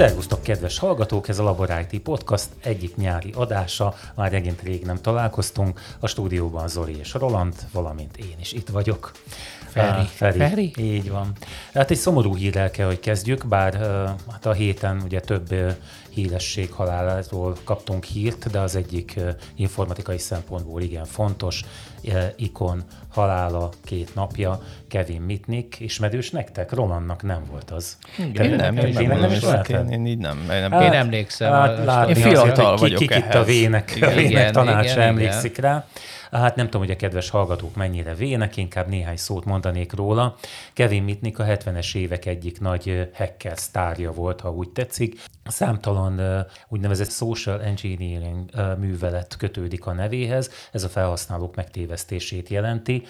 Szervusztok, 0.00 0.42
kedves 0.42 0.78
hallgatók! 0.78 1.28
Ez 1.28 1.38
a 1.38 1.42
Labor 1.42 1.86
Podcast 2.02 2.48
egyik 2.62 2.96
nyári 2.96 3.32
adása. 3.36 3.94
Már 4.14 4.30
megint 4.30 4.62
rég 4.62 4.84
nem 4.84 4.96
találkoztunk. 4.96 5.80
A 5.98 6.06
stúdióban 6.06 6.68
Zori 6.68 6.98
és 6.98 7.12
Roland, 7.12 7.54
valamint 7.72 8.16
én 8.16 8.36
is 8.40 8.52
itt 8.52 8.68
vagyok. 8.68 9.12
Feri. 9.70 10.06
Feri. 10.14 10.38
Feri. 10.38 10.72
Így 10.78 11.10
van. 11.10 11.32
Hát 11.74 11.90
egy 11.90 11.96
szomorú 11.96 12.36
hírrel 12.36 12.70
kell, 12.70 12.86
hogy 12.86 13.00
kezdjük, 13.00 13.46
bár 13.46 13.74
hát 14.32 14.46
a 14.46 14.52
héten 14.52 15.00
ugye 15.04 15.20
több 15.20 15.54
híresség 16.10 16.72
haláláról 16.72 17.56
kaptunk 17.64 18.04
hírt, 18.04 18.50
de 18.50 18.58
az 18.58 18.76
egyik 18.76 19.20
informatikai 19.56 20.18
szempontból 20.18 20.80
igen 20.82 21.04
fontos. 21.04 21.64
Ikon 22.36 22.82
halála 23.12 23.68
két 23.84 24.14
napja, 24.14 24.60
Kevin 24.88 25.20
Mitnick, 25.20 25.80
ismerős 25.80 26.30
nektek? 26.30 26.72
Rolandnak 26.72 27.22
nem 27.22 27.42
volt 27.50 27.70
az. 27.70 27.96
Igen, 28.18 28.44
Én 28.44 28.56
nem, 28.56 28.76
én 28.76 28.92
nem, 28.92 29.06
nem 29.06 29.18
nem, 29.20 29.30
is 29.30 29.42
én, 29.68 29.88
én 29.88 30.06
így 30.06 30.18
nem. 30.18 30.44
Nem. 30.48 30.70
Hát, 30.70 30.82
Én 30.82 30.92
emlékszem. 30.92 31.52
Hát, 31.52 31.78
a- 31.78 31.84
látni 31.84 32.18
Én 32.18 32.26
azért, 32.26 32.42
fiatal 32.42 32.64
hogy 32.70 32.74
ki- 32.74 32.80
vagyok 32.80 32.98
Kik 32.98 33.16
itt 33.16 33.34
a 33.34 33.44
vének, 33.44 33.92
Igen, 33.96 34.14
vének 34.14 34.30
igen, 34.30 34.52
tanácsa 34.52 34.90
igen, 34.92 35.08
emlékszik 35.08 35.56
rá. 35.58 35.86
Hát 36.30 36.56
nem 36.56 36.64
tudom, 36.64 36.80
hogy 36.80 36.90
a 36.90 36.96
kedves 36.96 37.30
hallgatók 37.30 37.74
mennyire 37.74 38.14
vének, 38.14 38.56
inkább 38.56 38.88
néhány 38.88 39.16
szót 39.16 39.44
mondanék 39.44 39.92
róla. 39.92 40.36
Kevin 40.72 41.02
Mitnick 41.02 41.38
a 41.38 41.44
70-es 41.44 41.94
évek 41.94 42.26
egyik 42.26 42.60
nagy 42.60 43.08
hacker 43.14 43.58
sztárja 43.58 44.12
volt, 44.12 44.40
ha 44.40 44.52
úgy 44.52 44.70
tetszik. 44.70 45.20
Számtalan 45.50 46.46
úgynevezett 46.68 47.10
social 47.10 47.62
engineering 47.62 48.50
művelet 48.78 49.36
kötődik 49.36 49.86
a 49.86 49.92
nevéhez, 49.92 50.50
ez 50.72 50.84
a 50.84 50.88
felhasználók 50.88 51.54
megtévesztését 51.56 52.48
jelenti, 52.48 53.02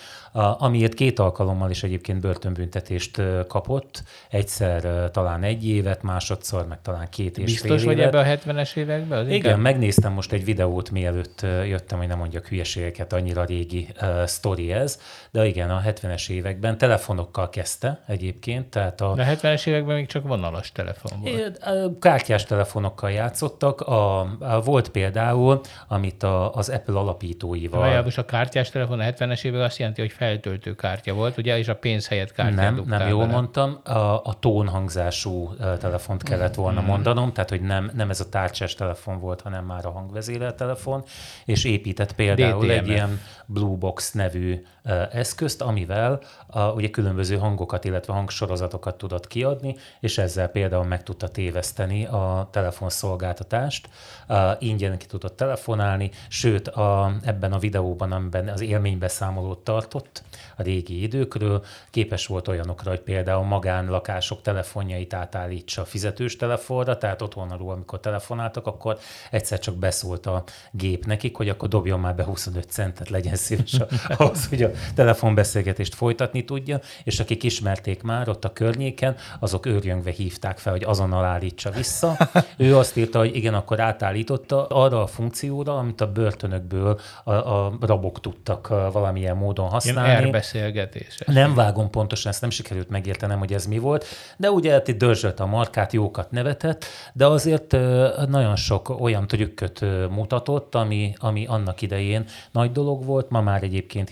amiért 0.58 0.94
két 0.94 1.18
alkalommal 1.18 1.70
is 1.70 1.82
egyébként 1.82 2.20
börtönbüntetést 2.20 3.22
kapott, 3.48 4.02
egyszer 4.30 5.10
talán 5.10 5.42
egy 5.42 5.66
évet, 5.68 6.02
másodszor 6.02 6.66
meg 6.66 6.82
talán 6.82 7.08
két 7.10 7.38
és 7.38 7.44
Biztos 7.44 7.82
fél 7.82 7.90
évet. 7.90 8.06
ebbe 8.14 8.18
a 8.18 8.36
70-es 8.36 8.76
években? 8.76 9.18
Az 9.18 9.24
Igen, 9.26 9.36
inkább- 9.36 9.58
megnéztem 9.60 10.12
most 10.12 10.32
egy 10.32 10.44
videót, 10.44 10.90
mielőtt 10.90 11.40
jöttem, 11.64 11.98
hogy 11.98 12.08
nem 12.08 12.18
mondjak 12.18 12.46
hülyeségeket, 12.46 13.12
annyira 13.12 13.44
régi 13.44 13.88
uh, 14.02 14.24
sztori 14.24 14.72
ez, 14.72 14.98
de 15.30 15.46
igen, 15.46 15.70
a 15.70 15.82
70-es 15.86 16.28
években 16.30 16.78
telefonokkal 16.78 17.50
kezdte 17.50 18.02
egyébként, 18.06 18.66
tehát 18.70 19.00
a 19.00 19.14
De 19.14 19.22
a 19.22 19.36
70-es 19.36 19.66
években 19.66 19.96
még 19.96 20.06
csak 20.06 20.26
vonalas 20.26 20.72
telefon 20.72 21.20
volt. 21.20 21.58
Ö, 21.66 21.86
Kártyás 22.30 22.48
telefonokkal 22.48 23.10
játszottak. 23.10 23.80
A, 23.80 24.20
a, 24.20 24.60
volt 24.64 24.88
például, 24.88 25.60
amit 25.88 26.22
a, 26.22 26.54
az 26.54 26.68
Apple 26.68 26.98
alapítóival... 26.98 27.80
Valójában 27.80 28.12
a 28.16 28.24
kártyás 28.24 28.70
telefon 28.70 29.00
a 29.00 29.02
70-es 29.02 29.44
években 29.44 29.66
azt 29.66 29.78
jelenti, 29.78 30.00
hogy 30.00 30.12
feltöltő 30.12 30.74
kártya 30.74 31.14
volt, 31.14 31.38
ugye, 31.38 31.58
és 31.58 31.68
a 31.68 31.74
pénz 31.74 32.08
helyett 32.08 32.32
kártyát 32.32 32.56
Nem, 32.56 32.84
nem 32.86 33.08
jól 33.08 33.20
bele. 33.20 33.32
mondtam. 33.32 33.80
A, 33.84 33.90
a 34.24 34.36
tónhangzású 34.40 35.54
telefont 35.80 36.22
kellett 36.22 36.54
volna 36.54 36.80
mondanom, 36.80 37.32
tehát 37.32 37.50
hogy 37.50 37.60
nem, 37.60 37.90
nem 37.94 38.10
ez 38.10 38.20
a 38.20 38.28
tárcsás 38.28 38.74
telefon 38.74 39.20
volt, 39.20 39.40
hanem 39.40 39.64
már 39.64 39.86
a 39.86 39.90
hangvezérelt 39.90 40.56
telefon, 40.56 41.04
és 41.44 41.64
épített 41.64 42.12
például 42.12 42.70
egy 42.70 42.78
DTMF. 42.78 42.88
ilyen 42.88 43.20
Blue 43.46 43.76
Box 43.76 44.12
nevű 44.12 44.62
eszközt, 45.12 45.62
amivel 45.62 46.20
a, 46.46 46.60
ugye 46.60 46.90
különböző 46.90 47.36
hangokat, 47.36 47.84
illetve 47.84 48.12
hangsorozatokat 48.12 48.98
tudott 48.98 49.26
kiadni, 49.26 49.76
és 50.00 50.18
ezzel 50.18 50.48
például 50.48 50.84
meg 50.84 51.02
tudta 51.02 51.28
téveszteni 51.28 52.06
a 52.06 52.48
telefonszolgáltatást, 52.50 53.88
ö, 54.28 54.50
ingyen 54.58 54.98
ki 54.98 55.06
tudott 55.06 55.36
telefonálni, 55.36 56.10
sőt 56.28 56.68
a, 56.68 57.12
ebben 57.24 57.52
a 57.52 57.58
videóban, 57.58 58.12
amiben 58.12 58.48
az 58.48 58.60
élménybeszámolót 58.60 59.58
tartott 59.58 60.22
a 60.56 60.62
régi 60.62 61.02
időkről, 61.02 61.64
képes 61.90 62.26
volt 62.26 62.48
olyanokra, 62.48 62.90
hogy 62.90 63.00
például 63.00 63.44
magánlakások 63.44 64.42
telefonjait 64.42 65.14
átállítsa 65.14 65.82
a 65.82 65.84
fizetős 65.84 66.36
telefonra, 66.36 66.98
tehát 66.98 67.22
otthonról, 67.22 67.72
amikor 67.72 68.00
telefonáltak, 68.00 68.66
akkor 68.66 68.98
egyszer 69.30 69.58
csak 69.58 69.74
beszólt 69.74 70.26
a 70.26 70.44
gép 70.70 71.06
nekik, 71.06 71.36
hogy 71.36 71.48
akkor 71.48 71.68
dobjon 71.68 72.00
már 72.00 72.14
be 72.14 72.24
25 72.24 72.70
centet, 72.70 73.08
legyen 73.08 73.36
szíves 73.36 73.80
ahhoz, 74.16 74.48
hogy 74.48 74.62
a 74.62 74.69
telefonbeszélgetést 74.94 75.94
folytatni 75.94 76.44
tudja, 76.44 76.80
és 77.04 77.20
akik 77.20 77.42
ismerték 77.42 78.02
már 78.02 78.28
ott 78.28 78.44
a 78.44 78.52
környéken, 78.52 79.16
azok 79.38 79.66
őrjöngve 79.66 80.10
hívták 80.10 80.58
fel, 80.58 80.72
hogy 80.72 80.84
azonnal 80.84 81.24
állítsa 81.24 81.70
vissza. 81.70 82.16
Ő 82.56 82.76
azt 82.76 82.96
írta, 82.96 83.18
hogy 83.18 83.36
igen, 83.36 83.54
akkor 83.54 83.80
átállította 83.80 84.66
arra 84.66 85.02
a 85.02 85.06
funkcióra, 85.06 85.78
amit 85.78 86.00
a 86.00 86.12
börtönökből 86.12 87.00
a, 87.24 87.32
a 87.32 87.72
rabok 87.80 88.20
tudtak 88.20 88.68
uh, 88.70 88.92
valamilyen 88.92 89.36
módon 89.36 89.68
használni. 89.68 90.24
elbeszélgetéses. 90.24 91.26
Nem 91.26 91.54
vágom 91.54 91.90
pontosan, 91.90 92.30
ezt 92.30 92.40
nem 92.40 92.50
sikerült 92.50 92.88
megértenem, 92.88 93.38
hogy 93.38 93.52
ez 93.52 93.66
mi 93.66 93.78
volt, 93.78 94.04
de 94.36 94.50
ugye 94.50 94.72
hát 94.72 94.88
itt 94.88 94.98
dörzsölt 94.98 95.40
a 95.40 95.46
markát, 95.46 95.92
jókat 95.92 96.30
nevetett, 96.30 96.84
de 97.12 97.26
azért 97.26 97.72
ö, 97.72 98.08
nagyon 98.28 98.56
sok 98.56 99.00
olyan 99.00 99.26
trükköt 99.26 99.82
ö, 99.82 100.06
mutatott, 100.06 100.74
ami, 100.74 101.12
ami 101.18 101.46
annak 101.46 101.82
idején 101.82 102.24
nagy 102.52 102.72
dolog 102.72 103.04
volt, 103.04 103.30
ma 103.30 103.40
már 103.40 103.62
egyébként 103.62 104.08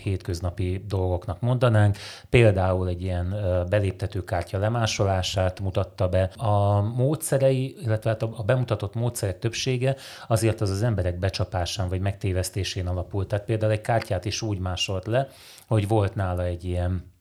hétköznapi 0.55 0.85
dolgoknak 0.87 1.41
mondanánk. 1.41 1.97
Például 2.29 2.87
egy 2.87 3.01
ilyen 3.01 3.35
beléptetőkártya 3.69 4.57
lemásolását 4.57 5.59
mutatta 5.59 6.09
be. 6.09 6.23
A 6.37 6.81
módszerei, 6.81 7.75
illetve 7.81 8.09
hát 8.09 8.21
a 8.23 8.43
bemutatott 8.45 8.95
módszerek 8.95 9.39
többsége 9.39 9.95
azért 10.27 10.61
az 10.61 10.69
az 10.69 10.83
emberek 10.83 11.19
becsapásán 11.19 11.89
vagy 11.89 12.01
megtévesztésén 12.01 12.87
alapult. 12.87 13.27
Tehát 13.27 13.45
például 13.45 13.71
egy 13.71 13.81
kártyát 13.81 14.25
is 14.25 14.41
úgy 14.41 14.59
másolt 14.59 15.05
le, 15.07 15.27
hogy 15.67 15.87
volt 15.87 16.15
nála 16.15 16.43
egy 16.43 16.63
ilyen 16.63 17.17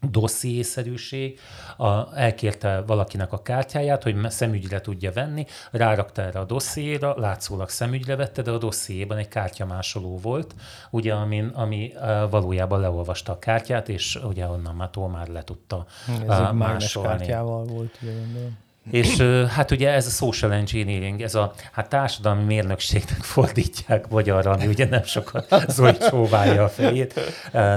dossziészerűség, 0.00 1.38
a, 1.76 2.18
elkérte 2.18 2.80
valakinek 2.86 3.32
a 3.32 3.42
kártyáját, 3.42 4.02
hogy 4.02 4.30
szemügyre 4.30 4.80
tudja 4.80 5.12
venni, 5.12 5.46
rárakta 5.70 6.22
erre 6.22 6.38
a 6.38 6.44
dossziéra, 6.44 7.14
látszólag 7.18 7.68
szemügyre 7.68 8.16
vette, 8.16 8.42
de 8.42 8.50
a 8.50 8.58
dossziéban 8.58 9.16
egy 9.16 9.28
kártyamásoló 9.28 10.18
volt, 10.18 10.54
ugye, 10.90 11.14
amin, 11.14 11.46
ami 11.46 11.92
valójában 12.30 12.80
leolvasta 12.80 13.32
a 13.32 13.38
kártyát, 13.38 13.88
és 13.88 14.18
ugye 14.22 14.46
onnan 14.46 14.74
már 14.74 14.90
már 15.10 15.28
le 15.28 15.42
tudta 15.42 15.86
Ez 16.28 16.38
uh, 16.38 16.52
másolni. 16.52 17.08
kártyával 17.08 17.64
volt, 17.64 17.98
ugye 18.02 18.12
gondolom. 18.12 18.58
És 18.90 19.16
hát 19.48 19.70
ugye 19.70 19.90
ez 19.90 20.06
a 20.06 20.10
social 20.10 20.52
engineering, 20.52 21.22
ez 21.22 21.34
a 21.34 21.52
hát 21.72 21.88
társadalmi 21.88 22.42
mérnökségnek 22.44 23.22
fordítják 23.34 24.08
magyarra, 24.08 24.50
ami 24.50 24.66
ugye 24.66 24.88
nem 24.88 25.02
sokat 25.02 25.54
Zoli 25.74 25.96
csóválja 26.10 26.64
a 26.64 26.68
fejét, 26.68 27.20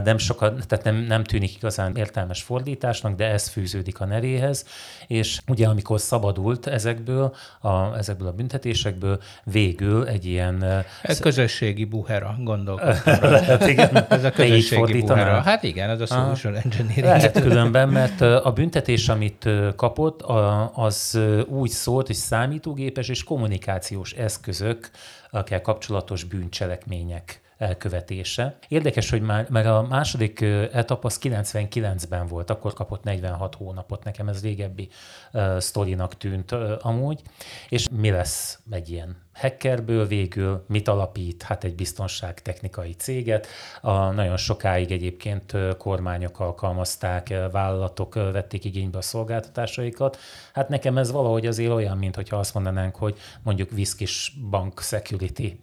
nem 0.03 0.17
sokat, 0.17 0.67
tehát 0.67 0.85
nem, 0.85 0.95
nem 0.95 1.23
tűnik 1.23 1.55
igazán 1.55 1.95
értelmes 1.95 2.41
fordításnak, 2.41 3.15
de 3.15 3.25
ez 3.25 3.47
fűződik 3.47 3.99
a 3.99 4.05
nevéhez, 4.05 4.65
és 5.07 5.39
ugye 5.47 5.67
amikor 5.67 5.99
szabadult 5.99 6.67
ezekből 6.67 7.35
a, 7.61 7.97
ezekből 7.97 8.27
a 8.27 8.31
büntetésekből, 8.31 9.21
végül 9.43 10.07
egy 10.07 10.25
ilyen 10.25 10.83
Ez 11.01 11.19
közösségi 11.19 11.85
buhera, 11.85 12.35
gondolkodtam. 12.39 13.31
lehet, 13.31 13.67
igen, 13.67 14.05
Ez 14.09 14.23
a 14.23 14.31
közösségi 14.31 14.99
buhera. 14.99 15.41
Hát 15.41 15.63
igen, 15.63 15.89
ez 15.89 16.01
a 16.01 16.05
social 16.05 16.55
engineering. 16.55 17.05
Lehet 17.05 17.41
különben, 17.41 17.89
mert 17.89 18.21
a 18.21 18.51
büntetés, 18.55 19.09
amit 19.09 19.49
kapott, 19.75 20.21
a- 20.21 20.71
az 21.03 21.19
úgy 21.47 21.69
szólt, 21.69 22.07
hogy 22.07 22.15
számítógépes 22.15 23.09
és 23.09 23.23
kommunikációs 23.23 24.11
eszközökkel 24.11 25.61
kapcsolatos 25.61 26.23
bűncselekmények 26.23 27.42
elkövetése. 27.63 28.57
Érdekes, 28.67 29.09
hogy 29.09 29.21
már, 29.21 29.49
mert 29.49 29.67
a 29.67 29.85
második 29.89 30.41
etap 30.71 31.05
az 31.05 31.19
99-ben 31.21 32.27
volt, 32.27 32.49
akkor 32.49 32.73
kapott 32.73 33.03
46 33.03 33.55
hónapot, 33.55 34.03
nekem 34.03 34.27
ez 34.27 34.41
régebbi 34.41 34.89
uh, 35.33 35.59
sztorinak 35.59 36.17
tűnt 36.17 36.51
uh, 36.51 36.71
amúgy, 36.81 37.21
és 37.69 37.87
mi 37.89 38.09
lesz 38.09 38.59
egy 38.71 38.89
ilyen 38.89 39.23
hackerből 39.33 40.07
végül, 40.07 40.65
mit 40.67 40.87
alapít? 40.87 41.43
Hát 41.43 41.63
egy 41.63 41.75
biztonságtechnikai 41.75 42.93
céget. 42.93 43.47
A, 43.81 43.91
nagyon 43.91 44.37
sokáig 44.37 44.91
egyébként 44.91 45.53
kormányok 45.77 46.39
alkalmazták, 46.39 47.33
vállalatok 47.51 48.13
vették 48.13 48.65
igénybe 48.65 48.97
a 48.97 49.01
szolgáltatásaikat. 49.01 50.17
Hát 50.53 50.69
nekem 50.69 50.97
ez 50.97 51.11
valahogy 51.11 51.47
azért 51.47 51.71
olyan, 51.71 51.97
mint 51.97 52.15
hogyha 52.15 52.37
azt 52.37 52.53
mondanánk, 52.53 52.95
hogy 52.95 53.17
mondjuk 53.43 53.69
Viszkis 53.69 54.33
Bank 54.49 54.81
Security 54.81 55.55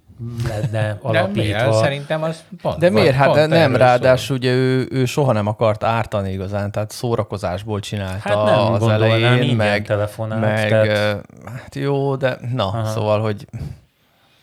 lenne 0.48 0.98
De 1.10 1.28
miért? 1.32 1.54
alapítva. 1.54 1.72
Szerintem 1.72 2.22
az 2.22 2.44
pont. 2.62 2.78
De 2.78 2.90
miért? 2.90 3.14
Hát 3.14 3.26
pont 3.26 3.38
de 3.38 3.46
nem, 3.46 3.76
ráadásul 3.76 4.36
ugye 4.36 4.52
ő, 4.52 4.88
ő 4.90 5.04
soha 5.04 5.32
nem 5.32 5.46
akart 5.46 5.84
ártani 5.84 6.32
igazán, 6.32 6.70
tehát 6.70 6.90
szórakozásból 6.90 7.80
csinálta 7.80 8.28
Hát 8.28 8.44
nem 8.44 8.72
az 8.72 8.88
elején, 8.88 9.56
meg, 9.56 9.86
telefonált, 9.86 10.40
meg 10.40 10.68
tehát... 10.68 11.26
hát 11.46 11.74
jó, 11.74 12.16
de 12.16 12.38
na, 12.54 12.64
Aha. 12.66 12.84
szóval, 12.84 13.20
hogy 13.20 13.46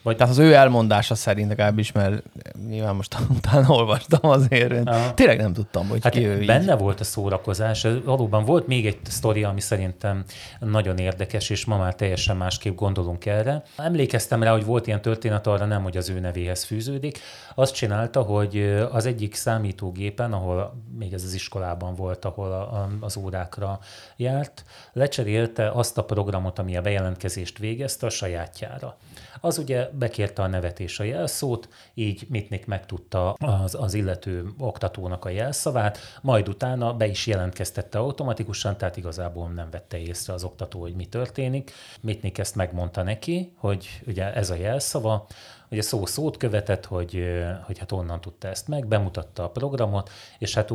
Vagy... 0.07 0.15
Tehát 0.17 0.33
az 0.33 0.39
ő 0.39 0.53
elmondása 0.53 1.15
szerint 1.15 1.47
legalábbis, 1.47 1.91
mert 1.91 2.23
nyilván 2.67 2.95
most 2.95 3.17
utána 3.37 3.69
olvastam 3.69 4.29
azért, 4.29 4.87
Aha. 4.87 5.13
tényleg 5.13 5.37
nem 5.37 5.53
tudtam, 5.53 5.87
hogy 5.87 6.03
hát 6.03 6.13
ki 6.13 6.25
ő 6.25 6.45
Benne 6.45 6.73
így. 6.73 6.79
volt 6.79 6.99
a 6.99 7.03
szórakozás, 7.03 7.87
valóban 8.05 8.45
volt 8.45 8.67
még 8.67 8.85
egy 8.85 8.97
sztori, 9.03 9.43
ami 9.43 9.59
szerintem 9.59 10.23
nagyon 10.59 10.97
érdekes, 10.97 11.49
és 11.49 11.65
ma 11.65 11.77
már 11.77 11.95
teljesen 11.95 12.37
másképp 12.37 12.75
gondolunk 12.75 13.25
erre. 13.25 13.63
Emlékeztem 13.77 14.43
rá, 14.43 14.51
hogy 14.51 14.65
volt 14.65 14.87
ilyen 14.87 15.01
történet, 15.01 15.47
arra 15.47 15.65
nem, 15.65 15.83
hogy 15.83 15.97
az 15.97 16.09
ő 16.09 16.19
nevéhez 16.19 16.63
fűződik. 16.63 17.19
Azt 17.55 17.73
csinálta, 17.73 18.21
hogy 18.21 18.85
az 18.91 19.05
egyik 19.05 19.35
számítógépen, 19.35 20.33
ahol 20.33 20.83
még 20.97 21.13
ez 21.13 21.23
az 21.23 21.33
iskolában 21.33 21.95
volt, 21.95 22.25
ahol 22.25 22.51
a, 22.51 22.61
a, 22.61 22.89
az 22.99 23.17
órákra 23.17 23.79
járt, 24.15 24.63
lecserélte 24.93 25.69
azt 25.69 25.97
a 25.97 26.03
programot, 26.03 26.59
ami 26.59 26.77
a 26.77 26.81
bejelentkezést 26.81 27.57
végezte 27.57 28.05
a 28.05 28.09
sajátjára. 28.09 28.97
Az 29.41 29.57
ugye 29.57 29.89
bekérte 29.93 30.41
a 30.41 30.47
nevet 30.47 30.79
és 30.79 30.99
a 30.99 31.03
jelszót, 31.03 31.69
így 31.93 32.25
Mitnik 32.29 32.65
megtudta 32.65 33.31
az, 33.31 33.75
az 33.75 33.93
illető 33.93 34.49
oktatónak 34.57 35.25
a 35.25 35.29
jelszavát, 35.29 35.99
majd 36.21 36.49
utána 36.49 36.93
be 36.93 37.07
is 37.07 37.27
jelentkeztette 37.27 37.99
automatikusan, 37.99 38.77
tehát 38.77 38.97
igazából 38.97 39.49
nem 39.49 39.69
vette 39.69 39.97
észre 39.97 40.33
az 40.33 40.43
oktató, 40.43 40.81
hogy 40.81 40.95
mi 40.95 41.05
történik. 41.05 41.71
Mitnik 42.01 42.37
ezt 42.37 42.55
megmondta 42.55 43.03
neki, 43.03 43.53
hogy 43.55 44.01
ugye 44.07 44.33
ez 44.33 44.49
a 44.49 44.55
jelszava, 44.55 45.27
ugye 45.71 45.81
szó 45.81 46.05
szót 46.05 46.37
követett, 46.37 46.85
hogy, 46.85 47.23
hogy 47.63 47.79
hát 47.79 47.91
onnan 47.91 48.21
tudta 48.21 48.47
ezt 48.47 48.67
meg, 48.67 48.87
bemutatta 48.87 49.43
a 49.43 49.49
programot, 49.49 50.09
és 50.39 50.53
hát 50.53 50.71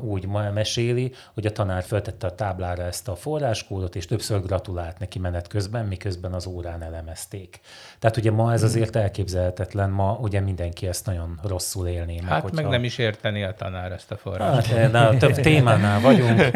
úgy 0.00 0.26
ma 0.26 0.50
meséli, 0.50 1.12
hogy 1.34 1.46
a 1.46 1.52
tanár 1.52 1.82
föltette 1.82 2.26
a 2.26 2.34
táblára 2.34 2.82
ezt 2.82 3.08
a 3.08 3.16
forráskódot, 3.16 3.96
és 3.96 4.06
többször 4.06 4.42
gratulált 4.42 4.98
neki 4.98 5.18
menet 5.18 5.46
közben, 5.46 5.86
miközben 5.86 6.32
az 6.32 6.46
órán 6.46 6.82
elemezték. 6.82 7.60
Tehát 7.98 8.16
ugye 8.16 8.30
ma 8.30 8.52
ez 8.52 8.60
hmm. 8.60 8.68
azért 8.68 8.96
elképzelhetetlen, 8.96 9.90
ma 9.90 10.18
ugye 10.20 10.40
mindenki 10.40 10.86
ezt 10.86 11.06
nagyon 11.06 11.40
rosszul 11.42 11.86
élné. 11.86 12.20
Meg, 12.20 12.30
hát 12.30 12.42
hogyha... 12.42 12.62
meg 12.62 12.70
nem 12.70 12.84
is 12.84 12.98
érteni 12.98 13.42
a 13.42 13.54
tanár 13.54 13.92
ezt 13.92 14.10
a 14.10 14.16
forráskódot. 14.16 14.80
Hát, 14.80 14.92
na, 14.92 15.16
több 15.16 15.34
témánál 15.50 16.00
vagyunk. 16.00 16.40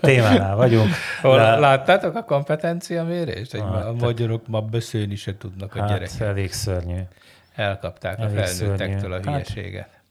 témánál 0.00 0.56
vagyunk. 0.56 0.90
Hol, 1.20 1.36
de... 1.36 1.56
Láttátok 1.56 2.14
a 2.14 2.24
kompetencia 2.24 3.04
mérést? 3.04 3.56
Hát, 3.56 3.86
a 3.86 3.94
magyarok 3.98 4.46
ma 4.46 4.60
beszélni 4.60 5.16
se 5.16 5.36
tudnak 5.36 5.74
hát, 5.92 6.00
gyerekek. 6.00 6.28
elég 6.28 6.52
szörnyű. 6.52 7.00
Elkapták 7.54 8.18
elég 8.18 8.38
a 8.38 8.46
felnőttektől 8.46 9.00
szörnyű. 9.00 9.06
a 9.06 9.10
hát, 9.14 9.24
hülyeséget. 9.24 9.90
Hát, 9.92 10.01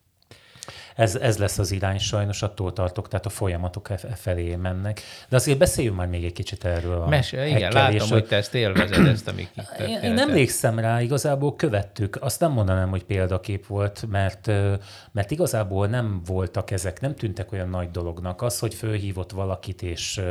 ez, 1.01 1.15
ez 1.15 1.38
lesz 1.38 1.57
az 1.57 1.71
irány, 1.71 1.98
sajnos 1.98 2.42
attól 2.42 2.74
tartok, 2.74 3.07
tehát 3.07 3.25
a 3.25 3.30
folyamatok 3.30 3.89
e, 3.89 3.94
e 3.94 4.15
felé 4.15 4.56
mennek. 4.56 5.01
De 5.30 5.36
azért 5.36 5.57
beszéljünk 5.57 5.98
már 5.98 6.07
még 6.07 6.24
egy 6.24 6.33
kicsit 6.33 6.65
erről. 6.65 7.01
A 7.01 7.07
Mese, 7.07 7.48
igen, 7.48 7.71
látom, 7.71 8.09
hogy 8.09 8.25
te 8.25 8.36
ezt 8.36 8.53
élvezed, 8.53 9.07
ezt, 9.07 9.27
amik 9.27 9.50
itt 9.56 9.88
Én, 9.88 10.00
én 10.01 10.18
emlékszem 10.18 10.80
rá, 10.80 11.01
igazából 11.01 11.56
követtük. 11.56 12.18
Azt 12.21 12.39
nem 12.39 12.51
mondanám, 12.51 12.89
hogy 12.89 13.03
példakép 13.03 13.68
volt, 13.68 14.06
mert, 14.09 14.51
mert 15.12 15.31
igazából 15.31 15.88
nem 15.88 16.21
voltak 16.25 16.71
ezek, 16.71 17.00
nem 17.00 17.15
tűntek 17.15 17.51
olyan 17.51 17.69
nagy 17.69 17.92
dolognak. 17.92 18.42
Az, 18.42 18.59
hogy 18.59 18.74
fölhívott 18.74 19.31
valakit, 19.31 19.81
és 19.81 20.21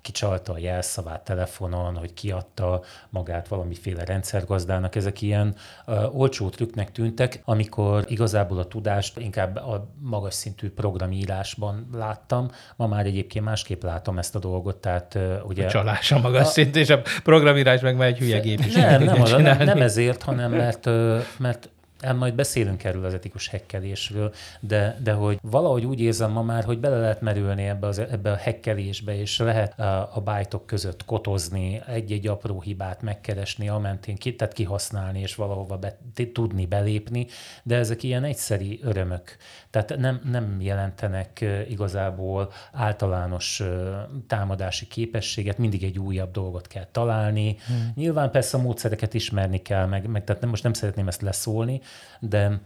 kicsalta 0.00 0.52
a 0.52 0.58
jelszavát 0.58 1.24
telefonon, 1.24 1.96
hogy 1.96 2.14
kiadta 2.14 2.82
magát 3.10 3.48
valamiféle 3.48 4.04
rendszergazdának, 4.04 4.94
ezek 4.96 5.22
ilyen 5.22 5.54
uh, 5.86 6.18
olcsó 6.18 6.48
trükknek 6.48 6.92
tűntek, 6.92 7.40
amikor 7.44 8.04
igazából 8.08 8.58
a 8.58 8.64
tudást 8.64 9.18
inkább 9.18 9.56
a 9.56 9.88
magas 10.14 10.34
szintű 10.34 10.70
programírásban 10.70 11.88
láttam, 11.92 12.50
ma 12.76 12.86
már 12.86 13.06
egyébként 13.06 13.44
másképp 13.44 13.82
látom 13.82 14.18
ezt 14.18 14.34
a 14.34 14.38
dolgot, 14.38 14.76
tehát 14.76 15.18
ugye... 15.46 15.66
A 15.66 15.70
csalás 15.70 16.12
a 16.12 16.18
magas 16.18 16.46
a... 16.46 16.50
szintű, 16.50 16.80
és 16.80 16.90
a 16.90 17.02
programírás 17.22 17.80
meg 17.80 17.96
már 17.96 18.08
egy 18.08 18.18
hülye 18.18 18.40
gép 18.40 18.60
is. 18.60 18.74
Nem, 18.74 19.02
nem, 19.02 19.42
nem, 19.42 19.64
nem 19.64 19.82
ezért, 19.82 20.22
hanem 20.22 20.50
mert, 20.50 20.88
mert 21.38 21.68
majd 22.12 22.34
beszélünk 22.34 22.84
erről 22.84 23.04
az 23.04 23.14
etikus 23.14 23.48
hekkelésről, 23.48 24.34
de, 24.60 24.98
de 25.02 25.12
hogy 25.12 25.38
valahogy 25.42 25.84
úgy 25.84 26.00
érzem 26.00 26.30
ma 26.30 26.42
már, 26.42 26.64
hogy 26.64 26.78
bele 26.78 26.98
lehet 26.98 27.20
merülni 27.20 27.64
ebbe, 27.64 27.86
az, 27.86 27.98
ebbe 27.98 28.30
a 28.30 28.36
hekkelésbe, 28.36 29.18
és 29.18 29.38
lehet 29.38 29.80
a, 29.80 30.10
a 30.14 30.20
bájtok 30.20 30.66
között 30.66 31.04
kotozni, 31.04 31.82
egy-egy 31.86 32.26
apró 32.26 32.60
hibát 32.60 33.02
megkeresni, 33.02 33.68
amentén 33.68 34.16
ki, 34.16 34.34
tehát 34.36 34.54
kihasználni, 34.54 35.20
és 35.20 35.34
valahova 35.34 35.76
be, 35.76 35.98
tudni 36.32 36.66
belépni, 36.66 37.26
de 37.62 37.76
ezek 37.76 38.02
ilyen 38.02 38.24
egyszeri 38.24 38.80
örömök. 38.82 39.36
Tehát 39.74 39.96
nem, 39.96 40.20
nem 40.24 40.60
jelentenek 40.60 41.44
igazából 41.68 42.52
általános 42.72 43.62
támadási 44.26 44.86
képességet, 44.86 45.58
mindig 45.58 45.84
egy 45.84 45.98
újabb 45.98 46.30
dolgot 46.30 46.66
kell 46.66 46.86
találni. 46.92 47.56
Hmm. 47.66 47.92
Nyilván 47.94 48.30
persze 48.30 48.56
a 48.56 48.60
módszereket 48.60 49.14
ismerni 49.14 49.62
kell, 49.62 49.86
meg, 49.86 50.06
meg 50.06 50.24
tehát 50.24 50.40
nem, 50.40 50.50
most 50.50 50.62
nem 50.62 50.72
szeretném 50.72 51.08
ezt 51.08 51.22
leszólni, 51.22 51.80
de 52.20 52.60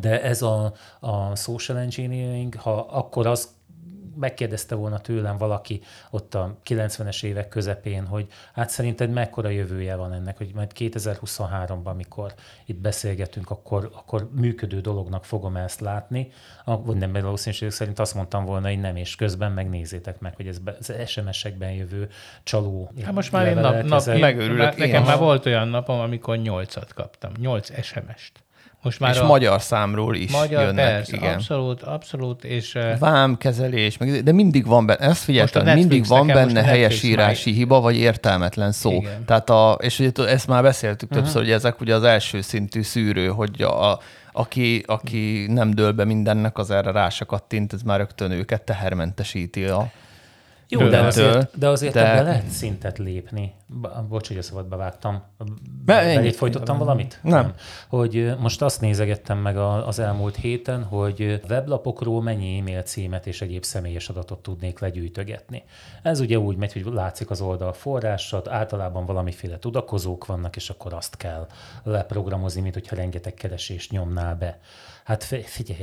de 0.00 0.22
ez 0.22 0.42
a, 0.42 0.72
a 1.00 1.36
social 1.36 1.78
engineering, 1.78 2.54
ha 2.54 2.80
akkor 2.80 3.26
az 3.26 3.48
megkérdezte 4.16 4.74
volna 4.74 4.98
tőlem 4.98 5.36
valaki 5.36 5.80
ott 6.10 6.34
a 6.34 6.56
90-es 6.68 7.24
évek 7.24 7.48
közepén, 7.48 8.06
hogy 8.06 8.26
hát 8.52 8.70
szerinted 8.70 9.10
mekkora 9.10 9.48
jövője 9.48 9.96
van 9.96 10.12
ennek, 10.12 10.36
hogy 10.36 10.50
majd 10.54 10.72
2023-ban, 10.78 11.84
amikor 11.84 12.34
itt 12.66 12.78
beszélgetünk, 12.78 13.50
akkor, 13.50 13.90
akkor 13.94 14.30
működő 14.32 14.80
dolognak 14.80 15.24
fogom 15.24 15.56
ezt 15.56 15.80
látni, 15.80 16.32
vagy 16.64 16.96
nem 16.96 17.12
valószínűség 17.12 17.70
szerint 17.70 17.98
azt 17.98 18.14
mondtam 18.14 18.44
volna, 18.44 18.68
hogy 18.68 18.80
nem, 18.80 18.96
és 18.96 19.16
közben 19.16 19.52
megnézzétek 19.52 20.20
meg, 20.20 20.36
hogy 20.36 20.46
ez 20.46 20.58
az 20.78 20.92
SMS-ekben 21.06 21.72
jövő 21.72 22.08
csaló 22.42 22.92
Hát 23.04 23.12
most 23.12 23.32
már 23.32 23.46
én 23.46 23.54
nap, 23.54 23.82
nap 23.82 24.18
megőrülök. 24.18 24.76
Nekem 24.76 25.02
már 25.04 25.18
volt 25.18 25.46
olyan 25.46 25.68
napom, 25.68 26.00
amikor 26.00 26.38
8-at 26.42 26.88
kaptam, 26.94 27.32
8 27.38 27.82
SMS-t. 27.82 28.42
Most 28.82 29.00
már 29.00 29.14
és 29.14 29.20
a... 29.20 29.26
magyar 29.26 29.62
számról 29.62 30.14
is 30.14 30.32
magyar, 30.32 30.62
jönnek. 30.62 30.84
Persze, 30.84 31.16
igen. 31.16 31.34
abszolút, 31.34 31.82
abszolút. 31.82 32.44
És, 32.44 32.78
Vámkezelés, 32.98 33.96
meg, 33.96 34.22
de 34.22 34.32
mindig 34.32 34.66
van 34.66 34.86
benne, 34.86 34.98
ezt 35.06 35.22
figyeltem, 35.22 35.74
mindig 35.74 36.06
van 36.06 36.26
benne 36.26 36.62
helyesírási 36.62 37.52
hiba, 37.52 37.80
vagy 37.80 37.96
értelmetlen 37.96 38.72
szó. 38.72 38.92
Igen. 38.92 39.24
Tehát 39.24 39.50
a, 39.50 39.78
és 39.80 39.98
ugye 39.98 40.26
ezt 40.26 40.46
már 40.46 40.62
beszéltük 40.62 41.10
uh-huh. 41.10 41.24
többször, 41.24 41.42
hogy 41.42 41.52
ezek 41.52 41.80
ugye 41.80 41.94
az 41.94 42.02
első 42.02 42.40
szintű 42.40 42.82
szűrő, 42.82 43.28
hogy 43.28 43.62
a, 43.62 43.98
aki, 44.32 44.82
aki 44.86 45.46
nem 45.48 45.70
dől 45.70 45.92
be 45.92 46.04
mindennek, 46.04 46.58
az 46.58 46.70
erre 46.70 46.90
rá 46.90 47.08
se 47.08 47.24
kattint, 47.24 47.72
ez 47.72 47.82
már 47.82 47.98
rögtön 47.98 48.30
őket 48.30 48.62
tehermentesíti 48.62 49.64
a 49.64 49.90
jó, 50.70 50.88
de 50.88 51.00
azért, 51.00 51.58
de 51.58 51.68
azért 51.68 51.94
de... 51.94 52.10
ebbe 52.10 52.22
lehet 52.22 52.48
szintet 52.48 52.98
lépni. 52.98 53.54
Bocs, 54.08 54.28
hogy 54.28 54.36
a 54.36 54.42
szabadba 54.42 54.76
vágtam. 54.76 55.22
Belét 55.84 56.36
folytottam 56.36 56.78
valamit? 56.78 57.18
Nem. 57.22 57.32
nem. 57.32 57.54
Hogy 57.88 58.34
most 58.38 58.62
azt 58.62 58.80
nézegettem 58.80 59.38
meg 59.38 59.56
az 59.56 59.98
elmúlt 59.98 60.36
héten, 60.36 60.84
hogy 60.84 61.40
weblapokról 61.48 62.22
mennyi 62.22 62.58
e-mail 62.58 62.82
címet 62.82 63.26
és 63.26 63.42
egyéb 63.42 63.64
személyes 63.64 64.08
adatot 64.08 64.38
tudnék 64.38 64.78
legyűjtögetni. 64.78 65.62
Ez 66.02 66.20
ugye 66.20 66.38
úgy 66.38 66.56
megy, 66.56 66.72
hogy 66.72 66.84
látszik 66.84 67.30
az 67.30 67.40
oldal 67.40 67.72
forrásat, 67.72 68.48
általában 68.48 69.06
valamiféle 69.06 69.58
tudakozók 69.58 70.26
vannak, 70.26 70.56
és 70.56 70.70
akkor 70.70 70.92
azt 70.94 71.16
kell 71.16 71.46
leprogramozni, 71.82 72.60
mint 72.60 72.74
hogyha 72.74 72.96
rengeteg 72.96 73.34
keresést 73.34 73.90
nyomnál 73.90 74.34
be. 74.34 74.58
Hát 75.04 75.24
figyelj, 75.24 75.80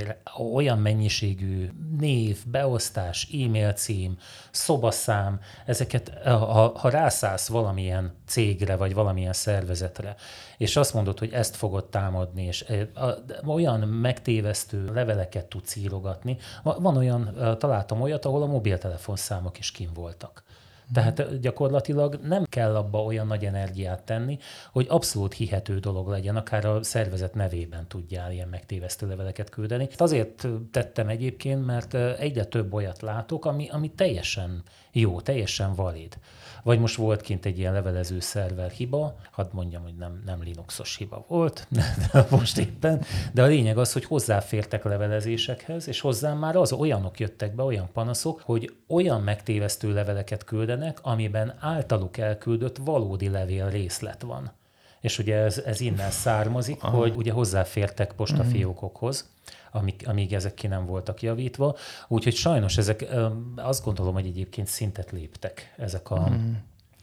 olyan 0.54 0.78
mennyiségű 0.78 1.70
név, 2.00 2.38
beosztás, 2.46 3.28
e-mail 3.44 3.74
cím, 3.74 4.18
szobaszám, 4.52 5.40
ezeket, 5.66 6.12
ha, 6.24 6.78
ha 6.78 6.90
rászállsz 6.90 7.48
valamilyen 7.48 8.14
cégre, 8.28 8.76
vagy 8.76 8.94
valamilyen 8.94 9.34
szervezetre, 9.34 10.16
és 10.58 10.76
azt 10.76 10.94
mondod, 10.94 11.20
hogy 11.20 11.34
ezt 11.34 11.56
fogod 11.56 11.90
támadni, 11.90 12.44
és 12.44 12.66
olyan 13.46 13.80
megtévesztő 13.80 14.94
leveleket 14.94 15.46
tudsz 15.46 15.76
írogatni. 15.76 16.38
Van 16.64 16.98
olyan, 16.98 17.36
találtam 17.60 18.02
olyat, 18.02 18.26
ahol 18.26 18.42
a 18.42 18.46
mobiltelefonszámok 18.46 19.60
is 19.60 19.72
kim 19.72 19.90
voltak. 19.94 20.44
Tehát 20.94 21.40
gyakorlatilag 21.40 22.20
nem 22.24 22.44
kell 22.44 22.76
abba 22.76 23.04
olyan 23.04 23.28
nagy 23.28 23.46
energiát 23.46 24.04
tenni, 24.04 24.38
hogy 24.72 24.86
abszolút 24.90 25.34
hihető 25.34 25.80
dolog 25.80 26.08
legyen, 26.08 26.36
akár 26.36 26.66
a 26.66 26.84
szervezet 26.84 27.36
nevében 27.36 27.88
tudjál 27.88 28.32
ilyen 28.32 28.48
megtévesztő 28.48 29.08
leveleket 29.08 29.50
küldeni. 29.50 29.88
Azért 29.98 30.48
tettem 30.72 31.08
egyébként, 31.08 31.66
mert 31.66 31.94
egyre 31.94 32.46
több 32.46 32.74
olyat 32.74 33.02
látok, 33.02 33.46
ami, 33.46 33.70
ami 33.70 33.92
teljesen 33.92 34.64
jó, 35.00 35.22
teljesen 35.22 35.76
valid. 35.76 36.18
Vagy 36.64 36.80
most 36.80 36.96
volt 36.96 37.22
kint 37.22 37.46
egy 37.46 37.60
ilyen 37.60 37.74
levelező 37.74 38.20
szerver 38.20 38.70
hiba, 38.70 39.16
hadd 39.32 39.48
mondjam, 39.52 39.84
hogy 39.84 39.96
nem, 39.96 40.22
nem 40.26 40.44
Linuxos 40.44 40.96
hiba 40.96 41.26
volt, 41.28 41.68
de 42.12 42.28
most 42.30 42.58
éppen, 42.58 43.02
de 43.34 43.44
a 43.44 43.46
lényeg 43.46 43.78
az, 43.78 43.94
hogy 43.94 44.06
hozzáfértek 44.06 44.84
levelezésekhez, 44.84 45.88
és 45.88 46.00
hozzám 46.00 46.38
már 46.38 46.56
az 46.56 46.72
olyanok 46.72 47.20
jöttek 47.20 47.56
be, 47.56 47.64
olyan 47.64 47.90
panaszok, 47.94 48.42
hogy 48.44 48.76
olyan 48.88 49.22
megtévesztő 49.22 49.94
leveleket 49.94 50.44
küldenek, 50.44 51.00
amiben 51.02 51.54
általuk 51.60 52.18
elküldött 52.18 52.78
valódi 52.78 53.30
levél 53.30 53.70
részlet 53.70 54.22
van. 54.22 54.52
És 55.02 55.20
ugye 55.20 55.36
ez, 55.36 55.58
ez 55.58 55.80
innen 55.80 56.12
származik, 56.12 56.84
Aha. 56.84 56.98
hogy 56.98 57.14
ugye 57.16 57.32
hozzáfértek 57.32 58.12
postafiókokhoz, 58.12 59.30
amíg, 59.78 60.04
amíg 60.06 60.34
ezek 60.34 60.54
ki 60.54 60.68
nem 60.68 60.86
voltak 60.86 61.22
javítva. 61.22 61.76
Úgyhogy 62.08 62.36
sajnos 62.36 62.78
ezek, 62.78 63.06
azt 63.56 63.84
gondolom, 63.84 64.14
hogy 64.14 64.26
egyébként 64.26 64.68
szintet 64.68 65.12
léptek 65.12 65.74
ezek 65.78 66.12
a, 66.12 66.30
mm. 66.30 66.54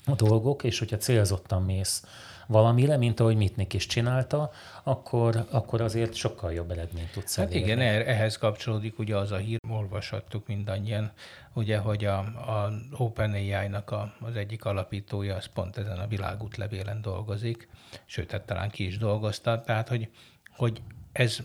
a 0.04 0.14
dolgok, 0.14 0.64
és 0.64 0.78
hogyha 0.78 0.96
célzottan 0.96 1.62
mész 1.62 2.02
valamire, 2.46 2.96
mint 2.96 3.20
ahogy 3.20 3.36
Mitnik 3.36 3.72
is 3.72 3.86
csinálta, 3.86 4.50
akkor, 4.82 5.46
akkor 5.50 5.80
azért 5.80 6.14
sokkal 6.14 6.52
jobb 6.52 6.70
eredményt 6.70 7.12
tudsz 7.12 7.36
Hát 7.36 7.54
igen, 7.54 7.80
ehhez 7.80 8.36
kapcsolódik 8.36 8.98
ugye 8.98 9.16
az 9.16 9.32
a 9.32 9.36
hír, 9.36 9.58
olvashattuk 9.70 10.46
mindannyian, 10.46 11.12
ugye, 11.52 11.78
hogy 11.78 12.04
a, 12.04 12.18
a 12.18 12.72
OpenAI-nak 12.96 13.90
a, 13.90 14.14
az 14.20 14.36
egyik 14.36 14.64
alapítója 14.64 15.36
az 15.36 15.46
pont 15.46 15.76
ezen 15.76 15.98
a 15.98 16.06
világútlevélen 16.06 17.00
dolgozik, 17.00 17.68
sőt, 18.04 18.30
hát 18.30 18.42
talán 18.42 18.70
ki 18.70 18.86
is 18.86 18.98
dolgozta, 18.98 19.60
tehát 19.60 19.88
hogy, 19.88 20.08
hogy 20.56 20.82
ez 21.12 21.38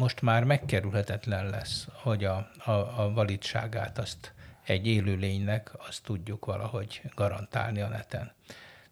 most 0.00 0.22
már 0.22 0.44
megkerülhetetlen 0.44 1.50
lesz, 1.50 1.86
hogy 1.92 2.24
a, 2.24 2.50
a, 2.64 2.70
a 2.70 3.10
validságát 3.14 3.98
azt 3.98 4.32
egy 4.64 4.86
élőlénynek 4.86 5.70
azt 5.88 6.02
tudjuk 6.04 6.44
valahogy 6.44 7.02
garantálni 7.14 7.80
a 7.80 7.88
neten. 7.88 8.32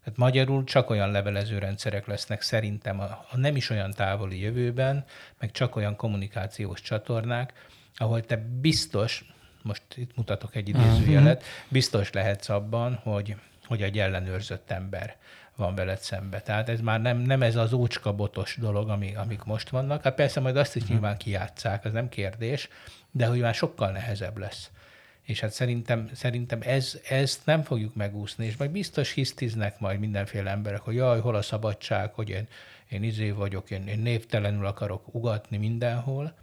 Tehát 0.03 0.17
magyarul 0.17 0.63
csak 0.63 0.89
olyan 0.89 1.11
levelező 1.11 1.57
rendszerek 1.57 2.07
lesznek 2.07 2.41
szerintem 2.41 2.99
a, 2.99 3.03
a 3.03 3.37
nem 3.37 3.55
is 3.55 3.69
olyan 3.69 3.91
távoli 3.91 4.39
jövőben, 4.39 5.05
meg 5.39 5.51
csak 5.51 5.75
olyan 5.75 5.95
kommunikációs 5.95 6.81
csatornák, 6.81 7.53
ahol 7.95 8.21
te 8.21 8.37
biztos, 8.61 9.25
most 9.61 9.83
itt 9.95 10.15
mutatok 10.15 10.55
egy 10.55 10.69
idézőjelet, 10.69 11.43
biztos 11.67 12.11
lehetsz 12.11 12.49
abban, 12.49 12.95
hogy, 12.95 13.35
hogy 13.65 13.81
egy 13.81 13.99
ellenőrzött 13.99 14.71
ember 14.71 15.17
van 15.59 15.75
veled 15.75 15.99
szembe. 15.99 16.41
Tehát 16.41 16.69
ez 16.69 16.79
már 16.81 17.01
nem, 17.01 17.17
nem 17.17 17.41
ez 17.41 17.55
az 17.55 17.73
ócska 17.73 18.13
botos 18.13 18.57
dolog, 18.59 18.89
ami, 18.89 19.15
amik 19.15 19.43
most 19.43 19.69
vannak. 19.69 20.03
Hát 20.03 20.15
persze 20.15 20.39
majd 20.39 20.57
azt 20.57 20.75
is 20.75 20.83
mhm. 20.83 20.91
nyilván 20.91 21.17
kijátszák, 21.17 21.85
az 21.85 21.91
nem 21.91 22.09
kérdés, 22.09 22.69
de 23.11 23.25
hogy 23.25 23.39
már 23.39 23.53
sokkal 23.53 23.91
nehezebb 23.91 24.37
lesz. 24.37 24.69
És 25.21 25.39
hát 25.39 25.51
szerintem, 25.51 26.09
szerintem 26.13 26.59
ez, 26.61 26.99
ezt 27.09 27.45
nem 27.45 27.61
fogjuk 27.61 27.95
megúszni, 27.95 28.45
és 28.45 28.57
majd 28.57 28.71
biztos 28.71 29.11
hisztiznek 29.11 29.79
majd 29.79 29.99
mindenféle 29.99 30.49
emberek, 30.49 30.81
hogy 30.81 30.95
jaj, 30.95 31.19
hol 31.19 31.35
a 31.35 31.41
szabadság, 31.41 32.13
hogy 32.13 32.29
én, 32.29 32.47
én 32.87 33.03
izé 33.03 33.31
vagyok, 33.31 33.71
én, 33.71 33.87
én 33.87 33.99
névtelenül 33.99 34.65
akarok 34.65 35.13
ugatni 35.13 35.57
mindenhol, 35.57 36.33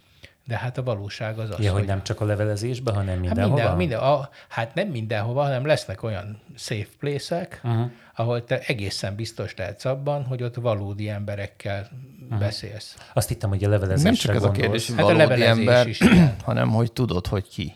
de 0.47 0.57
hát 0.57 0.77
a 0.77 0.83
valóság 0.83 1.39
az 1.39 1.49
az, 1.49 1.59
ja, 1.59 1.71
hogy, 1.71 1.79
hogy 1.79 1.87
nem 1.87 2.03
csak 2.03 2.21
a 2.21 2.25
levelezésben, 2.25 2.95
hanem 2.95 3.19
mindenhova? 3.19 3.61
Hát, 3.61 3.77
minden, 3.77 3.77
minden, 3.77 3.99
a, 3.99 4.29
hát 4.47 4.75
nem 4.75 4.87
mindenhova, 4.87 5.41
hanem 5.41 5.65
lesznek 5.65 6.03
olyan 6.03 6.41
safe 6.55 6.87
place-ek, 6.99 7.61
uh-huh. 7.63 7.89
ahol 8.15 8.43
te 8.43 8.59
egészen 8.59 9.15
biztos 9.15 9.55
lehetsz 9.55 9.85
abban, 9.85 10.23
hogy 10.23 10.43
ott 10.43 10.55
valódi 10.55 11.09
emberekkel 11.09 11.87
uh-huh. 12.23 12.39
beszélsz. 12.39 12.97
Azt 13.13 13.27
hittem, 13.27 13.49
hogy 13.49 13.63
a 13.63 13.69
levelezésre 13.69 14.09
Nem 14.09 14.19
csak 14.19 14.35
ez 14.35 14.43
a 14.43 14.51
kérdés, 14.51 14.87
hogy 14.87 14.95
hát 14.95 15.05
valódi 15.05 15.41
a 15.41 15.47
ember, 15.47 15.87
is, 15.87 15.99
hanem 16.43 16.69
hogy 16.69 16.91
tudod, 16.91 17.27
hogy 17.27 17.47
ki. 17.47 17.73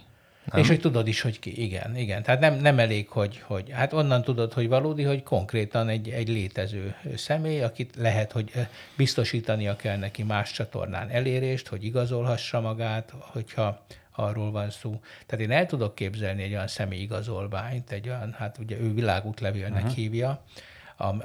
Nem? 0.51 0.61
És 0.61 0.67
hogy 0.67 0.79
tudod 0.79 1.07
is, 1.07 1.21
hogy 1.21 1.39
ki. 1.39 1.61
Igen, 1.63 1.95
igen. 1.95 2.23
Tehát 2.23 2.39
nem, 2.39 2.55
nem 2.55 2.79
elég, 2.79 3.09
hogy, 3.09 3.39
hogy 3.39 3.69
hát 3.71 3.93
onnan 3.93 4.21
tudod, 4.21 4.53
hogy 4.53 4.67
valódi, 4.67 5.03
hogy 5.03 5.23
konkrétan 5.23 5.89
egy, 5.89 6.09
egy 6.09 6.27
létező 6.27 6.95
személy, 7.15 7.61
akit 7.61 7.95
lehet, 7.95 8.31
hogy 8.31 8.51
biztosítania 8.97 9.75
kell 9.75 9.97
neki 9.97 10.23
más 10.23 10.51
csatornán 10.51 11.09
elérést, 11.09 11.67
hogy 11.67 11.83
igazolhassa 11.83 12.61
magát, 12.61 13.13
hogyha 13.19 13.85
arról 14.11 14.51
van 14.51 14.69
szó. 14.69 14.99
Tehát 15.25 15.45
én 15.45 15.51
el 15.51 15.65
tudok 15.65 15.95
képzelni 15.95 16.43
egy 16.43 16.51
olyan 16.51 16.67
személy 16.67 16.99
igazolványt, 16.99 17.91
egy 17.91 18.07
olyan, 18.07 18.35
hát 18.37 18.57
ugye 18.57 18.79
ő 18.79 18.93
világútlevélnek 18.93 19.81
uh-huh. 19.81 19.95
hívja, 19.95 20.43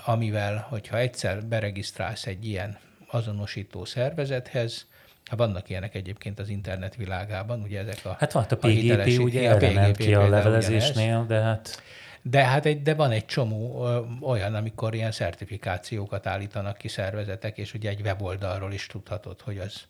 amivel, 0.04 0.66
hogyha 0.68 0.98
egyszer 0.98 1.44
beregisztrálsz 1.44 2.26
egy 2.26 2.46
ilyen 2.46 2.78
azonosító 3.06 3.84
szervezethez, 3.84 4.86
Hát 5.30 5.38
vannak 5.38 5.68
ilyenek 5.68 5.94
egyébként 5.94 6.38
az 6.38 6.48
internet 6.48 6.94
világában, 6.94 7.62
ugye 7.62 7.80
ezek 7.80 8.00
a 8.04 8.16
Hát 8.18 8.32
van, 8.32 8.46
a 8.48 8.54
PGP 8.54 9.18
a 9.18 9.22
ugye 9.22 9.50
a 9.50 9.56
PGP 9.56 9.96
ki 9.96 10.14
a 10.14 10.28
levelezésnél, 10.28 11.24
de 11.26 11.40
hát... 11.40 11.82
De 12.22 12.44
hát 12.44 12.66
egy, 12.66 12.82
de 12.82 12.94
van 12.94 13.10
egy 13.10 13.24
csomó 13.24 13.86
ö, 13.86 14.00
olyan, 14.20 14.54
amikor 14.54 14.94
ilyen 14.94 15.12
szertifikációkat 15.12 16.26
állítanak 16.26 16.76
ki 16.76 16.88
szervezetek, 16.88 17.58
és 17.58 17.74
ugye 17.74 17.88
egy 17.88 18.00
weboldalról 18.00 18.72
is 18.72 18.86
tudhatod, 18.86 19.40
hogy 19.40 19.58
az, 19.58 19.80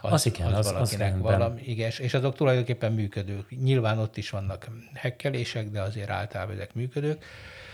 az, 0.00 0.12
az, 0.12 0.26
igen, 0.26 0.46
az, 0.46 0.66
az 0.66 0.72
valakinek 0.72 1.14
az 1.14 1.20
valami, 1.20 1.60
igen, 1.64 1.90
és 1.98 2.14
azok 2.14 2.34
tulajdonképpen 2.34 2.92
működők. 2.92 3.60
Nyilván 3.62 3.98
ott 3.98 4.16
is 4.16 4.30
vannak 4.30 4.66
hekkelések, 4.94 5.70
de 5.70 5.80
azért 5.80 6.10
általában 6.10 6.54
ezek 6.54 6.74
működők. 6.74 7.24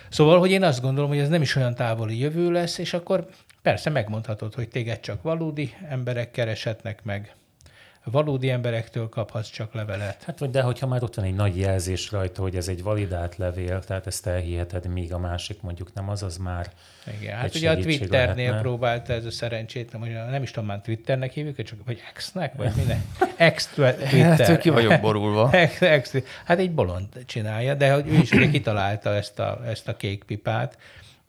Szóval, 0.09 0.39
hogy 0.39 0.51
én 0.51 0.63
azt 0.63 0.81
gondolom, 0.81 1.11
hogy 1.11 1.19
ez 1.19 1.29
nem 1.29 1.43
is 1.43 1.57
olyan 1.57 1.75
távoli 1.75 2.19
jövő 2.19 2.51
lesz, 2.51 2.79
és 2.79 2.95
akkor 2.95 3.29
Persze 3.63 3.91
megmondhatod, 3.91 4.55
hogy 4.55 4.69
téged 4.69 5.01
csak 5.01 5.23
valódi 5.23 5.75
emberek 5.89 6.31
kereshetnek 6.31 7.03
meg, 7.03 7.35
valódi 8.05 8.51
emberektől 8.51 9.09
kaphatsz 9.09 9.51
csak 9.51 9.75
levelet. 9.75 10.23
Hát, 10.23 10.39
vagy 10.39 10.51
de 10.51 10.63
hogyha 10.63 10.87
már 10.87 11.03
ott 11.03 11.15
van 11.15 11.25
egy 11.25 11.35
nagy 11.35 11.59
jelzés 11.59 12.11
rajta, 12.11 12.43
hogy 12.43 12.57
ez 12.57 12.69
egy 12.69 12.83
validált 12.83 13.37
levél, 13.37 13.85
tehát 13.85 14.07
ezt 14.07 14.27
elhiheted, 14.27 14.87
míg 14.87 15.13
a 15.13 15.19
másik 15.19 15.61
mondjuk 15.61 15.95
nem 15.95 16.09
az, 16.09 16.23
az 16.23 16.37
már 16.37 16.71
Igen, 17.21 17.37
hát 17.37 17.55
ugye 17.55 17.71
a 17.71 17.77
Twitternél 17.77 18.35
lehetne. 18.37 18.61
próbálta 18.61 19.13
ez 19.13 19.25
a 19.25 19.31
szerencsét, 19.31 19.93
hogy 19.93 20.13
nem 20.31 20.43
is 20.43 20.51
tudom, 20.51 20.69
már 20.69 20.81
Twitternek 20.81 21.33
hívjuk, 21.33 21.63
csak 21.63 21.79
vagy 21.87 22.01
X-nek, 22.15 22.55
vagy 22.55 22.73
minden. 22.77 23.05
X 23.55 23.67
Twitter. 23.67 24.39
Hát, 24.39 24.59
ki 24.59 24.71
vagyok 24.71 25.01
borulva. 25.01 25.51
X, 25.73 25.79
X, 26.01 26.15
hát 26.45 26.59
egy 26.59 26.73
bolond 26.73 27.07
csinálja, 27.27 27.75
de 27.75 27.93
hogy 27.93 28.09
ő 28.09 28.15
is 28.15 28.31
ugye 28.31 28.51
kitalálta 28.51 29.15
ezt 29.15 29.39
a, 29.39 29.61
ezt 29.67 29.89
a 29.89 29.97
kék 29.97 30.25
pipát, 30.25 30.79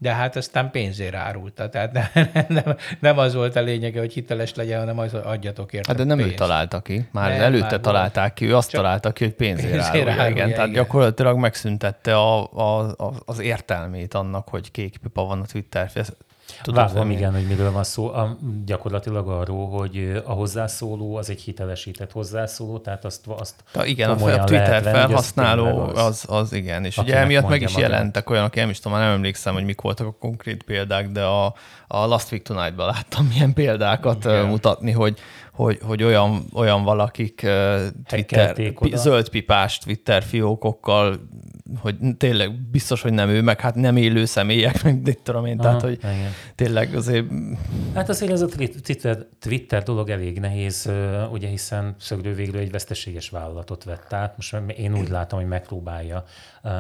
de 0.02 0.14
hát 0.14 0.36
aztán 0.36 0.72
pénzért 0.72 1.16
árulta. 1.16 1.70
Tehát 1.70 1.92
nem, 1.92 2.28
nem, 2.48 2.76
nem 3.00 3.18
az 3.18 3.34
volt 3.34 3.56
a 3.56 3.62
lényege, 3.62 4.00
hogy 4.00 4.14
hiteles 4.14 4.56
legyen, 4.56 4.80
hanem 4.80 5.00
az, 5.00 5.12
hogy 5.12 5.22
adjatok 5.24 5.74
érte 5.74 5.88
Hát 5.88 5.98
de 5.98 6.04
nem 6.04 6.18
pénzt. 6.18 6.32
ő 6.32 6.36
találta 6.36 6.80
ki, 6.80 7.08
már 7.12 7.30
nem, 7.30 7.42
előtte 7.42 7.70
már 7.70 7.80
találták 7.80 8.34
ki, 8.34 8.46
ő 8.46 8.56
azt 8.56 8.72
találta 8.72 9.12
ki, 9.12 9.24
hogy 9.24 9.34
pénzért, 9.34 9.70
pénzért 9.72 9.88
árulja. 9.96 10.12
árulja 10.12 10.30
igen, 10.30 10.46
igen, 10.46 10.58
tehát 10.58 10.72
gyakorlatilag 10.72 11.38
megszüntette 11.38 12.16
a, 12.16 12.50
a, 12.54 12.80
a, 12.98 13.14
az 13.26 13.40
értelmét 13.40 14.14
annak, 14.14 14.48
hogy 14.50 14.72
kék 14.72 14.98
pipa 14.98 15.24
van 15.24 15.42
a 15.42 15.46
Twitter 15.46 15.90
Vágom, 16.66 17.12
igen, 17.12 17.34
hogy 17.34 17.48
miről 17.48 17.72
van 17.72 17.84
szó. 17.84 18.14
A, 18.14 18.38
gyakorlatilag 18.66 19.28
arról, 19.28 19.70
hogy 19.70 20.22
a 20.26 20.32
hozzászóló 20.32 21.16
az 21.16 21.30
egy 21.30 21.42
hitelesített 21.42 22.12
hozzászóló, 22.12 22.78
tehát 22.78 23.06
azt, 23.06 23.28
azt 23.28 23.64
Ta, 23.72 23.86
igen, 23.86 24.10
a 24.10 24.44
Twitter 24.44 24.84
felhasználó 24.84 25.80
az, 25.80 25.98
az, 25.98 26.26
az, 26.28 26.54
igen, 26.54 26.86
és 26.86 26.98
ugye 26.98 27.16
emiatt 27.16 27.50
meg 27.50 27.62
is 27.62 27.76
jelentek 27.76 28.30
olyanok, 28.30 28.56
én 28.56 28.70
is 28.70 28.80
tudom, 28.80 28.98
nem 28.98 29.12
emlékszem, 29.12 29.54
hogy 29.54 29.64
mik 29.64 29.82
voltak 29.82 30.08
a 30.08 30.16
konkrét 30.20 30.64
példák, 30.64 31.10
de 31.10 31.24
a, 31.24 31.46
a 31.88 32.06
Last 32.06 32.32
Week 32.32 32.44
Tonight-ban 32.44 32.86
láttam 32.86 33.32
ilyen 33.36 33.54
példákat 33.54 34.26
igen. 34.26 34.46
mutatni, 34.46 34.92
hogy, 34.92 35.20
hogy, 35.54 35.80
hogy 35.84 36.04
olyan, 36.04 36.46
olyan 36.54 36.84
valakik 36.84 37.48
Twitter, 38.08 38.74
zöld 38.94 39.30
pipás 39.30 39.78
Twitter 39.78 40.24
fiókokkal 40.24 41.20
hogy 41.80 41.96
tényleg 42.18 42.62
biztos, 42.62 43.02
hogy 43.02 43.14
nem 43.14 43.30
ő, 43.30 43.42
meg 43.42 43.60
hát 43.60 43.76
nem 43.76 43.98
élő 43.98 44.26
személyek, 44.26 44.84
meg 44.84 45.02
mit 45.02 45.20
tudom 45.24 45.46
én, 45.46 45.60
Aha, 45.60 45.68
tehát 45.68 45.82
hogy 45.82 45.98
igen. 45.98 46.32
tényleg 46.56 46.96
azért... 46.96 47.26
Hát 47.94 48.10
azért 48.10 48.32
ez 48.32 48.42
a 48.42 48.48
Twitter, 48.84 49.26
Twitter 49.40 49.84
dolog 49.84 50.10
elég 50.10 50.40
nehéz, 50.40 50.90
ugye 51.32 51.48
hiszen 51.48 51.96
szögről 52.00 52.34
végül 52.34 52.60
egy 52.60 52.72
veszteséges 52.72 53.30
vállalatot 53.30 53.84
vett 53.84 54.14
át. 54.14 54.34
Most 54.36 54.56
én 54.78 54.98
úgy 54.98 55.10
látom, 55.10 55.40
hogy 55.40 55.48
megpróbálja 55.48 56.24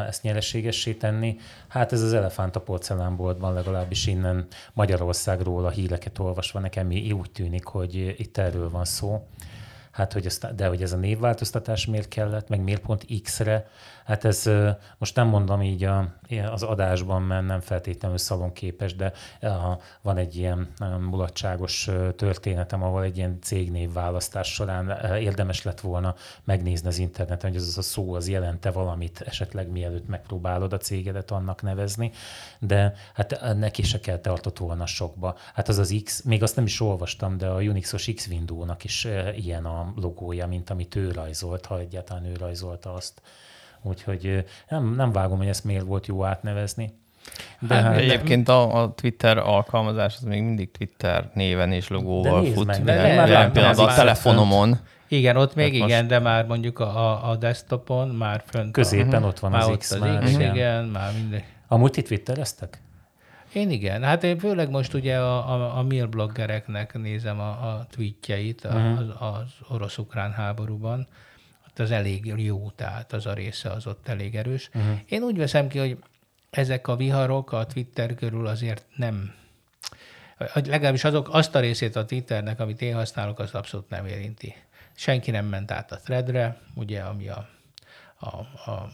ezt 0.08 0.24
nyereségessé 0.24 0.94
tenni. 0.94 1.38
Hát 1.68 1.92
ez 1.92 2.02
az 2.02 2.14
elefánt 2.14 2.56
a 2.56 2.62
porcelánboltban, 2.62 3.54
legalábbis 3.54 4.08
innen 4.08 4.46
Magyarországról 4.74 5.66
a 5.66 5.70
híreket 5.70 6.20
olvasva 6.20 6.60
nekem 6.60 6.90
úgy 6.92 7.32
tűnik, 7.32 7.66
hogy 7.66 8.16
itt 8.18 8.38
erről 8.38 8.70
van 8.70 8.86
szó. 8.86 9.28
Hát, 9.92 10.14
hogy 10.14 10.26
ezt, 10.26 10.56
de 10.56 10.68
hogy 10.68 10.82
ez 10.82 10.94
a 10.94 10.98
névváltoztatás 10.98 11.86
miért 11.86 12.08
kellett, 12.08 12.50
meg 12.50 12.64
miért 12.64 12.82
pont 12.82 13.06
X-re, 13.24 13.70
Hát 14.12 14.26
ez 14.26 14.50
most 14.98 15.16
nem 15.16 15.28
mondom 15.28 15.62
így 15.62 15.84
a, 15.84 16.14
az 16.52 16.64
adásban, 16.64 17.22
mert 17.22 17.46
nem 17.46 17.60
feltétlenül 17.60 18.18
szalonképes, 18.18 18.96
de 18.96 19.14
van 20.02 20.18
egy 20.18 20.36
ilyen 20.36 20.74
mulatságos 21.00 21.90
történetem, 22.16 22.84
ahol 22.84 23.04
egy 23.04 23.18
ilyen 23.18 23.38
cégnév 23.42 23.94
választás 23.94 24.54
során 24.54 25.16
érdemes 25.16 25.64
lett 25.64 25.80
volna 25.80 26.16
megnézni 26.44 26.88
az 26.88 26.98
interneten, 26.98 27.50
hogy 27.50 27.60
az 27.60 27.78
a 27.78 27.82
szó 27.82 28.14
az 28.14 28.28
jelente 28.28 28.72
valamit, 28.72 29.22
esetleg 29.22 29.70
mielőtt 29.70 30.08
megpróbálod 30.08 30.74
a 30.74 30.78
cégedet 30.78 31.32
annak 31.32 31.62
nevezni, 31.62 32.12
de 32.60 32.94
hát 33.14 33.56
neki 33.56 33.84
se 33.84 34.00
kell 34.00 34.18
tartott 34.20 34.58
volna 34.58 34.86
sokba. 34.86 35.38
Hát 35.54 35.68
az 35.68 35.78
az 35.78 36.02
X, 36.04 36.22
még 36.22 36.44
azt 36.44 36.56
nem 36.56 36.66
is 36.66 36.82
olvastam, 36.82 37.38
de 37.38 37.48
a 37.48 37.62
Unixos 37.62 38.10
X 38.16 38.28
Window-nak 38.28 38.84
is 38.84 39.08
ilyen 39.36 39.66
a 39.66 39.94
logója, 39.96 40.48
mint 40.48 40.70
amit 40.70 40.96
ő 40.96 41.12
rajzolt, 41.12 41.66
ha 41.66 41.80
egyáltalán 41.80 42.26
ő 42.26 42.36
rajzolta 42.36 42.94
azt. 42.94 43.22
Úgyhogy 43.82 44.46
nem, 44.70 44.96
nem 44.96 45.12
vágom, 45.12 45.38
hogy 45.38 45.48
ezt 45.48 45.64
miért 45.64 45.84
volt 45.84 46.08
jó 46.08 46.24
átnevezni. 46.24 47.00
De 47.60 47.76
hát, 47.76 47.98
egyébként 47.98 48.50
a, 48.50 48.82
a 48.82 48.94
Twitter 48.94 49.38
alkalmazás 49.38 50.16
az 50.16 50.24
még 50.24 50.44
mindig 50.44 50.72
Twitter 50.72 51.30
néven 51.34 51.72
és 51.72 51.88
logóval 51.88 52.46
fut. 52.46 52.66
Meg, 52.66 52.84
de, 52.84 53.26
de, 53.26 53.50
de, 53.54 53.74
de, 53.74 53.82
a 53.82 53.94
telefonomon. 53.94 54.80
Igen, 55.08 55.38
ott 55.38 55.56
még 55.56 55.80
hát 55.80 55.88
igen, 55.88 56.08
de 56.08 56.20
már 56.20 56.46
mondjuk 56.46 56.80
a, 56.80 57.30
a 57.30 57.36
desktopon 57.36 58.08
már 58.08 58.44
fönt. 58.46 58.72
Középen 58.72 59.24
a, 59.24 59.28
ott 59.28 59.40
van 59.40 59.54
az 59.54 59.68
már 59.68 59.78
X. 59.78 59.92
Az 59.92 60.00
már, 60.00 60.24
X 60.24 60.32
igen. 60.32 60.56
igen, 60.56 60.86
már 60.86 61.14
minden. 61.14 61.44
Amúgy 61.68 61.92
ti 61.92 62.02
twittereztek? 62.02 62.82
Én 63.54 63.70
igen. 63.70 64.04
Hát 64.04 64.24
én 64.24 64.38
főleg 64.38 64.70
most 64.70 64.94
ugye 64.94 65.18
a, 65.18 65.54
a, 65.54 65.78
a 65.78 65.84
mail 65.84 66.06
bloggereknek 66.06 66.94
nézem 66.94 67.40
a, 67.40 67.50
a 67.50 67.86
tweetjeit 67.92 68.64
uh-huh. 68.66 69.00
az, 69.00 69.06
az 69.20 69.76
orosz-ukrán 69.76 70.32
háborúban 70.32 71.08
az 71.82 71.92
elég 71.92 72.26
jó, 72.26 72.70
tehát 72.76 73.14
az 73.14 73.26
a 73.26 73.34
része 73.34 73.70
az 73.70 73.88
ott 73.88 74.08
elég 74.08 74.36
erős. 74.36 74.70
Uh-huh. 74.74 75.00
Én 75.10 75.22
úgy 75.22 75.38
veszem 75.38 75.68
ki, 75.68 75.80
hogy 75.80 75.98
ezek 76.50 76.88
a 76.88 76.96
viharok 76.96 77.52
a 77.52 77.66
Twitter 77.66 78.16
körül 78.16 78.48
azért 78.48 78.86
nem, 78.96 79.34
legalábbis 80.54 81.04
azok, 81.04 81.30
azt 81.32 81.56
a 81.56 81.60
részét 81.60 81.96
a 81.96 82.06
Twitternek, 82.06 82.60
amit 82.60 82.82
én 82.82 82.96
használok, 82.96 83.40
az 83.40 83.54
abszolút 83.54 83.90
nem 83.90 84.06
érinti. 84.06 84.56
Senki 84.96 85.32
nem 85.32 85.46
ment 85.46 85.72
át 85.72 85.92
a 85.92 85.98
threadre, 85.98 86.58
ugye, 86.76 87.02
ami 87.02 87.28
a, 87.28 87.50
a, 88.20 88.28
a 88.72 88.90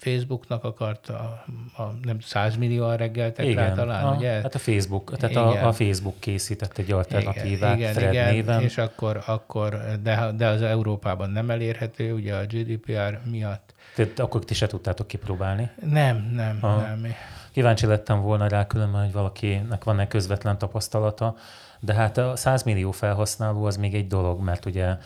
Facebooknak 0.00 0.64
akart 0.64 1.08
a, 1.08 1.44
a 1.76 1.94
nem 2.02 2.20
100 2.20 2.56
millió 2.56 2.92
reggeltek 2.92 3.46
igen, 3.46 3.66
rá 3.68 3.74
talán, 3.74 4.04
a, 4.04 4.16
ugye? 4.16 4.30
Hát 4.30 4.54
a 4.54 4.58
Facebook, 4.58 5.16
tehát 5.16 5.30
igen. 5.30 5.64
a, 5.64 5.68
a 5.68 5.72
Facebook 5.72 6.14
készített 6.18 6.78
egy 6.78 6.92
alternatívát 6.92 7.76
igen, 7.76 7.92
Thread 7.92 8.12
igen, 8.12 8.32
néven. 8.32 8.62
és 8.62 8.78
akkor, 8.78 9.22
akkor 9.26 9.80
de, 10.02 10.30
de 10.36 10.46
az 10.46 10.62
Európában 10.62 11.30
nem 11.30 11.50
elérhető, 11.50 12.12
ugye 12.12 12.34
a 12.34 12.44
GDPR 12.44 13.18
miatt. 13.30 13.74
Tehát 13.94 14.18
akkor 14.18 14.44
ti 14.44 14.54
se 14.54 14.66
tudtátok 14.66 15.06
kipróbálni? 15.06 15.70
Nem, 15.84 16.30
nem, 16.34 16.58
Aha. 16.60 16.80
nem. 16.80 17.06
Kíváncsi 17.52 17.86
lettem 17.86 18.20
volna 18.20 18.48
rá 18.48 18.66
különben, 18.66 19.02
hogy 19.02 19.12
valakinek 19.12 19.84
van-e 19.84 20.06
közvetlen 20.06 20.58
tapasztalata, 20.58 21.36
de 21.80 21.94
hát 21.94 22.18
a 22.18 22.36
100 22.36 22.62
millió 22.62 22.90
felhasználó 22.90 23.64
az 23.64 23.76
még 23.76 23.94
egy 23.94 24.06
dolog, 24.06 24.40
mert 24.40 24.66
ugye 24.66 24.96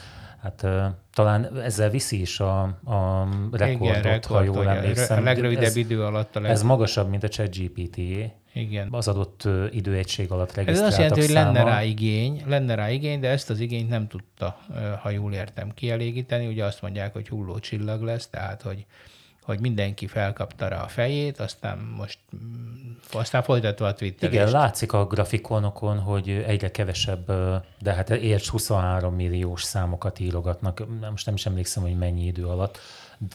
Hát 0.45 0.67
talán 1.15 1.61
ezzel 1.61 1.91
viszi 1.91 2.21
is 2.21 2.41
a, 2.41 2.63
a 2.85 3.29
rekordot, 3.53 3.89
Igen, 3.89 4.03
rekord, 4.03 4.25
ha 4.25 4.43
jól 4.43 4.69
emlékszem. 4.69 5.19
A 5.19 5.21
legrövidebb 5.21 5.65
ez, 5.65 5.77
idő 5.77 6.05
alatt 6.05 6.37
a 6.37 6.41
leg... 6.41 6.51
Ez 6.51 6.63
magasabb, 6.63 7.09
mint 7.09 7.23
a 7.23 7.29
ChatGPT. 7.29 7.97
Igen. 8.55 8.89
Az 8.91 9.09
adott 9.09 9.49
időegység 9.71 10.31
alatt 10.31 10.55
regisztráltak 10.55 10.87
Ez 10.87 10.89
azt 10.89 10.99
jelenti, 10.99 11.21
hogy 11.21 11.31
lenne 11.31 11.71
rá 11.71 11.83
igény, 11.83 12.43
lenne 12.47 12.75
rá 12.75 12.91
igény, 12.91 13.21
de 13.21 13.29
ezt 13.29 13.51
az 13.51 13.61
igényt 13.61 13.89
nem 13.89 14.07
tudta, 14.07 14.59
ha 15.03 15.11
jól 15.11 15.33
értem, 15.33 15.71
kielégíteni. 15.75 16.47
Ugye 16.47 16.65
azt 16.65 16.83
mondják, 16.83 17.13
hogy 17.13 17.29
hulló 17.29 17.59
csillag 17.59 18.03
lesz, 18.03 18.27
tehát 18.27 18.63
hogy 18.63 18.87
hogy 19.45 19.61
mindenki 19.61 20.07
felkapta 20.07 20.69
rá 20.69 20.83
a 20.83 20.89
fejét, 20.89 21.41
aztán 21.41 21.79
most 21.97 22.19
mm, 22.37 22.75
aztán 23.13 23.43
folytatva 23.43 23.87
a 23.87 23.95
Twitter. 23.95 24.33
Igen, 24.33 24.51
látszik 24.51 24.93
a 24.93 25.07
grafikonokon, 25.07 25.99
hogy 25.99 26.29
egyre 26.29 26.71
kevesebb, 26.71 27.33
de 27.81 27.93
hát 27.93 28.11
érts 28.11 28.49
23 28.49 29.15
milliós 29.15 29.63
számokat 29.63 30.19
írogatnak. 30.19 30.83
Most 31.11 31.27
nem 31.27 31.35
is 31.35 31.47
emlékszem, 31.47 31.83
hogy 31.83 31.99
mennyi 31.99 32.27
idő 32.27 32.47
alatt. 32.47 32.79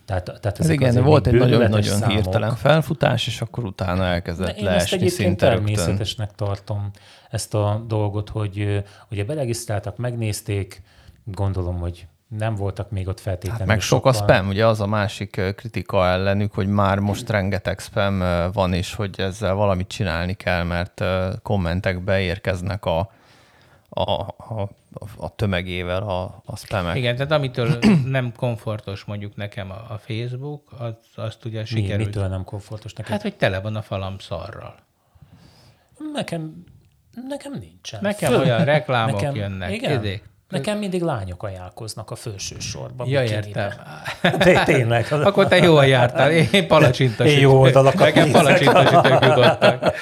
Tehát, 0.06 0.24
tehát 0.24 0.58
hát 0.58 0.70
igen, 0.70 1.04
volt 1.04 1.28
egy 1.28 1.34
nagyon-nagyon 1.34 2.00
nagyon 2.00 2.10
hirtelen 2.10 2.56
felfutás, 2.56 3.28
és 3.28 3.42
akkor 3.42 3.64
utána 3.64 4.04
elkezdett 4.04 4.58
Én 4.58 4.64
leesni 4.64 5.06
ezt 5.06 5.16
szinte 5.16 5.48
természetesnek 5.48 6.28
rögtön. 6.28 6.48
tartom 6.48 6.92
ezt 7.30 7.54
a 7.54 7.84
dolgot, 7.88 8.30
hogy 8.30 8.84
ugye 9.12 9.24
beregisztráltak, 9.24 9.98
megnézték, 9.98 10.82
gondolom, 11.24 11.80
hogy 11.80 12.08
nem 12.38 12.56
voltak 12.56 12.92
még 12.92 13.08
ott 13.08 13.20
feltétlenül. 13.20 13.60
Hát 13.60 13.68
meg 13.68 13.82
sok 13.82 14.06
a 14.06 14.14
spam, 14.14 14.48
ugye 14.48 14.68
az 14.68 14.82
a 14.82 14.88
másik 14.88 15.42
kritika 15.56 16.08
ellenük, 16.08 16.54
hogy 16.54 16.68
már 16.68 17.00
most 17.00 17.30
rengeteg 17.30 17.80
spam 17.80 18.20
van, 18.54 18.74
és 18.74 18.94
hogy 18.94 19.20
ezzel 19.20 19.54
valamit 19.54 19.88
csinálni 19.88 20.34
kell, 20.34 20.64
mert 20.64 21.04
kommentek 21.42 22.04
beérkeznek 22.04 22.86
a, 22.86 23.12
a, 23.90 24.12
a, 24.22 24.70
a 25.18 25.36
tömegével 25.36 26.04
a, 26.04 26.42
a 26.46 26.58
spamek. 26.58 26.96
Igen, 26.96 27.16
tehát 27.16 27.32
amitől 27.32 27.80
nem 28.06 28.34
komfortos 28.36 29.04
mondjuk 29.04 29.36
nekem 29.36 29.72
a, 29.72 29.86
a 29.90 29.98
Facebook, 29.98 30.72
az, 30.78 30.94
azt 31.16 31.46
ugye 31.46 31.66
sikerült. 31.66 31.98
Mi, 31.98 32.06
mitől 32.06 32.28
nem 32.28 32.44
komfortos 32.44 32.94
nekem? 32.94 33.12
Hát, 33.12 33.22
hogy 33.22 33.36
tele 33.36 33.60
van 33.60 33.76
a 33.76 33.82
falam 33.82 34.18
szarral. 34.18 34.76
Nekem, 36.14 36.64
nekem 37.28 37.54
nincsen. 37.60 38.00
Nekem 38.02 38.32
Föl, 38.32 38.42
olyan 38.42 38.66
reklámok 38.66 39.22
nekem, 39.22 39.36
jönnek. 39.36 39.72
Igen? 39.72 40.00
Idék, 40.00 40.29
Nekem 40.50 40.78
mindig 40.78 41.02
lányok 41.02 41.44
ajánlkoznak 41.44 42.12
a 42.12 42.16
felső 42.16 42.56
sorban. 42.60 43.08
Ja, 43.08 43.24
értem. 43.24 43.72
De 44.38 44.64
tényleg. 44.64 45.06
Akkor 45.12 45.48
te 45.48 45.58
jól 45.58 45.86
jártál. 45.86 46.32
Én 46.32 46.68
palacsintasütő. 46.68 47.36
Én 47.36 47.40
jó 47.40 47.60
oldalakat 47.60 48.00
Nekem 48.00 48.32
palacsintasütők 48.32 49.24
jutottak. 49.26 49.94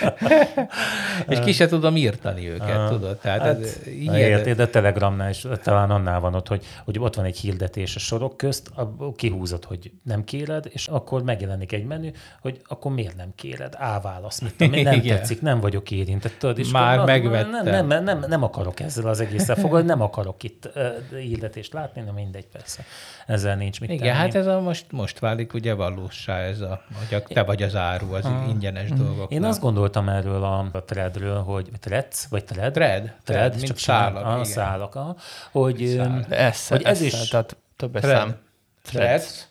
És 1.29 1.39
ki 1.39 1.51
se 1.51 1.67
tudom 1.67 1.95
írtani 1.95 2.49
őket, 2.49 2.77
ah, 2.77 2.89
tudod? 2.89 3.17
Tehát 3.17 3.41
hát, 3.41 3.61
ez, 3.61 3.79
érted, 4.13 4.57
de 4.57 4.67
Telegramnál 4.67 5.29
is 5.29 5.45
talán 5.63 5.91
annál 5.91 6.19
van 6.19 6.33
ott, 6.33 6.47
hogy, 6.47 6.65
hogy 6.85 6.99
ott 6.99 7.15
van 7.15 7.25
egy 7.25 7.37
hirdetés 7.37 7.95
a 7.95 7.99
sorok 7.99 8.37
közt, 8.37 8.71
kihúzod, 9.15 9.63
hogy 9.63 9.91
nem 10.03 10.23
kéred, 10.23 10.65
és 10.69 10.87
akkor 10.87 11.23
megjelenik 11.23 11.71
egy 11.71 11.85
menü, 11.85 12.09
hogy 12.41 12.61
akkor 12.67 12.91
miért 12.91 13.15
nem 13.15 13.29
kéred? 13.35 13.73
Á, 13.77 13.99
válasz, 14.01 14.39
mit 14.39 14.55
tudom, 14.55 14.81
nem 14.81 14.93
Igen. 14.93 15.17
tetszik, 15.17 15.41
nem 15.41 15.59
vagyok 15.59 15.91
érintett. 15.91 16.37
Tudod, 16.39 16.59
és 16.59 16.71
Már 16.71 17.05
megvettem. 17.05 17.63
Nem, 17.63 17.87
nem, 17.87 18.03
nem, 18.03 18.25
nem 18.27 18.43
akarok 18.43 18.79
ezzel 18.79 19.07
az 19.07 19.19
egészen 19.19 19.55
fogadni, 19.55 19.87
nem 19.87 20.01
akarok 20.01 20.36
akarok 20.37 20.43
itt 20.43 20.69
uh, 20.75 21.19
hirdetést 21.19 21.73
látni, 21.73 22.03
de 22.03 22.11
mindegy, 22.11 22.47
persze. 22.47 22.83
Ezzel 23.27 23.55
nincs 23.55 23.79
mit 23.79 23.89
Igen, 23.89 24.01
tenni. 24.01 24.17
hát 24.17 24.35
ez 24.35 24.47
a 24.47 24.59
most, 24.59 24.91
most 24.91 25.19
válik 25.19 25.53
ugye 25.53 25.73
valósá 25.73 26.39
ez 26.39 26.61
a, 26.61 26.81
hogy 27.09 27.23
te 27.23 27.43
vagy 27.43 27.63
az 27.63 27.75
áru, 27.75 28.13
az 28.13 28.25
ah. 28.25 28.49
ingyenes 28.49 28.91
mm. 28.91 28.95
dolgok. 28.95 29.31
Én 29.31 29.43
azt 29.43 29.61
gondoltam 29.61 30.09
erről 30.09 30.43
a, 30.43 30.69
a 30.71 30.83
threadről, 30.83 31.41
hogy 31.41 31.69
threads, 31.79 32.25
vagy 32.29 32.43
thread? 32.43 32.73
Thread, 32.73 33.13
thread, 33.23 33.51
thread 33.51 33.63
csak 33.63 33.77
szálak. 33.77 34.25
A, 34.39 34.43
szálak, 34.43 34.95
a, 34.95 35.15
hogy, 35.51 35.85
szálak. 35.85 36.31
Ez, 36.31 36.67
hogy 36.67 36.83
ez, 36.83 36.97
ez 36.97 37.01
is... 37.01 37.27
Tehát 37.27 37.57
több 37.75 37.97
szám. 38.01 38.35
Threads. 38.83 39.47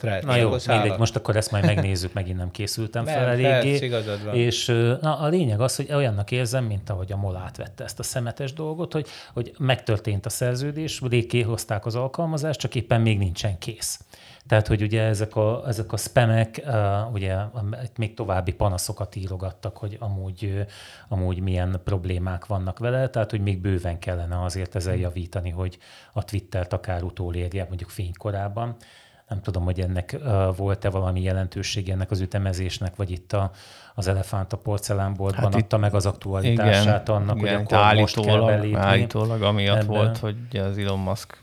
Thread. 0.00 0.24
Na 0.24 0.36
jó, 0.36 0.50
mindegy, 0.50 0.98
most 0.98 1.16
akkor 1.16 1.36
ezt 1.36 1.50
majd 1.50 1.64
megnézzük, 1.64 2.12
megint 2.12 2.36
nem 2.36 2.50
készültem 2.50 3.04
fel 3.04 3.28
eléggé. 3.28 3.90
És 4.32 4.66
na, 5.00 5.18
a 5.18 5.28
lényeg 5.28 5.60
az, 5.60 5.76
hogy 5.76 5.92
olyannak 5.92 6.30
érzem, 6.30 6.64
mint 6.64 6.90
ahogy 6.90 7.12
a 7.12 7.16
Molát 7.16 7.56
vette 7.56 7.84
ezt 7.84 7.98
a 7.98 8.02
szemetes 8.02 8.52
dolgot, 8.52 8.92
hogy, 8.92 9.06
hogy 9.32 9.54
megtörtént 9.58 10.26
a 10.26 10.30
szerződés, 10.30 11.00
rég 11.08 11.46
hozták 11.46 11.86
az 11.86 11.94
alkalmazást, 11.94 12.60
csak 12.60 12.74
éppen 12.74 13.00
még 13.00 13.18
nincsen 13.18 13.58
kész. 13.58 14.00
Tehát, 14.46 14.66
hogy 14.66 14.82
ugye 14.82 15.02
ezek 15.02 15.36
a, 15.36 15.62
ezek 15.66 15.92
a 15.92 15.96
spamek, 15.96 16.62
uh, 16.66 17.12
ugye 17.12 17.36
még 17.96 18.14
további 18.14 18.52
panaszokat 18.52 19.16
írogattak, 19.16 19.76
hogy 19.76 19.96
amúgy, 20.00 20.66
amúgy 21.08 21.40
milyen 21.40 21.80
problémák 21.84 22.46
vannak 22.46 22.78
vele, 22.78 23.08
tehát, 23.08 23.30
hogy 23.30 23.40
még 23.40 23.60
bőven 23.60 23.98
kellene 23.98 24.42
azért 24.42 24.74
ezzel 24.74 24.96
javítani, 24.96 25.50
hogy 25.50 25.78
a 26.12 26.24
Twittert 26.24 26.72
akár 26.72 27.02
utolérje 27.02 27.66
mondjuk 27.68 27.90
fénykorában 27.90 28.76
nem 29.30 29.40
tudom, 29.42 29.64
hogy 29.64 29.80
ennek 29.80 30.16
volt-e 30.56 30.90
valami 30.90 31.22
jelentőség 31.22 31.88
ennek 31.88 32.10
az 32.10 32.20
ütemezésnek, 32.20 32.96
vagy 32.96 33.10
itt 33.10 33.32
a, 33.32 33.50
az 33.94 34.08
elefánt 34.08 34.52
a 34.52 34.56
porcelánboltban 34.56 35.52
hát 35.52 35.54
adta 35.54 35.78
meg 35.78 35.94
az 35.94 36.06
aktualitását 36.06 37.08
igen, 37.08 37.20
annak, 37.20 37.36
igen, 37.36 37.54
hogy 37.54 37.64
akkor 37.64 37.78
állítólag, 37.78 38.00
most 38.00 38.20
kell 38.26 38.40
belépni. 38.56 38.78
Állítólag 38.78 39.42
amiatt 39.42 39.76
ebben. 39.76 39.86
volt, 39.86 40.18
hogy 40.18 40.36
az 40.52 40.78
Elon 40.78 40.98
Musk 40.98 41.40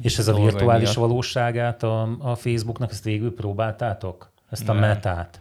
És 0.00 0.18
ez 0.18 0.28
a 0.28 0.34
virtuális 0.34 0.94
miatt. 0.94 1.08
valóságát 1.08 1.82
a, 1.82 2.16
a 2.18 2.34
Facebooknak, 2.34 2.90
ezt 2.90 3.04
végül 3.04 3.34
próbáltátok? 3.34 4.30
Ezt 4.50 4.68
a 4.68 4.72
nem. 4.72 4.80
metát? 4.80 5.40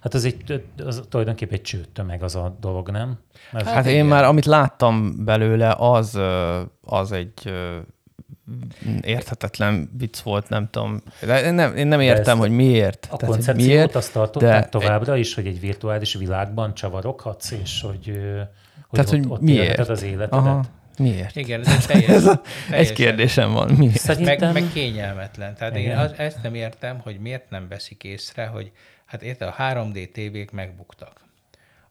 Hát 0.00 0.14
az, 0.14 0.24
egy, 0.24 0.64
az 0.84 1.02
tulajdonképpen 1.08 1.54
egy 1.54 1.62
csőttömeg 1.62 2.22
az 2.22 2.34
a 2.34 2.56
dolog, 2.60 2.90
nem? 2.90 3.18
Mert 3.52 3.64
hát, 3.64 3.74
hát 3.74 3.86
én 3.86 4.04
már, 4.04 4.24
amit 4.24 4.44
láttam 4.44 5.24
belőle, 5.24 5.74
az, 5.78 6.18
az 6.84 7.12
egy 7.12 7.52
érthetetlen 9.00 9.90
vicc 9.98 10.18
volt, 10.18 10.48
nem 10.48 10.68
tudom. 10.70 11.02
Én 11.44 11.54
nem, 11.54 11.76
én 11.76 11.86
nem 11.86 12.00
értem, 12.00 12.38
hogy 12.38 12.50
miért. 12.50 13.08
A 13.10 13.16
Tehát, 13.16 13.34
koncepciót 13.34 13.68
miért, 13.68 13.94
azt 13.94 14.12
tartották 14.12 14.62
de 14.62 14.68
továbbra 14.68 15.16
is, 15.16 15.34
hogy 15.34 15.46
egy 15.46 15.60
virtuális 15.60 16.14
világban 16.14 16.74
csavaroghatsz, 16.74 17.50
és 17.50 17.80
hogy, 17.80 18.06
hogy 18.06 18.14
Tehát, 18.90 19.12
ott, 19.12 19.18
hogy 19.18 19.24
ott 19.28 19.40
miért? 19.40 19.88
az 19.88 20.02
életedet. 20.02 20.32
Aha. 20.32 20.64
Miért? 20.98 21.36
Igen, 21.36 21.60
ez 21.60 21.68
egy, 21.68 21.86
teljes, 21.86 22.08
ez 22.08 22.26
a, 22.26 22.40
egy 22.70 22.92
kérdésem 22.92 23.52
van. 23.52 23.70
Miért? 23.70 23.98
Szerintem... 23.98 24.52
Meg, 24.52 24.62
meg 24.62 24.72
kényelmetlen. 24.72 25.54
Tehát 25.54 25.76
Igen. 25.76 25.90
én 25.90 25.96
az, 25.96 26.12
ezt 26.16 26.42
nem 26.42 26.54
értem, 26.54 26.98
hogy 26.98 27.18
miért 27.20 27.50
nem 27.50 27.68
veszik 27.68 28.04
észre, 28.04 28.46
hogy 28.46 28.72
hát 29.04 29.22
érte, 29.22 29.46
a 29.46 29.54
3D 29.58 30.10
tévék 30.12 30.50
megbuktak. 30.50 31.20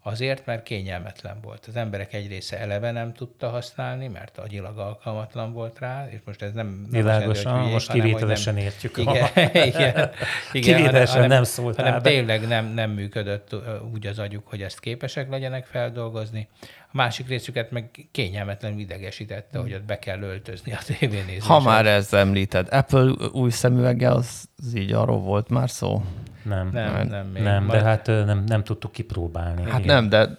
Azért, 0.03 0.45
mert 0.45 0.63
kényelmetlen 0.63 1.37
volt. 1.41 1.65
Az 1.65 1.75
emberek 1.75 2.13
egy 2.13 2.27
része 2.27 2.59
eleve 2.59 2.91
nem 2.91 3.13
tudta 3.13 3.49
használni, 3.49 4.07
mert 4.07 4.37
agyilag 4.37 4.77
alkalmatlan 4.77 5.53
volt 5.53 5.79
rá, 5.79 6.07
és 6.09 6.19
most 6.25 6.41
ez 6.41 6.53
nem... 6.53 6.87
Világosan, 6.89 7.57
hülyék, 7.57 7.71
most 7.71 7.91
kivételesen 7.91 8.53
nem, 8.53 8.63
értjük. 8.63 8.97
Igen, 8.97 9.29
igen, 9.53 10.09
igen 10.51 10.77
kivételesen 10.77 11.15
hanem, 11.15 11.29
nem 11.29 11.43
szólt 11.43 11.75
hanem 11.75 12.01
tényleg 12.01 12.47
nem, 12.47 12.65
nem 12.65 12.91
működött 12.91 13.55
úgy 13.93 14.07
az 14.07 14.19
agyuk, 14.19 14.47
hogy 14.47 14.61
ezt 14.61 14.79
képesek 14.79 15.29
legyenek 15.29 15.65
feldolgozni. 15.65 16.47
A 16.93 16.97
másik 16.97 17.27
részüket 17.27 17.71
meg 17.71 18.07
kényelmetlen 18.11 18.79
idegesítette, 18.79 19.59
hogy 19.59 19.73
ott 19.73 19.83
be 19.83 19.99
kell 19.99 20.21
öltözni 20.21 20.73
a 20.73 20.79
tévénézésre. 20.85 21.53
Ha 21.53 21.59
már 21.59 21.85
ez 21.85 22.13
említed, 22.13 22.67
Apple 22.71 23.11
új 23.31 23.49
szemüvege, 23.49 24.09
az, 24.09 24.49
az 24.57 24.75
így 24.75 24.91
arról 24.91 25.19
volt 25.19 25.49
már 25.49 25.69
szó? 25.69 26.03
Nem, 26.43 26.69
nem, 26.73 26.93
nem, 26.93 27.07
nem, 27.07 27.27
még 27.27 27.43
nem 27.43 27.67
de 27.67 27.81
hát 27.81 28.07
nem, 28.07 28.43
nem 28.47 28.63
tudtuk 28.63 28.91
kipróbálni. 28.91 29.69
Hát 29.69 29.83
igen. 29.83 29.95
nem, 29.95 30.09
de 30.09 30.35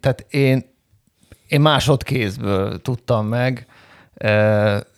tehát 0.00 0.26
én, 0.30 0.64
én 1.48 1.60
másodkézből 1.60 2.82
tudtam 2.82 3.26
meg, 3.26 3.66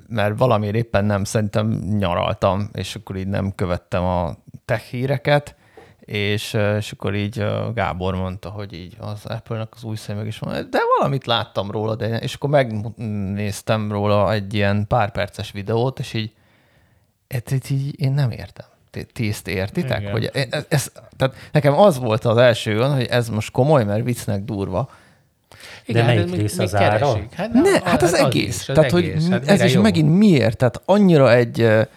mert 0.09 0.39
valamiért 0.39 0.75
éppen 0.75 1.05
nem, 1.05 1.25
szerintem 1.25 1.69
nyaraltam, 1.99 2.71
és 2.73 2.95
akkor 2.95 3.17
így 3.17 3.27
nem 3.27 3.55
követtem 3.55 4.05
a 4.05 4.37
tech 4.65 4.85
híreket, 4.85 5.57
és, 6.11 6.57
és 6.79 6.93
akkor 6.93 7.15
így 7.15 7.45
Gábor 7.75 8.15
mondta, 8.15 8.49
hogy 8.49 8.73
így 8.73 8.97
az 8.99 9.27
Apple-nek 9.27 9.69
az 9.77 9.85
új 9.85 9.97
szemüveg 9.97 10.27
is 10.27 10.39
van, 10.39 10.67
de 10.71 10.79
valamit 10.99 11.27
láttam 11.27 11.71
róla, 11.71 11.95
de, 11.95 12.19
és 12.19 12.35
akkor 12.35 12.51
megnéztem 12.51 13.93
róla 13.93 14.33
egy 14.33 14.55
ilyen 14.55 14.87
pár 14.87 15.11
perces 15.11 15.51
videót, 15.51 15.99
és 15.99 16.13
így, 16.13 16.33
ezt 17.27 17.71
így 17.71 18.01
én 18.01 18.13
nem 18.13 18.31
értem 18.31 18.67
ti 19.13 19.29
ezt 19.29 19.49
értitek? 19.49 20.01
Igen. 20.01 20.13
Hogy 20.13 20.31
ez, 20.33 20.65
ez, 20.69 20.93
tehát 21.17 21.35
nekem 21.53 21.79
az 21.79 21.99
volt 21.99 22.25
az 22.25 22.37
első 22.37 22.79
olyan, 22.79 22.95
hogy 22.95 23.07
ez 23.07 23.29
most 23.29 23.51
komoly, 23.51 23.85
mert 23.85 24.05
viccnek 24.05 24.45
durva. 24.45 24.91
Igen, 25.87 26.07
De 26.07 26.15
melyik 26.15 26.35
rész 26.35 26.59
az 26.59 26.75
ára? 26.75 27.19
Hát, 27.35 27.53
ne, 27.53 27.71
hát, 27.71 27.83
hát 27.83 28.03
az, 28.03 28.13
az 28.13 28.19
egész. 28.19 28.61
Is, 28.61 28.69
az 28.69 28.75
Tehát, 28.75 28.93
egész. 28.93 29.23
hogy 29.23 29.33
hát 29.33 29.49
ez 29.49 29.63
is 29.63 29.73
jó? 29.73 29.81
megint 29.83 30.19
miért? 30.19 30.57
Tehát 30.57 30.83
annyira 30.85 31.33
egy 31.33 31.89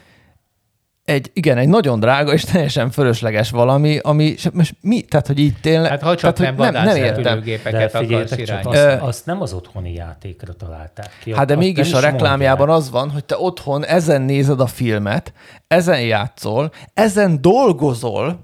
egy, 1.05 1.31
igen, 1.33 1.57
egy 1.57 1.67
nagyon 1.67 1.99
drága 1.99 2.33
és 2.33 2.43
teljesen 2.43 2.91
fölösleges 2.91 3.49
valami, 3.49 3.97
ami 3.97 4.35
most 4.53 4.75
mi, 4.81 5.01
tehát 5.01 5.27
hogy 5.27 5.39
így 5.39 5.55
tényleg... 5.61 5.89
Hát 5.89 6.01
ha 6.01 6.15
csak 6.15 6.35
tehát, 6.35 6.57
nem, 6.57 6.71
nem, 6.73 6.85
nem 6.85 6.95
értem. 6.95 7.43
De 7.63 7.89
figyeljetek 7.89 8.43
csak, 8.43 8.65
azt, 8.65 9.01
azt, 9.01 9.25
nem 9.25 9.41
az 9.41 9.53
otthoni 9.53 9.93
játékra 9.93 10.53
találták 10.53 11.09
ki. 11.23 11.35
Hát 11.35 11.47
de 11.47 11.55
mégis 11.55 11.93
a 11.93 11.99
reklámjában 11.99 12.67
mondják. 12.67 12.77
az 12.77 12.91
van, 12.91 13.09
hogy 13.09 13.25
te 13.25 13.37
otthon 13.37 13.85
ezen 13.85 14.21
nézed 14.21 14.59
a 14.59 14.67
filmet, 14.67 15.33
ezen 15.67 16.01
játszol, 16.01 16.71
ezen 16.93 17.41
dolgozol, 17.41 18.39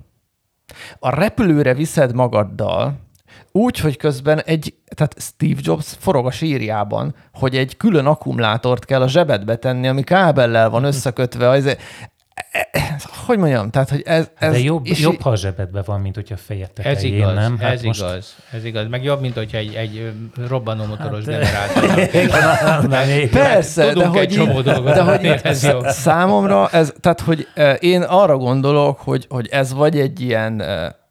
a 0.99 1.15
repülőre 1.15 1.73
viszed 1.73 2.13
magaddal, 2.13 3.07
úgy, 3.51 3.79
hogy 3.79 3.97
közben 3.97 4.41
egy, 4.41 4.73
tehát 4.95 5.15
Steve 5.17 5.59
Jobs 5.63 5.95
forog 5.99 6.25
a 6.25 6.31
sírjában, 6.31 7.15
hogy 7.33 7.57
egy 7.57 7.77
külön 7.77 8.05
akkumulátort 8.05 8.85
kell 8.85 9.01
a 9.01 9.07
zsebedbe 9.07 9.55
tenni, 9.55 9.87
ami 9.87 10.03
kábellel 10.03 10.69
van 10.69 10.83
összekötve. 10.83 11.49
Az, 11.49 11.77
hogy 13.25 13.37
mondjam, 13.37 13.69
tehát, 13.69 13.89
hogy 13.89 14.01
ez... 14.05 14.29
ez 14.37 14.51
De 14.51 14.59
jobb, 14.59 14.85
és 14.85 14.99
jobb, 14.99 15.21
ha 15.21 15.29
a 15.29 15.35
zsebedben 15.35 15.83
van, 15.85 16.01
mint 16.01 16.15
hogyha 16.15 16.37
fejed 16.37 16.71
tetején, 16.71 16.95
ez 16.97 17.03
igaz, 17.03 17.35
nem? 17.35 17.57
Hát 17.57 17.71
ez 17.71 17.81
most... 17.81 17.99
igaz, 17.99 18.35
ez 18.51 18.65
igaz. 18.65 18.87
Meg 18.87 19.03
jobb, 19.03 19.21
mint 19.21 19.35
hogyha 19.35 19.57
egy, 19.57 19.73
egy 19.73 20.11
robbanómotoros 20.47 21.25
hát, 21.25 21.71
generátor. 21.81 23.29
Persze, 23.29 23.93
de 23.93 24.05
hogy, 24.05 24.27
csomó 24.27 24.61
dolgot, 24.61 24.93
de 24.93 25.01
hogy 25.01 25.25
ez 25.43 25.63
jó. 25.63 25.79
számomra 26.07 26.69
ez, 26.69 26.93
tehát, 26.99 27.19
hogy 27.19 27.47
én 27.79 28.01
arra 28.01 28.37
gondolok, 28.37 28.99
hogy, 28.99 29.25
hogy 29.29 29.47
ez 29.47 29.73
vagy 29.73 29.99
egy 29.99 30.21
ilyen, 30.21 30.63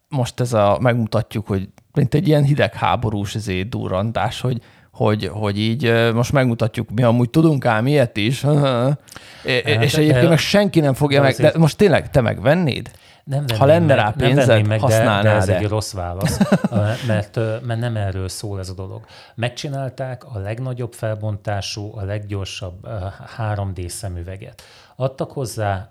most 0.09 0.41
ez 0.41 0.53
a, 0.53 0.79
megmutatjuk, 0.81 1.47
hogy 1.47 1.69
mint 1.93 2.15
egy 2.15 2.29
ilyen 2.29 2.43
hidegháborús 2.43 3.37
durrantás, 3.69 4.41
hogy, 4.41 4.59
hogy, 4.99 5.31
hogy 5.33 5.59
így 5.59 6.13
most 6.15 6.33
megmutatjuk, 6.33 6.91
mi 6.91 7.03
amúgy 7.03 7.31
tudunk 7.31 7.67
ám 7.67 7.87
ilyet 7.87 8.17
is, 8.17 8.43
hát, 8.45 9.01
és 9.45 9.95
egyébként 9.95 10.29
meg 10.29 10.39
senki 10.39 10.81
nem 10.81 10.95
fogja 10.95 11.23
meg, 11.23 11.35
de 11.35 11.53
most 11.57 11.77
tényleg 11.77 12.11
te 12.11 12.21
megvennéd? 12.21 12.91
Nem 13.25 13.45
ha 13.59 13.65
lenne 13.67 13.95
rá 13.95 14.15
pénzed, 14.17 14.67
meg, 14.67 14.81
használnád 14.81 15.23
de, 15.23 15.29
de 15.29 15.35
ez 15.37 15.49
egy 15.49 15.69
rossz 15.69 15.93
válasz, 15.93 16.39
mert, 17.07 17.39
mert 17.63 17.81
nem 17.81 17.97
erről 17.97 18.29
szól 18.29 18.59
ez 18.59 18.69
a 18.69 18.75
dolog. 18.75 19.05
Megcsinálták 19.35 20.25
a 20.25 20.39
legnagyobb 20.39 20.93
felbontású, 20.93 21.93
a 21.97 22.05
leggyorsabb 22.05 22.89
3D 23.39 23.89
szemüveget. 23.89 24.63
Adtak 24.97 25.33
hozzá 25.33 25.89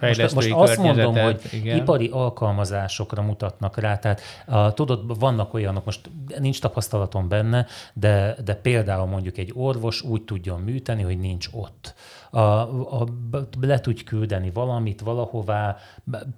most, 0.00 0.34
most 0.34 0.50
azt 0.50 0.76
mondom, 0.76 1.16
hogy 1.16 1.40
igen. 1.52 1.76
ipari 1.76 2.08
alkalmazásokra 2.12 3.22
mutatnak 3.22 3.76
rá, 3.76 3.98
tehát 3.98 4.20
a, 4.46 4.72
tudod, 4.72 5.18
vannak 5.18 5.54
olyanok, 5.54 5.84
most 5.84 6.10
nincs 6.38 6.60
tapasztalatom 6.60 7.28
benne, 7.28 7.66
de, 7.92 8.36
de 8.44 8.54
például 8.54 9.06
mondjuk 9.06 9.38
egy 9.38 9.52
orvos 9.54 10.02
úgy 10.02 10.22
tudjon 10.22 10.60
műteni, 10.60 11.02
hogy 11.02 11.18
nincs 11.18 11.48
ott 11.52 11.94
a, 12.30 12.40
a, 12.40 13.06
le 13.60 13.80
tudj 13.80 14.02
küldeni 14.02 14.50
valamit 14.50 15.00
valahová, 15.00 15.76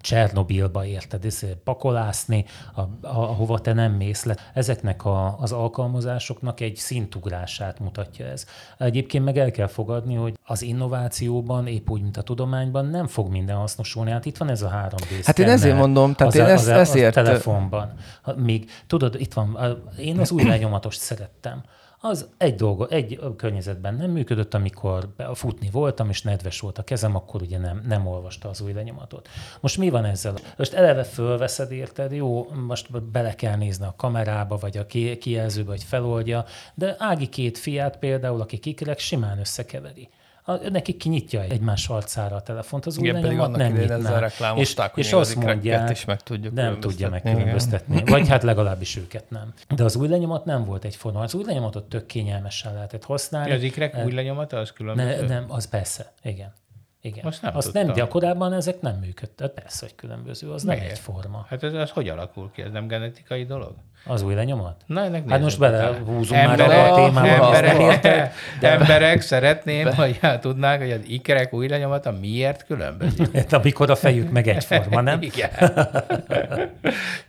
Csernobilba 0.01 0.85
érted, 0.85 1.27
pakolászni, 1.65 2.45
a, 2.75 2.81
a, 2.81 2.89
ahova 3.03 3.59
te 3.59 3.73
nem 3.73 3.93
mész 3.93 4.25
le. 4.25 4.37
Ezeknek 4.55 5.05
a, 5.05 5.39
az 5.39 5.53
alkalmazásoknak 5.53 6.61
egy 6.61 6.77
szintugrását 6.77 7.79
mutatja 7.79 8.27
ez. 8.27 8.47
Egyébként 8.79 9.25
meg 9.25 9.39
el 9.39 9.51
kell 9.51 9.67
fogadni, 9.67 10.15
hogy 10.15 10.39
az 10.45 10.63
innovációban, 10.63 11.67
épp 11.67 11.91
úgy, 11.91 12.03
mint 12.03 12.17
a 12.17 12.23
tudományban 12.23 12.87
nem 12.87 13.07
fog 13.07 13.31
minden 13.31 13.57
hasznosulni. 13.57 14.11
Hát 14.11 14.27
itt 14.27 14.37
van 14.37 14.49
ez 14.49 14.63
a 14.63 14.69
három 14.69 15.01
rész. 15.11 15.27
Hát 15.27 15.39
én 15.39 15.49
ezért 15.49 15.77
mondom, 15.77 16.15
tehát 16.15 16.33
az, 16.33 16.39
én 16.39 16.47
ezt, 16.47 16.69
az, 16.69 16.89
ezért... 16.89 17.17
A 17.17 17.23
telefonban. 17.23 17.93
Még, 18.37 18.71
tudod, 18.87 19.15
itt 19.21 19.33
van, 19.33 19.59
én 19.99 20.19
az 20.19 20.31
új 20.31 20.43
lenyomatost 20.43 21.01
szerettem 21.01 21.63
az 22.05 22.29
egy 22.37 22.55
dolga, 22.55 22.87
egy 22.88 23.21
környezetben 23.37 23.95
nem 23.95 24.11
működött, 24.11 24.55
amikor 24.55 25.09
futni 25.35 25.69
voltam, 25.73 26.09
és 26.09 26.23
nedves 26.23 26.61
volt 26.61 26.79
a 26.79 26.83
kezem, 26.83 27.17
akkor 27.17 27.43
ugye 27.43 27.59
nem, 27.59 27.83
nem 27.87 28.07
olvasta 28.07 28.49
az 28.49 28.61
új 28.61 28.73
lenyomatot. 28.73 29.29
Most 29.61 29.79
mi 29.79 29.91
van 29.91 30.05
ezzel? 30.05 30.35
Most 30.57 30.73
eleve 30.73 31.05
fölveszed, 31.05 31.73
érted? 31.73 32.12
Jó, 32.12 32.49
most 32.67 33.03
bele 33.03 33.35
kell 33.35 33.57
nézni 33.57 33.85
a 33.85 33.95
kamerába, 33.97 34.57
vagy 34.57 34.77
a 34.77 34.87
kijelzőbe, 35.19 35.69
vagy 35.69 35.85
feloldja, 35.85 36.45
de 36.75 36.97
Ági 36.99 37.29
két 37.29 37.59
fiát 37.59 37.99
például, 37.99 38.41
aki 38.41 38.59
kikerek, 38.59 38.99
simán 38.99 39.38
összekeveri 39.38 40.09
a, 40.45 40.69
neki 40.69 40.97
kinyitja 40.97 41.43
egymás 41.43 41.89
arcára 41.89 42.37
a 42.37 42.43
telefont, 42.43 42.87
az 42.87 42.99
Igen, 42.99 43.15
új 43.15 43.21
pedig 43.21 43.39
annak 43.39 43.57
nem 43.57 43.73
nyitná. 43.73 43.95
ezzel 43.95 44.21
reklámozták, 44.21 44.97
és, 44.97 45.07
és 45.07 45.13
azt 45.13 45.37
mondják, 45.37 45.91
is 45.91 46.05
meg 46.05 46.23
tudjuk 46.23 46.55
nem 46.55 46.81
tudja 46.81 47.09
megkülönböztetni. 47.09 47.95
Igen. 47.97 48.07
Vagy 48.07 48.29
hát 48.29 48.43
legalábbis 48.43 48.97
őket 48.97 49.31
nem. 49.31 49.53
De 49.77 49.85
az 49.85 49.97
új 49.97 50.09
lenyomat 50.09 50.45
nem 50.45 50.65
volt 50.65 50.85
egyforma. 50.85 51.21
Az 51.21 51.35
új 51.35 51.45
lenyomatot 51.45 51.89
tök 51.89 52.07
kényelmesen 52.07 52.75
lehetett 52.75 53.05
használni. 53.05 53.53
Az 53.53 53.63
ikrek 53.63 54.05
új 54.05 54.13
lenyomata 54.13 54.57
az 54.59 54.73
különböző? 54.73 55.21
Ne, 55.21 55.27
nem, 55.27 55.45
az 55.49 55.69
persze, 55.69 56.13
igen. 56.23 56.53
Igen. 57.01 57.25
Azt 57.25 57.43
nem, 57.43 57.57
Azt 57.57 57.73
nem 57.73 57.93
de 57.93 58.07
korábban 58.07 58.53
ezek 58.53 58.81
nem 58.81 58.95
működtek. 58.95 59.51
Persze, 59.51 59.87
hogy 59.87 59.95
különböző, 59.95 60.51
az 60.51 60.63
Miért? 60.63 60.81
nem 60.81 60.91
egyforma. 60.91 61.47
Hát 61.49 61.63
ez, 61.63 61.73
ez 61.73 61.91
hogy 61.91 62.09
alakul 62.09 62.51
ki? 62.51 62.63
Ez 62.63 62.71
nem 62.73 62.87
genetikai 62.87 63.45
dolog? 63.45 63.75
Az 64.05 64.23
új 64.23 64.35
lenyomat? 64.35 64.77
Na, 64.87 65.05
ennek 65.05 65.29
hát 65.29 65.41
most 65.41 65.59
belehúzunk 65.59 66.47
már 66.47 66.61
a 66.61 66.95
témába, 66.95 67.57
emberek, 67.57 67.81
érted. 67.81 68.31
De... 68.61 68.71
Emberek 68.71 69.21
szeretném, 69.21 69.85
Be... 69.85 69.95
hogy 69.95 70.19
hát 70.21 70.41
tudnák, 70.41 70.81
hogy 70.81 70.91
az 70.91 71.01
ikerek 71.07 71.53
új 71.53 71.69
lenyomata 71.69 72.12
miért 72.21 72.67
különbözik. 72.67 73.31
Hát, 73.43 73.53
amikor 73.53 73.91
a 73.91 73.97
fejük 73.97 74.31
meg 74.31 74.49
egyforma, 74.49 75.01
nem? 75.01 75.23
Igen. 75.33 75.51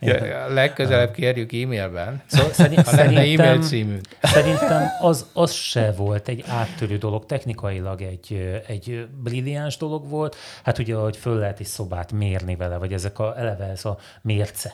ja, 0.00 0.52
legközelebb 0.52 1.12
kérjük 1.12 1.52
e-mailben. 1.52 2.22
Szóval 2.26 2.52
szerint, 2.52 2.88
ha 2.88 2.96
lenne 2.96 3.20
e-mail 3.20 3.62
címünk. 3.62 4.00
Szerintem 4.22 4.82
az, 5.00 5.26
az 5.32 5.52
se 5.52 5.92
volt 5.96 6.28
egy 6.28 6.44
áttörő 6.48 6.96
dolog, 6.96 7.26
technikailag 7.26 8.02
egy, 8.02 8.60
egy 8.66 9.06
brilliáns 9.22 9.76
dolog 9.76 10.08
volt. 10.08 10.36
Hát 10.64 10.78
ugye, 10.78 10.94
hogy 10.94 11.16
föl 11.16 11.38
lehet 11.38 11.60
egy 11.60 11.66
szobát 11.66 12.12
mérni 12.12 12.56
vele, 12.56 12.76
vagy 12.76 12.92
ezek 12.92 13.18
a, 13.18 13.34
eleve 13.38 13.64
ez 13.64 13.84
a 13.84 13.98
mérce 14.22 14.72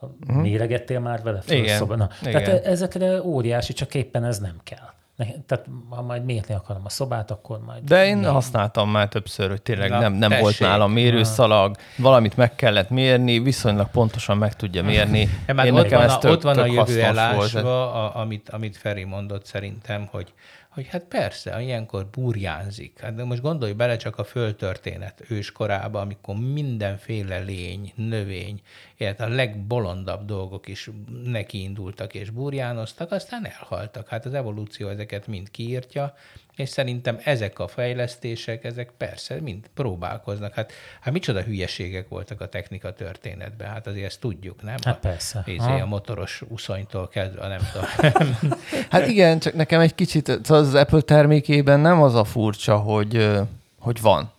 Uh-huh. 0.00 0.42
Méregettél 0.42 1.00
már 1.00 1.22
vele? 1.22 1.42
Igen. 1.48 1.78
Szóba? 1.78 1.96
Na, 1.96 2.08
Igen. 2.22 2.42
Tehát 2.42 2.64
ezekre 2.64 3.22
óriási, 3.22 3.72
csak 3.72 3.94
éppen 3.94 4.24
ez 4.24 4.38
nem 4.38 4.60
kell. 4.64 4.88
Tehát 5.46 5.66
ha 5.88 6.02
majd 6.02 6.24
mérni 6.24 6.54
akarom 6.54 6.82
a 6.84 6.88
szobát, 6.88 7.30
akkor 7.30 7.60
majd... 7.66 7.84
De 7.84 8.06
én 8.06 8.16
nem. 8.16 8.32
használtam 8.32 8.90
már 8.90 9.08
többször, 9.08 9.48
hogy 9.48 9.62
tényleg 9.62 9.90
Na, 9.90 9.98
nem, 9.98 10.12
nem 10.12 10.40
volt 10.40 10.58
nálam 10.58 10.92
mérőszalag, 10.92 11.76
valamit 11.96 12.36
meg 12.36 12.54
kellett 12.54 12.90
mérni, 12.90 13.38
viszonylag 13.38 13.90
pontosan 13.90 14.36
meg 14.36 14.56
tudja 14.56 14.82
mérni. 14.82 15.28
Ja, 15.46 15.64
én 15.64 15.74
ott, 15.74 15.88
van 15.88 16.08
a, 16.08 16.18
tök, 16.18 16.30
ott 16.30 16.42
van 16.42 16.58
a 16.58 16.66
jövő 16.66 17.02
elásva, 17.02 17.92
a, 17.92 18.20
amit, 18.20 18.48
amit 18.48 18.76
Feri 18.76 19.04
mondott 19.04 19.44
szerintem, 19.44 20.08
hogy 20.10 20.32
hogy 20.70 20.88
hát 20.88 21.04
persze, 21.04 21.62
ilyenkor 21.62 22.06
burjánzik. 22.06 23.00
Hát 23.00 23.14
de 23.14 23.24
most 23.24 23.40
gondolj 23.42 23.72
bele 23.72 23.96
csak 23.96 24.18
a 24.18 24.24
földtörténet 24.24 25.24
őskorába, 25.28 26.00
amikor 26.00 26.36
mindenféle 26.36 27.38
lény, 27.38 27.92
növény, 27.94 28.60
illetve 28.96 29.24
a 29.24 29.28
legbolondabb 29.28 30.24
dolgok 30.24 30.68
is 30.68 30.90
nekiindultak 31.24 32.14
és 32.14 32.30
burjánoztak, 32.30 33.12
aztán 33.12 33.46
elhaltak. 33.46 34.08
Hát 34.08 34.26
az 34.26 34.34
evolúció 34.34 34.88
ezeket 34.88 35.09
mind 35.26 35.50
kiírtja, 35.50 36.14
és 36.60 36.68
szerintem 36.68 37.18
ezek 37.24 37.58
a 37.58 37.68
fejlesztések, 37.68 38.64
ezek 38.64 38.90
persze 38.96 39.40
mind 39.40 39.64
próbálkoznak. 39.74 40.54
Hát, 40.54 40.72
hát 41.00 41.12
micsoda 41.12 41.42
hülyeségek 41.42 42.08
voltak 42.08 42.40
a 42.40 42.48
technika 42.48 42.92
történetben, 42.92 43.68
hát 43.68 43.86
azért 43.86 44.06
ezt 44.06 44.20
tudjuk, 44.20 44.62
nem? 44.62 44.76
Hát 44.84 44.98
persze. 44.98 45.44
A, 45.58 45.80
a 45.80 45.86
motoros 45.86 46.42
uszonytól 46.48 47.08
kezdve, 47.08 47.48
nem 47.48 47.60
tudom. 47.72 48.12
hát 48.90 49.06
igen, 49.06 49.38
csak 49.38 49.54
nekem 49.54 49.80
egy 49.80 49.94
kicsit 49.94 50.28
az 50.28 50.74
Apple 50.74 51.00
termékében 51.00 51.80
nem 51.80 52.02
az 52.02 52.14
a 52.14 52.24
furcsa, 52.24 52.76
hogy, 52.76 53.30
hogy 53.78 54.00
van. 54.00 54.32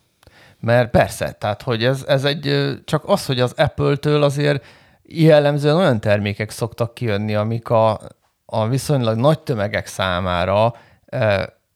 Mert 0.60 0.90
persze, 0.90 1.32
tehát 1.32 1.62
hogy 1.62 1.84
ez, 1.84 2.04
ez 2.08 2.24
egy, 2.24 2.74
csak 2.86 3.04
az, 3.06 3.26
hogy 3.26 3.40
az 3.40 3.54
Apple-től 3.58 4.24
azért 4.24 4.66
jellemzően 5.04 5.76
olyan 5.76 6.00
termékek 6.00 6.50
szoktak 6.50 6.94
kijönni, 6.94 7.36
amik 7.36 7.70
a, 7.70 8.00
a 8.54 8.68
viszonylag 8.68 9.18
nagy 9.18 9.40
tömegek 9.40 9.88
számára 9.88 10.74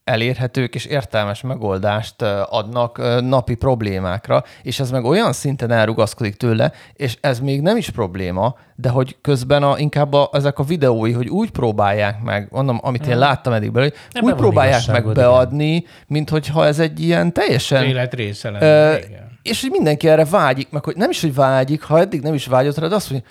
elérhetők 0.04 0.76
és 0.76 0.86
értelmes 0.86 1.42
megoldást 1.42 2.22
adnak 2.50 3.22
napi 3.22 3.56
problémákra, 3.56 4.44
és 4.62 4.80
ez 4.80 4.92
meg 4.92 5.04
olyan 5.04 5.34
szinten 5.34 5.72
elrugaszkodik 5.72 6.36
tőle, 6.36 6.72
és 6.94 7.18
ez 7.22 7.40
még 7.40 7.62
nem 7.62 7.78
is 7.78 7.90
probléma, 7.90 8.56
de 8.76 8.90
hogy 8.90 9.18
közben 9.22 9.64
a, 9.64 9.78
inkább 9.78 10.14
a, 10.14 10.30
ezek 10.34 10.60
a 10.60 10.64
videói, 10.64 11.12
hogy 11.12 11.28
úgy 11.28 11.52
próbálják 11.52 12.22
meg, 12.24 12.48
mondom, 12.52 12.80
amit 12.82 13.08
én 13.08 13.18
láttam 13.18 13.54
eddig 13.54 13.72
belőle, 13.72 13.94
hogy 14.12 14.24
úgy 14.24 14.34
próbálják 14.34 14.88
meg 14.88 15.14
beadni, 15.14 15.86
mint 16.08 16.30
hogyha 16.30 16.66
ez 16.66 16.80
egy 16.80 17.00
ilyen 17.00 17.34
teljesen... 17.34 17.84
Élet 17.84 18.14
része 18.14 18.50
lenne, 18.50 18.96
uh, 18.96 19.04
És 19.42 19.62
hogy 19.62 19.72
mindenki 19.72 20.08
erre 20.08 20.26
vágyik, 20.26 20.70
meg 20.70 20.84
hogy 20.84 20.96
nem 20.96 21.10
is, 21.10 21.22
hogy 21.22 21.36
vágyik, 21.36 21.84
ha 21.84 22.00
eddig 22.00 22.22
nem 22.22 22.34
is 22.34 22.46
vágyott 22.46 22.78
rá, 22.78 22.88
de 22.88 22.96
azt 22.96 23.12
mondja, 23.12 23.30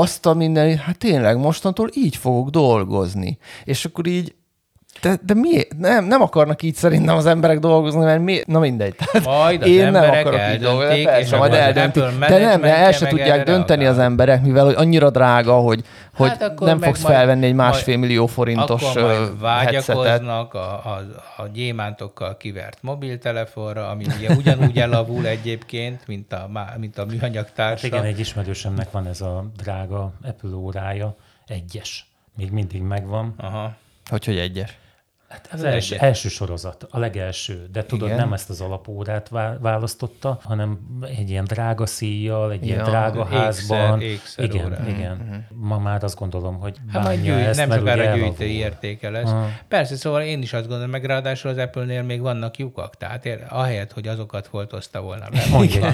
azt 0.00 0.26
a 0.26 0.34
minden, 0.34 0.76
hát 0.76 0.98
tényleg 0.98 1.38
mostantól 1.38 1.88
így 1.94 2.16
fogok 2.16 2.48
dolgozni. 2.48 3.38
És 3.64 3.84
akkor 3.84 4.06
így 4.06 4.34
De, 5.02 5.18
de 5.26 5.34
miért? 5.34 5.78
Nem, 5.78 6.04
nem 6.04 6.22
akarnak 6.22 6.62
így 6.62 6.74
szerintem 6.74 7.16
az 7.16 7.26
emberek 7.26 7.58
dolgozni, 7.58 8.04
mert 8.04 8.20
mi? 8.20 8.40
Na 8.46 8.58
mindegy. 8.58 8.94
Tehát 8.94 9.26
majd 9.26 9.62
az 9.62 9.68
én 9.68 9.90
nem 9.90 10.10
akarok 10.10 10.40
így 10.54 10.60
dolgozni, 10.60 11.02
persze, 11.04 11.36
majd 11.36 11.52
eldöntik. 11.52 12.02
De 12.18 12.38
nem, 12.38 12.60
mert 12.60 12.76
el 12.76 12.92
se 12.92 13.06
tudják 13.06 13.44
dönteni 13.44 13.84
az 13.84 13.98
emberek, 13.98 14.42
mivel 14.42 14.64
hogy 14.64 14.74
annyira 14.74 15.10
drága, 15.10 15.54
hogy, 15.54 15.84
hogy 16.14 16.28
hát 16.28 16.60
nem 16.60 16.80
fogsz 16.80 17.02
felvenni 17.02 17.46
egy 17.46 17.54
másfél 17.54 17.96
millió 17.96 18.26
forintos 18.26 18.82
akkor 18.82 19.02
majd 19.02 19.40
vágyakoznak 19.40 20.54
a, 20.54 20.72
a, 20.72 21.00
a 21.36 21.46
gyémántokkal 21.52 22.36
kivert 22.36 22.78
mobiltelefonra, 22.80 23.88
ami 23.88 24.04
ugye 24.16 24.34
ugyanúgy 24.34 24.78
elavul 24.78 25.26
egyébként, 25.26 26.06
mint 26.06 26.32
a, 26.32 26.50
mint 26.76 26.98
a 26.98 27.04
műanyag 27.04 27.46
társa. 27.54 27.82
Hát 27.82 27.92
igen, 27.92 28.04
egy 28.04 28.18
ismerősömnek 28.18 28.90
van 28.90 29.06
ez 29.06 29.20
a 29.20 29.44
drága 29.56 30.12
Apple 30.24 30.54
órája, 30.54 31.16
egyes. 31.46 32.06
Még 32.36 32.50
mindig 32.50 32.82
megvan. 32.82 33.34
Aha. 33.36 33.72
Hogy, 34.10 34.24
hogy 34.24 34.38
egyes? 34.38 34.76
Hát 35.32 35.48
az 35.52 35.64
első, 35.64 35.96
első 35.96 36.28
sorozat, 36.28 36.86
a 36.90 36.98
legelső, 36.98 37.68
de 37.72 37.84
tudod, 37.84 38.08
Igen. 38.08 38.20
nem 38.20 38.32
ezt 38.32 38.50
az 38.50 38.60
alapórát 38.60 39.28
választotta, 39.60 40.38
hanem 40.42 40.78
egy 41.18 41.30
ilyen 41.30 41.44
drága 41.44 41.86
szíjjal, 41.86 42.52
egy 42.52 42.66
ja, 42.66 42.74
ilyen 42.74 42.84
drága 42.84 43.24
házban. 43.24 44.00
Ékszer, 44.00 44.44
igen, 44.44 44.66
órán. 44.66 44.88
igen. 44.88 45.12
Uh-huh. 45.12 45.68
Ma 45.68 45.78
már 45.78 46.04
azt 46.04 46.18
gondolom, 46.18 46.60
hogy 46.60 46.76
hát 46.92 47.02
majd 47.02 47.22
gyűjt, 47.22 47.46
ezt, 47.46 47.66
nem 47.66 47.78
sokára 47.78 48.14
gyűjtői 48.14 48.54
értéke 48.54 49.10
lesz. 49.10 49.30
Uh-huh. 49.30 49.48
Persze, 49.68 49.96
szóval 49.96 50.22
én 50.22 50.42
is 50.42 50.52
azt 50.52 50.66
gondolom, 50.66 50.90
meg 50.90 51.04
ráadásul 51.04 51.50
az 51.50 51.58
Apple-nél 51.58 52.02
még 52.02 52.20
vannak 52.20 52.56
lyukak, 52.56 52.96
tehát 52.96 53.26
ér, 53.26 53.44
ahelyett, 53.48 53.92
hogy 53.92 54.08
azokat 54.08 54.46
foltozta 54.46 55.00
volna 55.00 55.26
le. 55.30 55.42
Mondjuk, 55.50 55.84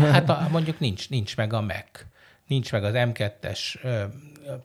hát 0.00 0.28
a, 0.28 0.48
mondjuk 0.50 0.78
nincs, 0.80 1.10
nincs 1.10 1.36
meg 1.36 1.52
a 1.52 1.60
Mac, 1.60 2.04
nincs 2.46 2.72
meg 2.72 2.84
az 2.84 2.92
M2-es 2.94 3.78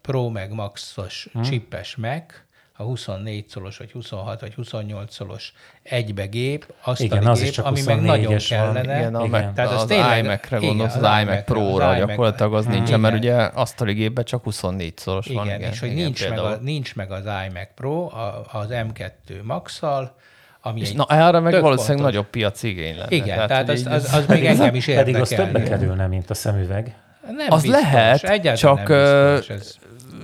Pro 0.02 0.30
meg 0.30 0.54
Max-os 0.54 1.26
uh-huh. 1.26 1.44
chippes 1.44 1.96
Mac, 1.96 2.34
a 2.82 2.84
24 2.84 3.48
szolos, 3.48 3.78
vagy 3.78 3.92
26, 3.92 4.42
vagy 4.42 4.54
28 4.54 5.14
szolos 5.14 5.54
egybe 5.84 6.26
gép, 6.26 6.74
azt 6.82 7.02
igen, 7.02 7.28
az 7.28 7.42
gép, 7.42 7.58
ami 7.58 7.82
meg 7.86 8.02
nagyon 8.02 8.38
kellene. 8.50 8.98
Igen, 8.98 9.16
a 9.16 9.26
igen. 9.26 9.54
Tehát 9.54 9.72
az, 9.72 9.82
az 9.82 9.92
iMac-re 10.20 10.58
gondolsz, 10.58 10.96
az, 10.96 11.04
az 11.04 11.22
iMac 11.22 11.46
Pro-ra 11.46 11.96
gyakorlatilag 11.96 12.54
az 12.54 12.66
nincsen, 12.66 13.00
mert 13.00 13.16
ugye 13.16 13.34
asztali 13.36 13.94
gépben 13.94 14.24
csak 14.24 14.44
24 14.44 14.98
szoros 14.98 15.26
igen, 15.26 15.38
van. 15.38 15.48
Igen, 15.48 15.72
és 15.72 15.80
hogy 15.80 15.92
igen, 15.92 16.04
nincs, 16.04 16.30
meg 16.30 16.40
a, 16.40 16.58
nincs 16.62 16.96
meg 16.96 17.12
az 17.12 17.24
iMac 17.24 17.68
Pro 17.76 18.10
az 18.52 18.68
M2 18.70 19.44
Max-szal, 19.44 20.16
ami 20.62 20.80
és 20.80 20.92
na, 20.92 21.06
erre 21.10 21.40
meg 21.40 21.62
valószínűleg 21.62 21.78
pontos. 21.86 22.02
nagyobb 22.02 22.26
piaci 22.26 22.68
igény 22.68 22.98
lenne. 22.98 23.16
Igen, 23.16 23.28
tehát, 23.28 23.48
tehát 23.48 23.70
az, 23.70 23.86
az, 23.86 24.14
az 24.14 24.26
még 24.26 24.46
engem 24.46 24.76
is 24.76 24.88
érdekel. 24.88 25.22
Pedig 25.22 25.22
az 25.22 25.46
többe 25.46 25.64
kerülne, 25.64 26.08
mint 26.08 26.30
a 26.30 26.34
szemüveg. 26.34 26.96
Nem 27.28 27.48
az 27.50 27.62
biztos, 27.62 27.82
lehet, 27.82 28.58
csak 28.58 28.88
nem 28.88 29.36
biztos, 29.36 29.50
ez 29.50 29.76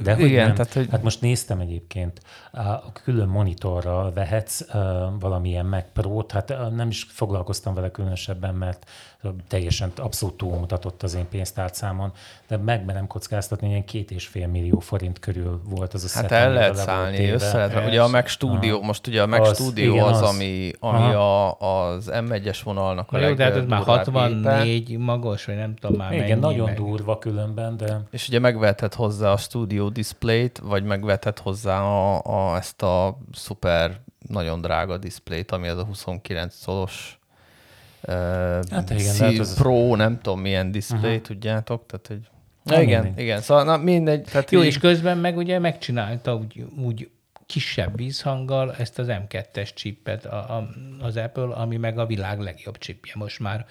de 0.01 0.15
hogy 0.15 0.25
Igen, 0.25 0.45
nem. 0.45 0.55
Tehát, 0.55 0.73
hogy... 0.73 0.87
Hát 0.91 1.03
most 1.03 1.21
néztem 1.21 1.59
egyébként, 1.59 2.21
a 2.51 2.91
külön 2.91 3.27
monitorral 3.27 4.13
vehetsz 4.13 4.65
valamilyen 5.19 5.65
Mac 5.65 5.85
Pro-t, 5.93 6.31
hát 6.31 6.53
nem 6.75 6.87
is 6.87 7.03
foglalkoztam 7.09 7.73
vele 7.73 7.91
különösebben, 7.91 8.55
mert 8.55 8.89
teljesen 9.47 9.91
abszolút 9.95 10.37
túlmutatott 10.37 11.03
az 11.03 11.15
én 11.15 11.27
pénztárcámon, 11.29 12.11
de 12.47 12.57
megmerem 12.57 13.07
kockáztatni, 13.07 13.65
hogy 13.65 13.75
ilyen 13.75 13.85
két 13.85 14.11
és 14.11 14.27
fél 14.27 14.47
millió 14.47 14.79
forint 14.79 15.19
körül 15.19 15.61
volt 15.63 15.93
az 15.93 16.15
a 16.15 16.19
Hát 16.19 16.31
el 16.31 16.53
lehet 16.53 16.75
szállni, 16.75 17.29
össze 17.29 17.57
lehet. 17.57 17.87
Ugye 17.87 18.01
a 18.01 18.07
Mac 18.07 18.29
Studio, 18.29 18.75
Aha. 18.75 18.85
most 18.85 19.07
ugye 19.07 19.21
a 19.21 19.27
Mac 19.27 19.47
az, 19.47 19.55
Studio 19.55 19.93
igen, 19.93 20.05
az, 20.05 20.21
az, 20.21 20.29
ami, 20.29 20.71
ami 20.79 21.13
a, 21.13 21.59
az 21.59 22.09
M1-es 22.11 22.59
vonalnak 22.63 23.11
a 23.11 23.17
Jó, 23.17 23.33
de 23.33 23.43
hát 23.43 23.55
ez 23.55 23.65
már 23.65 23.83
64 23.83 24.85
gépe. 24.85 25.03
magos, 25.03 25.45
vagy 25.45 25.55
nem 25.55 25.75
tudom 25.75 25.97
már 25.97 26.13
Igen, 26.13 26.39
nagyon 26.39 26.65
meg. 26.65 26.75
durva 26.75 27.17
különben, 27.17 27.77
de... 27.77 28.01
És 28.11 28.27
ugye 28.27 28.39
megvethet 28.39 28.93
hozzá 28.93 29.31
a 29.31 29.37
Studio 29.37 29.89
Display-t, 29.89 30.57
vagy 30.57 30.83
megvethet 30.83 31.39
hozzá 31.39 31.81
a, 31.81 32.21
a, 32.23 32.55
ezt 32.55 32.81
a 32.81 33.17
szuper, 33.31 33.99
nagyon 34.27 34.61
drága 34.61 34.97
displayt, 34.97 35.51
ami 35.51 35.67
az 35.67 35.77
a 35.77 35.83
29 35.83 36.55
szolos 36.55 37.19
hát 38.71 38.89
igen, 38.89 39.13
C- 39.13 39.19
hát 39.19 39.39
az... 39.39 39.55
Pro, 39.55 39.95
nem 39.95 40.19
tudom 40.21 40.39
milyen 40.39 40.71
display, 40.71 41.11
uh-huh. 41.11 41.21
tudjátok, 41.21 41.85
tehát 41.85 42.07
hogy 42.07 42.29
Ja, 42.69 42.81
igen, 42.81 43.03
mindegy. 43.03 43.23
igen. 43.23 43.41
Szóval 43.41 43.63
na, 43.63 43.77
mindegy. 43.77 44.21
Tehát 44.21 44.51
Jó, 44.51 44.59
így... 44.59 44.65
és 44.65 44.77
közben 44.77 45.17
meg 45.17 45.37
ugye 45.37 45.59
megcsinálta 45.59 46.35
úgy, 46.35 46.65
úgy 46.83 47.09
kisebb 47.45 47.97
vízhanggal 47.97 48.75
ezt 48.77 48.99
az 48.99 49.07
M2-es 49.09 49.73
chipet 49.73 50.25
a, 50.25 50.57
a, 50.57 50.69
az 50.99 51.17
Apple, 51.17 51.55
ami 51.55 51.77
meg 51.77 51.99
a 51.99 52.05
világ 52.05 52.39
legjobb 52.39 52.77
chipje. 52.77 53.13
Most 53.15 53.39
már 53.39 53.65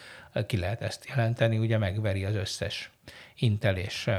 ki 0.46 0.56
lehet 0.56 0.82
ezt 0.82 1.06
jelenteni, 1.08 1.58
ugye 1.58 1.78
megveri 1.78 2.24
az 2.24 2.34
összes 2.34 2.90
Intel 3.38 3.76
és 3.76 4.10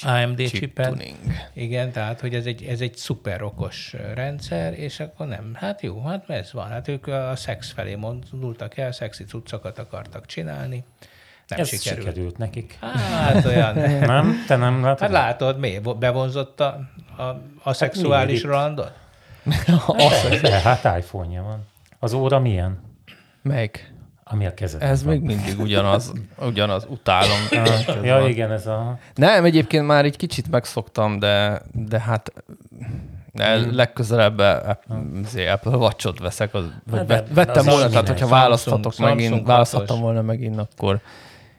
AMD 0.00 0.38
chip 0.38 0.48
chipet. 0.48 0.88
Tuning. 0.88 1.16
Igen, 1.52 1.92
tehát, 1.92 2.20
hogy 2.20 2.34
ez 2.34 2.46
egy, 2.46 2.62
ez 2.62 2.80
egy 2.80 2.96
szuper 2.96 3.42
okos 3.42 3.94
rendszer, 4.14 4.78
és 4.78 5.00
akkor 5.00 5.26
nem. 5.26 5.52
Hát 5.54 5.82
jó, 5.82 6.02
hát 6.02 6.30
ez 6.30 6.52
van. 6.52 6.68
Hát 6.68 6.88
ők 6.88 7.06
a 7.06 7.32
szex 7.36 7.72
felé 7.72 7.94
mondultak 7.94 8.76
el, 8.76 8.92
szexi 8.92 9.24
cuccokat 9.24 9.78
akartak 9.78 10.26
csinálni. 10.26 10.84
Nem 11.46 11.60
ez 11.60 11.68
sikerült. 11.68 12.06
sikerült 12.06 12.38
nekik. 12.38 12.78
Hát 12.80 13.44
olyan. 13.44 13.78
nem? 14.12 14.44
Te 14.46 14.56
nem 14.56 14.82
látod? 14.82 15.00
Hát 15.00 15.10
látod, 15.10 15.58
mi? 15.58 15.78
Bevonzott 15.98 16.60
a, 16.60 16.80
a, 17.16 17.22
a 17.62 17.72
szexuális 17.72 18.42
hát 18.42 18.50
randot? 18.50 18.92
De, 20.42 20.60
hát 20.60 20.98
iPhone-ja 20.98 21.42
van. 21.42 21.66
Az 21.98 22.12
óra 22.12 22.38
milyen? 22.38 22.80
Melyik? 23.42 23.92
Ami 24.32 24.46
a 24.46 24.54
kezed. 24.54 24.82
Ez 24.82 25.04
van. 25.04 25.12
még 25.12 25.22
mindig 25.22 25.60
ugyanaz, 25.60 26.12
ugyanaz, 26.40 26.86
utálom. 26.88 27.38
Hát, 27.50 27.96
ja, 28.04 28.18
van. 28.18 28.28
igen, 28.28 28.52
ez 28.52 28.66
a... 28.66 28.98
Nem, 29.14 29.44
egyébként 29.44 29.86
már 29.86 30.04
egy 30.04 30.16
kicsit 30.16 30.50
megszoktam, 30.50 31.18
de, 31.18 31.62
de 31.72 32.00
hát 32.00 32.32
de 33.32 33.58
hmm. 33.58 33.76
legközelebb 33.76 34.38
Apple 35.52 35.76
Watch-ot 35.76 36.18
veszek, 36.18 36.54
az, 36.54 36.64
vagy 36.90 37.10
hát, 37.10 37.28
vettem 37.34 37.64
volna, 37.64 37.88
tehát 37.88 38.08
hogyha 38.08 38.28
választhatok 38.28 38.92
Samsung, 38.92 39.08
megint, 39.08 39.28
Samsung 39.28 39.46
választhattam 39.46 40.00
volna 40.00 40.22
megint, 40.22 40.58
akkor 40.58 41.00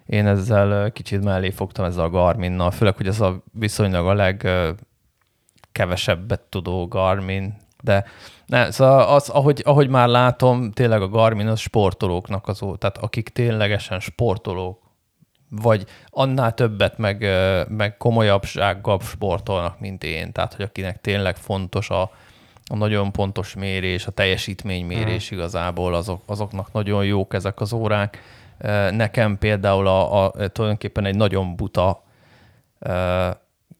én 0.05 0.27
ezzel 0.27 0.91
kicsit 0.91 1.23
mellé 1.23 1.49
fogtam 1.49 1.86
ezzel 1.86 2.03
a 2.03 2.09
Garmin-nal, 2.09 2.71
főleg, 2.71 2.95
hogy 2.95 3.07
ez 3.07 3.21
a 3.21 3.43
viszonylag 3.51 4.07
a 4.07 4.13
legkevesebbet 4.13 6.41
tudó 6.49 6.88
Garmin, 6.88 7.55
de 7.83 8.05
ne, 8.45 8.71
szóval 8.71 9.15
az, 9.15 9.29
ahogy, 9.29 9.61
ahogy 9.65 9.89
már 9.89 10.07
látom, 10.07 10.71
tényleg 10.71 11.01
a 11.01 11.07
Garmin 11.07 11.47
az 11.47 11.59
sportolóknak 11.59 12.47
az, 12.47 12.59
tehát 12.77 12.97
akik 12.97 13.29
ténylegesen 13.29 13.99
sportolók, 13.99 14.81
vagy 15.49 15.85
annál 16.09 16.53
többet, 16.53 16.97
meg, 16.97 17.27
meg 17.67 17.97
komolyabbsággal 17.97 18.99
sportolnak, 18.99 19.79
mint 19.79 20.03
én. 20.03 20.31
Tehát, 20.31 20.53
hogy 20.53 20.65
akinek 20.65 21.01
tényleg 21.01 21.35
fontos 21.35 21.89
a, 21.89 22.01
a 22.65 22.75
nagyon 22.75 23.11
pontos 23.11 23.53
mérés, 23.53 24.05
a 24.05 24.11
teljesítménymérés 24.11 25.29
hmm. 25.29 25.37
igazából, 25.37 25.93
azok, 25.93 26.21
azoknak 26.25 26.71
nagyon 26.71 27.05
jók 27.05 27.33
ezek 27.33 27.61
az 27.61 27.73
órák. 27.73 28.21
Nekem 28.91 29.37
például 29.37 29.87
a, 29.87 30.23
a 30.23 30.31
tulajdonképpen 30.31 31.05
egy 31.05 31.15
nagyon 31.15 31.55
buta 31.55 32.03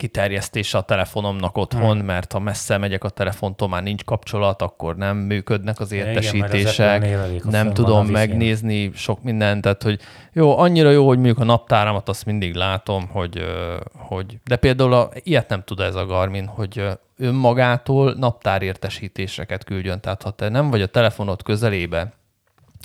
kiterjesztése 0.04 0.78
a 0.78 0.82
telefonomnak 0.82 1.58
otthon, 1.58 1.98
hmm. 1.98 2.06
mert 2.06 2.32
ha 2.32 2.40
messze 2.40 2.78
megyek 2.78 3.04
a 3.04 3.10
telefontól, 3.10 3.68
már 3.68 3.84
nincs 3.84 4.04
kapcsolat, 4.04 4.62
akkor 4.62 4.96
nem 4.96 5.18
működnek 5.18 5.80
az 5.80 5.92
értesítések, 5.92 7.04
Igen, 7.04 7.42
nem 7.50 7.74
tudom 7.74 8.08
megnézni 8.08 8.92
sok 8.96 9.24
mindent, 9.24 9.62
tehát 9.62 9.84
hogy 9.84 10.00
jó, 10.34 10.58
annyira 10.58 10.90
jó, 10.90 11.08
hogy 11.08 11.16
mondjuk 11.16 11.40
a 11.40 11.44
naptáramat 11.44 12.10
azt 12.10 12.26
mindig 12.26 12.54
látom, 12.54 13.08
hogy, 13.08 13.46
hogy 13.94 14.38
de 14.46 14.56
például 14.56 14.94
a, 14.94 15.10
ilyet 15.24 15.50
nem 15.50 15.64
tud 15.64 15.80
ez 15.80 15.96
a 15.96 16.06
Garmin, 16.06 16.46
hogy 16.46 16.88
önmagától 17.18 18.14
naptárértesítéseket 18.18 19.64
küldjön, 19.64 20.00
tehát 20.00 20.22
ha 20.22 20.32
te 20.32 20.50
nem 20.50 20.70
vagy 20.70 20.82
a 20.82 20.88
telefonod 20.88 21.44
közelébe, 21.44 22.14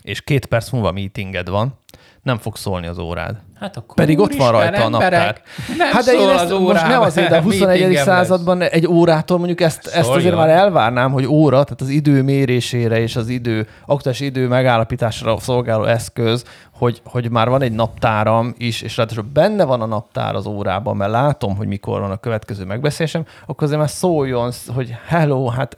és 0.02 0.20
két 0.22 0.46
perc 0.46 0.70
múlva 0.70 0.92
meetinged 0.92 1.48
van, 1.48 1.78
nem 2.22 2.38
fog 2.38 2.56
szólni 2.56 2.86
az 2.86 2.98
órád. 2.98 3.36
Hát 3.60 3.76
akkor 3.76 3.94
Pedig 3.94 4.18
ott 4.18 4.34
van 4.34 4.50
rajta 4.50 4.84
a 4.84 4.88
naptár. 4.88 5.42
Nem 5.76 5.92
hát 5.92 6.04
de 6.04 6.12
én 6.12 6.28
ezt 6.28 6.50
az 6.50 6.60
most 6.60 6.86
nem 6.86 7.00
azért, 7.00 7.28
de 7.28 7.36
a 7.38 7.42
21. 7.42 7.96
században 7.96 8.58
lesz. 8.58 8.72
egy 8.72 8.86
órától 8.86 9.38
mondjuk 9.38 9.60
ezt, 9.60 9.86
ezt 9.86 10.10
azért 10.10 10.34
már 10.34 10.48
elvárnám, 10.48 11.12
hogy 11.12 11.26
óra, 11.26 11.64
tehát 11.64 11.80
az 11.80 11.88
idő 11.88 12.22
mérésére 12.22 13.00
és 13.00 13.16
az 13.16 13.28
idő, 13.28 13.66
aktuális 13.86 14.20
idő 14.20 14.48
megállapításra 14.48 15.38
szolgáló 15.38 15.84
eszköz, 15.84 16.44
hogy, 16.72 17.02
hogy 17.04 17.30
már 17.30 17.48
van 17.48 17.62
egy 17.62 17.72
naptáram 17.72 18.54
is, 18.56 18.82
és 18.82 18.96
ráadásul 18.96 19.24
benne 19.32 19.64
van 19.64 19.80
a 19.80 19.86
naptár 19.86 20.34
az 20.34 20.46
órában, 20.46 20.96
mert 20.96 21.10
látom, 21.10 21.56
hogy 21.56 21.66
mikor 21.66 22.00
van 22.00 22.10
a 22.10 22.16
következő 22.16 22.64
megbeszélésem, 22.64 23.24
akkor 23.46 23.62
azért 23.62 23.80
már 23.80 23.90
szóljon, 23.90 24.52
hogy 24.74 24.94
hello, 25.06 25.46
hát 25.46 25.76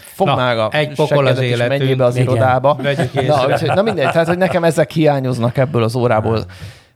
fogd 0.00 0.28
a 0.28 0.68
egy 0.72 0.94
pokol 0.94 1.26
az 1.26 1.40
életünk. 1.40 1.96
be 1.96 2.04
az 2.04 2.16
igen. 2.16 2.28
irodába. 2.28 2.78
Na, 2.82 3.46
úgyhogy, 3.46 3.72
na 3.74 3.82
mindegy, 3.82 4.10
tehát 4.10 4.26
hogy 4.26 4.38
nekem 4.38 4.64
ezek 4.64 4.90
hiányoznak 4.90 5.56
ebből 5.56 5.82
az 5.82 5.94
órából. 5.94 6.44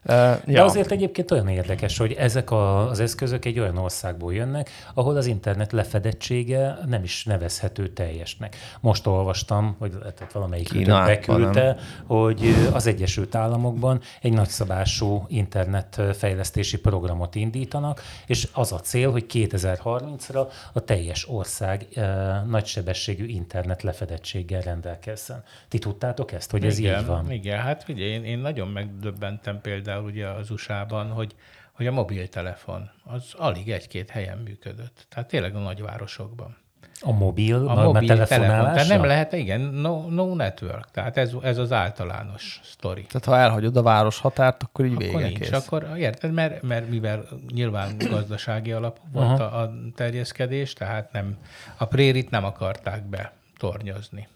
De 0.04 0.40
ja. 0.46 0.64
azért 0.64 0.90
egyébként 0.90 1.30
olyan 1.30 1.48
érdekes, 1.48 1.98
hogy 1.98 2.12
ezek 2.12 2.50
a, 2.50 2.88
az 2.88 3.00
eszközök 3.00 3.44
egy 3.44 3.58
olyan 3.58 3.76
országból 3.76 4.34
jönnek, 4.34 4.70
ahol 4.94 5.16
az 5.16 5.26
internet 5.26 5.72
lefedettsége 5.72 6.78
nem 6.86 7.02
is 7.02 7.24
nevezhető 7.24 7.88
teljesnek. 7.88 8.56
Most 8.80 9.06
olvastam, 9.06 9.76
hogy 9.78 9.90
tehát 9.98 10.32
valamelyik 10.32 10.86
beküldte, 10.86 11.76
hogy 12.06 12.54
az 12.72 12.86
Egyesült 12.86 13.34
Államokban 13.34 14.00
egy 14.20 14.32
nagyszabású 14.32 15.24
internetfejlesztési 15.28 16.78
programot 16.78 17.34
indítanak, 17.34 18.02
és 18.26 18.48
az 18.52 18.72
a 18.72 18.80
cél, 18.80 19.10
hogy 19.10 19.26
2030-ra 19.32 20.46
a 20.72 20.80
teljes 20.80 21.28
ország 21.28 21.86
e, 21.94 22.02
nagysebességű 22.48 23.26
internet 23.26 23.82
lefedettséggel 23.82 24.60
rendelkezzen. 24.60 25.42
Ti 25.68 25.78
tudtátok 25.78 26.32
ezt, 26.32 26.50
hogy 26.50 26.64
ez 26.64 26.78
igen, 26.78 27.00
így 27.00 27.06
van? 27.06 27.30
Igen, 27.30 27.58
hát 27.58 27.84
figyelj, 27.84 28.10
én, 28.10 28.24
én 28.24 28.38
nagyon 28.38 28.68
megdöbbentem 28.68 29.60
például 29.60 29.91
például 29.92 30.10
ugye 30.10 30.28
az 30.28 30.50
USA-ban, 30.50 31.10
hogy, 31.10 31.34
hogy 31.72 31.86
a 31.86 31.92
mobiltelefon 31.92 32.90
az 33.04 33.34
alig 33.36 33.70
egy-két 33.70 34.10
helyen 34.10 34.38
működött. 34.38 35.06
Tehát 35.08 35.28
tényleg 35.28 35.54
a 35.54 35.58
nagyvárosokban. 35.58 36.56
A 37.00 37.12
mobil, 37.12 37.68
a 37.68 37.82
mobil 37.82 38.08
telefonálásra? 38.08 38.72
Tehát 38.72 38.88
nem 38.88 39.04
lehet, 39.04 39.32
igen, 39.32 39.60
no, 39.60 40.08
no 40.08 40.34
network. 40.34 40.90
Tehát 40.90 41.16
ez, 41.16 41.32
ez 41.42 41.58
az 41.58 41.72
általános 41.72 42.60
sztori. 42.64 43.02
Tehát 43.02 43.24
ha 43.24 43.36
elhagyod 43.36 43.76
a 43.76 43.82
város 43.82 44.18
határt, 44.18 44.62
akkor 44.62 44.84
így 44.84 45.02
akkor 45.02 45.22
nincs, 45.22 45.38
kész. 45.38 45.52
Akkor 45.52 45.92
érted, 45.96 46.32
mert, 46.32 46.62
mert 46.62 46.88
mivel 46.88 47.24
nyilván 47.54 47.96
gazdasági 48.10 48.72
alapú 48.72 49.00
volt 49.12 49.40
a, 49.40 49.60
a 49.60 49.72
terjeszkedés, 49.94 50.72
tehát 50.72 51.12
nem, 51.12 51.36
a 51.76 51.84
prérit 51.84 52.30
nem 52.30 52.44
akarták 52.44 53.04
be 53.04 53.32
tornyozni. 53.56 54.28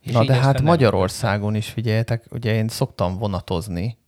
És 0.00 0.12
Na 0.12 0.24
de 0.24 0.34
hát 0.34 0.62
Magyarországon 0.62 1.54
is 1.54 1.68
figyeljetek, 1.68 2.24
ugye 2.30 2.54
én 2.54 2.68
szoktam 2.68 3.18
vonatozni, 3.18 3.98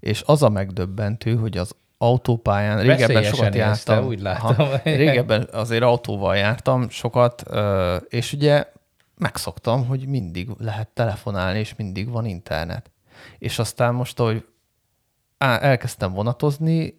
és 0.00 0.22
az 0.26 0.42
a 0.42 0.48
megdöbbentő, 0.48 1.36
hogy 1.36 1.58
az 1.58 1.74
autópályán, 1.98 2.82
régebben 2.82 3.22
sokat 3.22 3.54
jártam. 3.54 4.06
úgy 4.06 4.20
látom. 4.20 4.54
Aha, 4.58 4.80
régebben 4.84 5.48
azért 5.52 5.82
autóval 5.82 6.36
jártam 6.36 6.88
sokat, 6.88 7.44
és 8.08 8.32
ugye 8.32 8.64
megszoktam, 9.18 9.86
hogy 9.86 10.06
mindig 10.06 10.48
lehet 10.58 10.88
telefonálni, 10.88 11.58
és 11.58 11.74
mindig 11.76 12.10
van 12.10 12.26
internet. 12.26 12.90
És 13.38 13.58
aztán 13.58 13.94
most, 13.94 14.20
ahogy 14.20 14.44
elkezdtem 15.38 16.12
vonatozni, 16.12 16.94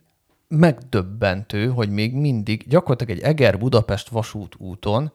megdöbbentő, 0.48 1.68
hogy 1.68 1.90
még 1.90 2.14
mindig 2.14 2.68
gyakorlatilag 2.68 3.18
egy 3.18 3.24
Eger-Budapest 3.24 4.10
vasút 4.10 4.56
úton 4.58 5.12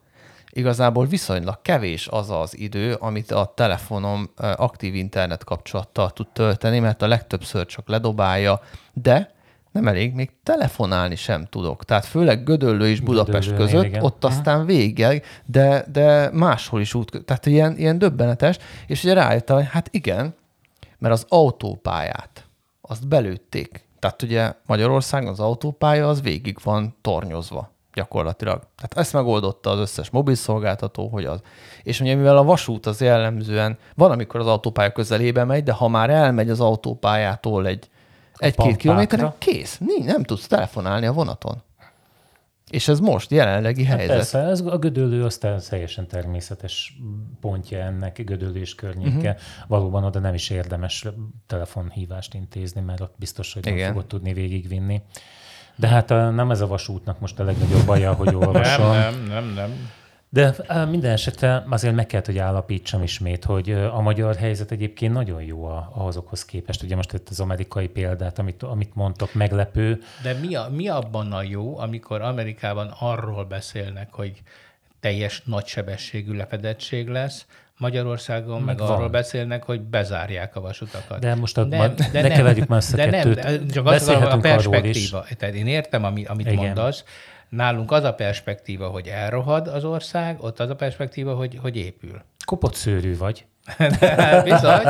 igazából 0.52 1.06
viszonylag 1.06 1.62
kevés 1.62 2.08
az 2.08 2.30
az 2.30 2.58
idő, 2.58 2.94
amit 2.94 3.30
a 3.30 3.52
telefonom 3.54 4.30
aktív 4.36 4.94
internet 4.94 5.44
kapcsolattal 5.44 6.10
tud 6.10 6.26
tölteni, 6.32 6.78
mert 6.78 7.02
a 7.02 7.06
legtöbbször 7.06 7.66
csak 7.66 7.88
ledobálja, 7.88 8.60
de 8.92 9.34
nem 9.72 9.88
elég, 9.88 10.14
még 10.14 10.30
telefonálni 10.42 11.16
sem 11.16 11.44
tudok. 11.44 11.84
Tehát 11.84 12.04
főleg 12.04 12.44
Gödöllő 12.44 12.88
és 12.88 13.00
Budapest 13.00 13.48
Gödöllő, 13.48 13.70
között, 13.70 13.84
igen. 13.84 14.02
ott 14.02 14.24
aztán 14.24 14.66
végig, 14.66 15.22
de, 15.46 15.84
de 15.92 16.30
máshol 16.32 16.80
is 16.80 16.94
út, 16.94 17.24
tehát 17.24 17.46
ilyen, 17.46 17.76
ilyen 17.76 17.98
döbbenetes, 17.98 18.58
és 18.86 19.04
ugye 19.04 19.12
rájöttem, 19.12 19.56
hogy 19.56 19.68
hát 19.70 19.88
igen, 19.90 20.34
mert 20.98 21.14
az 21.14 21.26
autópályát, 21.28 22.46
azt 22.80 23.08
belőtték. 23.08 23.84
Tehát 23.98 24.22
ugye 24.22 24.52
Magyarországon 24.66 25.28
az 25.28 25.40
autópálya 25.40 26.08
az 26.08 26.22
végig 26.22 26.58
van 26.62 26.96
tornyozva 27.00 27.74
gyakorlatilag. 27.96 28.58
Tehát 28.76 28.96
ezt 28.96 29.12
megoldotta 29.12 29.70
az 29.70 29.78
összes 29.78 30.10
mobilszolgáltató, 30.10 31.08
hogy 31.08 31.24
az. 31.24 31.40
És 31.82 32.00
ugye 32.00 32.14
mivel 32.14 32.36
a 32.36 32.44
vasút 32.44 32.86
az 32.86 33.00
jellemzően 33.00 33.78
van, 33.94 34.10
amikor 34.10 34.40
az 34.40 34.46
autópálya 34.46 34.92
közelébe 34.92 35.44
megy, 35.44 35.62
de 35.62 35.72
ha 35.72 35.88
már 35.88 36.10
elmegy 36.10 36.50
az 36.50 36.60
autópályától 36.60 37.66
egy 37.66 37.88
egy-két 38.36 38.76
kilométeren, 38.76 39.32
kész. 39.38 39.80
Nem 40.04 40.22
tudsz 40.22 40.46
telefonálni 40.46 41.06
a 41.06 41.12
vonaton. 41.12 41.62
És 42.70 42.88
ez 42.88 43.00
most 43.00 43.30
jelenlegi 43.30 43.84
hát 43.84 43.96
helyzet. 43.96 44.16
Persze, 44.16 44.38
ez 44.38 44.60
a 44.60 44.78
gödöllő 44.78 45.24
aztán 45.24 45.60
teljesen 45.68 46.06
természetes 46.06 46.96
pontja 47.40 47.78
ennek, 47.78 48.24
gödöllő 48.24 48.60
és 48.60 48.74
környéke. 48.74 49.16
Uh-huh. 49.16 49.36
Valóban 49.66 50.04
oda 50.04 50.18
nem 50.18 50.34
is 50.34 50.50
érdemes 50.50 51.06
telefonhívást 51.46 52.34
intézni, 52.34 52.80
mert 52.80 53.00
ott 53.00 53.14
biztos, 53.18 53.52
hogy 53.52 53.66
Igen. 53.66 53.78
nem 53.78 53.88
fogod 53.88 54.06
tudni 54.06 54.32
végigvinni. 54.32 55.02
De 55.76 55.88
hát 55.88 56.08
nem 56.08 56.50
ez 56.50 56.60
a 56.60 56.66
vasútnak 56.66 57.20
most 57.20 57.38
a 57.38 57.44
legnagyobb 57.44 57.84
baja, 57.84 58.12
hogy 58.12 58.34
olvasom. 58.34 58.90
nem, 58.90 59.14
nem, 59.14 59.28
nem, 59.28 59.52
nem. 59.54 59.90
De 60.28 60.54
minden 60.90 61.12
esetre 61.12 61.64
azért 61.68 61.94
meg 61.94 62.06
kell, 62.06 62.22
hogy 62.24 62.38
állapítsam 62.38 63.02
ismét, 63.02 63.44
hogy 63.44 63.70
a 63.72 64.00
magyar 64.00 64.36
helyzet 64.36 64.70
egyébként 64.70 65.12
nagyon 65.12 65.42
jó 65.42 65.64
ahhozokhoz 65.64 66.44
képest. 66.44 66.82
Ugye 66.82 66.96
most 66.96 67.12
itt 67.12 67.28
az 67.28 67.40
amerikai 67.40 67.88
példát, 67.88 68.38
amit, 68.38 68.62
amit 68.62 68.94
mondtak, 68.94 69.34
meglepő. 69.34 70.02
De 70.22 70.32
mi, 70.32 70.54
a, 70.54 70.68
mi 70.70 70.88
abban 70.88 71.32
a 71.32 71.42
jó, 71.42 71.78
amikor 71.78 72.20
Amerikában 72.20 72.94
arról 72.98 73.44
beszélnek, 73.44 74.12
hogy 74.12 74.42
teljes 75.00 75.42
nagysebességű 75.44 76.36
lefedettség 76.36 77.08
lesz, 77.08 77.46
Magyarországon 77.78 78.62
meg, 78.62 78.78
meg 78.78 78.88
arról 78.88 79.08
beszélnek, 79.08 79.62
hogy 79.62 79.80
bezárják 79.80 80.56
a 80.56 80.60
vasutakat. 80.60 81.18
De 81.18 81.34
most 81.34 81.58
a, 81.58 81.64
nem, 81.64 81.94
de 81.94 82.08
ne 82.12 82.20
nem, 82.20 82.30
keverjük 82.30 82.66
már 82.66 82.82
de 82.94 83.10
nem, 83.10 83.32
de 83.32 83.58
csak 83.72 83.86
az 83.86 84.08
a 84.08 84.38
perspektíva. 84.40 85.24
Tehát 85.38 85.54
én 85.54 85.66
értem, 85.66 86.04
ami, 86.04 86.24
amit 86.24 86.46
Igen. 86.46 86.64
mondasz. 86.64 87.04
Nálunk 87.48 87.92
az 87.92 88.04
a 88.04 88.14
perspektíva, 88.14 88.88
hogy 88.88 89.06
elrohad 89.06 89.68
az 89.68 89.84
ország, 89.84 90.36
ott 90.40 90.60
az 90.60 90.70
a 90.70 90.74
perspektíva, 90.74 91.34
hogy, 91.34 91.58
hogy 91.62 91.76
épül. 91.76 92.22
Kopott 92.44 92.74
szőrű 92.74 93.16
vagy. 93.16 93.46
Bizony, 94.44 94.84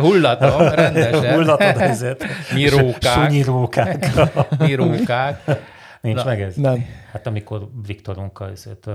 hullatom 0.00 0.68
rendesen. 0.68 1.34
Hullatod 1.34 1.80
ezért. 1.80 2.24
Mi 2.54 2.68
rókák. 2.68 3.12
Sunyi 3.12 3.42
rókák. 3.42 4.06
Mi 4.58 4.74
rókák. 4.74 5.42
Nincs 6.00 6.16
Na, 6.16 6.24
meg 6.24 6.42
ez? 6.42 6.54
Nem. 6.54 6.86
Hát 7.12 7.26
amikor 7.26 7.68
Viktorunkkal 7.86 8.50
ezért, 8.50 8.88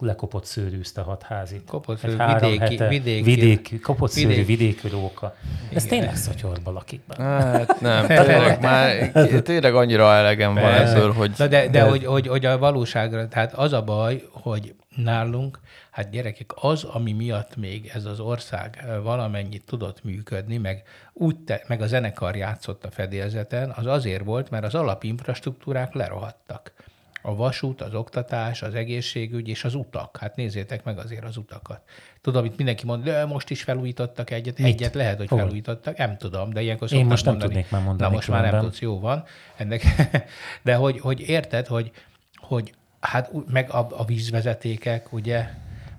lekopott 0.00 0.44
szőrűzte 0.44 1.00
hat 1.00 1.22
házit. 1.22 1.64
Kopott 1.66 1.98
szőrű, 1.98 2.16
vidéki, 2.16 2.58
hete, 2.58 2.88
vidéki, 2.88 3.22
vidék, 3.22 3.80
kopott 3.82 4.10
szőrű, 4.10 4.28
vidék. 4.28 4.46
vidéki 4.46 4.88
róka. 4.88 5.34
Ez 5.72 5.84
Igen. 5.84 5.98
tényleg 5.98 6.16
szatyorba 6.16 6.70
lakik 6.70 7.00
be. 7.06 7.22
Hát 7.22 7.80
nem, 7.80 8.06
tényleg 8.06 8.60
már 8.60 9.12
tényleg 9.42 9.74
annyira 9.74 10.12
elegem 10.12 10.54
van 10.54 10.72
ebből, 10.72 11.12
hogy... 11.12 11.32
Na 11.36 11.46
de, 11.46 11.60
de, 11.60 11.68
de 11.68 11.82
hogy, 11.82 12.04
hogy, 12.04 12.26
hogy 12.26 12.44
a 12.44 12.58
valóságra, 12.58 13.28
tehát 13.28 13.52
az 13.52 13.72
a 13.72 13.82
baj, 13.82 14.22
hogy 14.30 14.74
nálunk, 14.96 15.60
hát 15.90 16.10
gyerekek, 16.10 16.52
az, 16.54 16.84
ami 16.84 17.12
miatt 17.12 17.56
még 17.56 17.90
ez 17.94 18.04
az 18.04 18.20
ország 18.20 18.84
valamennyit 19.02 19.64
tudott 19.64 20.04
működni, 20.04 20.56
meg, 20.56 20.82
úgy 21.12 21.38
te, 21.38 21.64
meg 21.66 21.80
a 21.80 21.86
zenekar 21.86 22.36
játszott 22.36 22.84
a 22.84 22.90
fedélzeten, 22.90 23.72
az 23.76 23.86
azért 23.86 24.24
volt, 24.24 24.50
mert 24.50 24.64
az 24.64 24.74
alapinfrastruktúrák 24.74 25.94
lerohadtak. 25.94 26.73
A 27.26 27.34
vasút, 27.34 27.80
az 27.80 27.94
oktatás, 27.94 28.62
az 28.62 28.74
egészségügy 28.74 29.48
és 29.48 29.64
az 29.64 29.74
utak. 29.74 30.16
Hát 30.20 30.36
nézzétek 30.36 30.84
meg 30.84 30.98
azért 30.98 31.24
az 31.24 31.36
utakat. 31.36 31.80
Tudom, 32.20 32.44
itt 32.44 32.56
mindenki 32.56 32.86
mond, 32.86 33.04
de 33.04 33.24
most 33.24 33.50
is 33.50 33.62
felújítottak 33.62 34.30
egyet. 34.30 34.58
Mit? 34.58 34.66
Egyet 34.66 34.94
lehet, 34.94 35.16
hogy 35.16 35.28
Hol? 35.28 35.38
felújítottak. 35.38 35.96
Nem 35.96 36.16
tudom, 36.16 36.52
de 36.52 36.62
ilyenkor 36.62 36.92
Én 36.92 37.06
most 37.06 37.24
nem 37.24 37.32
mondani. 37.32 37.52
tudnék 37.54 37.72
már 37.72 37.82
mondani. 37.82 38.10
Na 38.10 38.16
most 38.16 38.28
már 38.28 38.52
nem 38.52 38.60
tudsz, 38.60 38.80
jó 38.80 39.00
van. 39.00 39.24
Ennek, 39.56 39.82
de 40.62 40.74
hogy, 40.74 41.00
hogy 41.00 41.20
érted, 41.20 41.66
hogy, 41.66 41.90
hogy 42.36 42.74
hát 43.00 43.30
meg 43.52 43.70
a, 43.70 43.86
a 43.90 44.04
vízvezetékek, 44.04 45.12
ugye, 45.12 45.48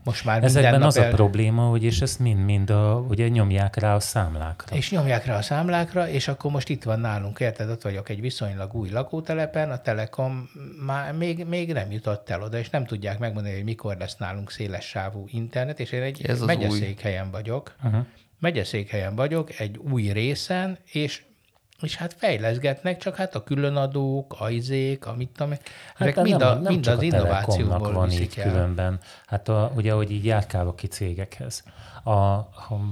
most 0.05 0.25
már 0.25 0.43
Ezekben 0.43 0.81
az 0.81 0.97
el... 0.97 1.11
a 1.11 1.15
probléma, 1.15 1.61
hogy 1.61 1.83
és 1.83 2.01
ezt 2.01 2.19
mind-mind 2.19 2.69
a, 2.69 3.05
ugye 3.09 3.27
nyomják 3.27 3.75
rá 3.75 3.95
a 3.95 3.99
számlákra. 3.99 4.75
És 4.75 4.91
nyomják 4.91 5.25
rá 5.25 5.37
a 5.37 5.41
számlákra, 5.41 6.09
és 6.09 6.27
akkor 6.27 6.51
most 6.51 6.69
itt 6.69 6.83
van 6.83 6.99
nálunk, 6.99 7.39
érted, 7.39 7.69
ott 7.69 7.81
vagyok 7.81 8.09
egy 8.09 8.21
viszonylag 8.21 8.73
új 8.73 8.89
lakótelepen, 8.89 9.71
a 9.71 9.77
Telekom 9.77 10.49
már 10.85 11.13
még, 11.13 11.45
még 11.45 11.73
nem 11.73 11.91
jutott 11.91 12.29
el 12.29 12.41
oda, 12.41 12.57
és 12.57 12.69
nem 12.69 12.85
tudják 12.85 13.19
megmondani, 13.19 13.55
hogy 13.55 13.63
mikor 13.63 13.97
lesz 13.97 14.15
nálunk 14.17 14.51
széles 14.51 14.85
sávú 14.85 15.25
internet, 15.31 15.79
és 15.79 15.91
én 15.91 16.01
egy 16.01 16.25
Ez 16.25 16.41
megyeszékhelyen 16.41 17.31
vagyok. 17.31 17.75
Uh-huh. 17.83 18.05
Megyeszékhelyen 18.39 19.15
vagyok, 19.15 19.59
egy 19.59 19.77
új 19.77 20.11
részen, 20.11 20.77
és 20.91 21.23
és 21.81 21.95
hát 21.95 22.13
fejleszgetnek, 22.17 22.97
csak 22.97 23.15
hát 23.15 23.35
a 23.35 23.43
különadók, 23.43 24.35
a 24.39 24.49
izék, 24.49 25.05
amit 25.05 25.29
tudom, 25.29 25.51
hát 25.51 25.61
ezek 25.97 26.21
mind, 26.21 26.39
nem, 26.39 26.47
a, 26.47 26.53
nem 26.53 26.73
mind 26.73 26.87
az 26.87 27.01
innovációból 27.01 27.93
van 27.93 28.11
így 28.11 28.33
el. 28.37 28.51
különben. 28.51 28.99
Hát 29.25 29.49
a, 29.49 29.71
ugye, 29.75 29.93
hogy 29.93 30.11
így 30.11 30.25
járkálok 30.25 30.75
ki 30.75 30.87
cégekhez. 30.87 31.63
A, 32.03 32.09
a, 32.09 32.47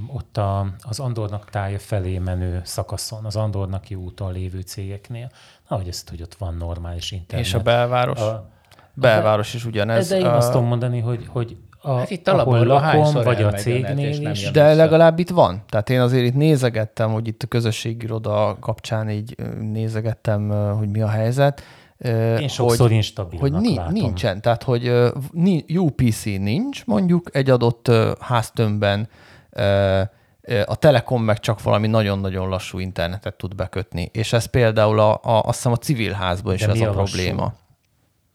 ott 0.08 0.38
a, 0.38 0.68
az 0.82 1.00
Andornak 1.00 1.50
tája 1.50 1.80
felé 1.80 2.18
menő 2.18 2.62
szakaszon, 2.64 3.26
az 3.26 3.36
Andornaki 3.36 3.96
úton 3.96 4.32
lévő 4.32 4.62
cégeknél, 4.62 5.32
na, 5.68 5.76
hogy 5.76 5.88
ezt, 5.88 6.10
hogy 6.10 6.22
ott 6.22 6.36
van 6.36 6.56
normális 6.56 7.12
internet. 7.12 7.46
És 7.46 7.54
a 7.54 7.60
belváros? 7.60 8.20
A, 8.20 8.52
belváros 8.94 9.54
is 9.54 9.66
ugyanez. 9.66 10.08
De 10.08 10.18
én 10.18 10.26
azt 10.26 10.52
tudom 10.52 10.68
mondani, 10.68 11.00
hogy, 11.00 11.28
hogy 11.28 11.58
a, 11.86 11.98
hát 11.98 12.10
itt 12.10 12.28
ahol 12.28 12.66
lakom, 12.66 13.24
vagy 13.24 13.42
a 13.42 13.52
cégnél 13.52 14.30
is. 14.32 14.52
De 14.52 14.64
vissza. 14.68 14.76
legalább 14.76 15.20
itt 15.20 15.30
van. 15.30 15.64
Tehát 15.70 15.90
én 15.90 16.00
azért 16.00 16.26
itt 16.26 16.36
nézegettem, 16.36 17.12
hogy 17.12 17.28
itt 17.28 17.44
a 17.44 17.48
közösségiroda 17.48 18.58
kapcsán 18.60 19.10
így 19.10 19.36
nézegettem, 19.60 20.50
hogy 20.78 20.90
mi 20.90 21.02
a 21.02 21.08
helyzet. 21.08 21.64
Én 22.40 22.48
sokszor 22.48 22.88
hogy, 22.88 22.96
instabilnak 22.96 23.50
hogy 23.50 23.62
ni- 23.62 23.76
látom. 23.76 23.94
nincsen. 23.94 24.42
Tehát, 24.42 24.64
hogy 24.64 24.92
UPC 25.76 26.24
nincs 26.24 26.86
mondjuk 26.86 27.30
egy 27.36 27.50
adott 27.50 27.92
háztömbben, 28.20 29.08
a 30.66 30.76
Telekom 30.76 31.24
meg 31.24 31.40
csak 31.40 31.64
valami 31.64 31.88
nagyon-nagyon 31.88 32.50
lassú 32.50 32.80
internetet 32.80 33.36
tud 33.36 33.56
bekötni. 33.56 34.10
És 34.14 34.34
ez 34.34 34.46
például 34.46 35.00
a, 35.00 35.12
a, 35.14 35.20
azt 35.24 35.56
hiszem 35.56 35.72
a 35.72 35.78
civil 35.78 36.12
házban 36.12 36.54
is 36.54 36.66
De 36.66 36.72
ez 36.72 36.82
a, 36.82 36.90
a 36.90 36.92
probléma. 36.92 37.54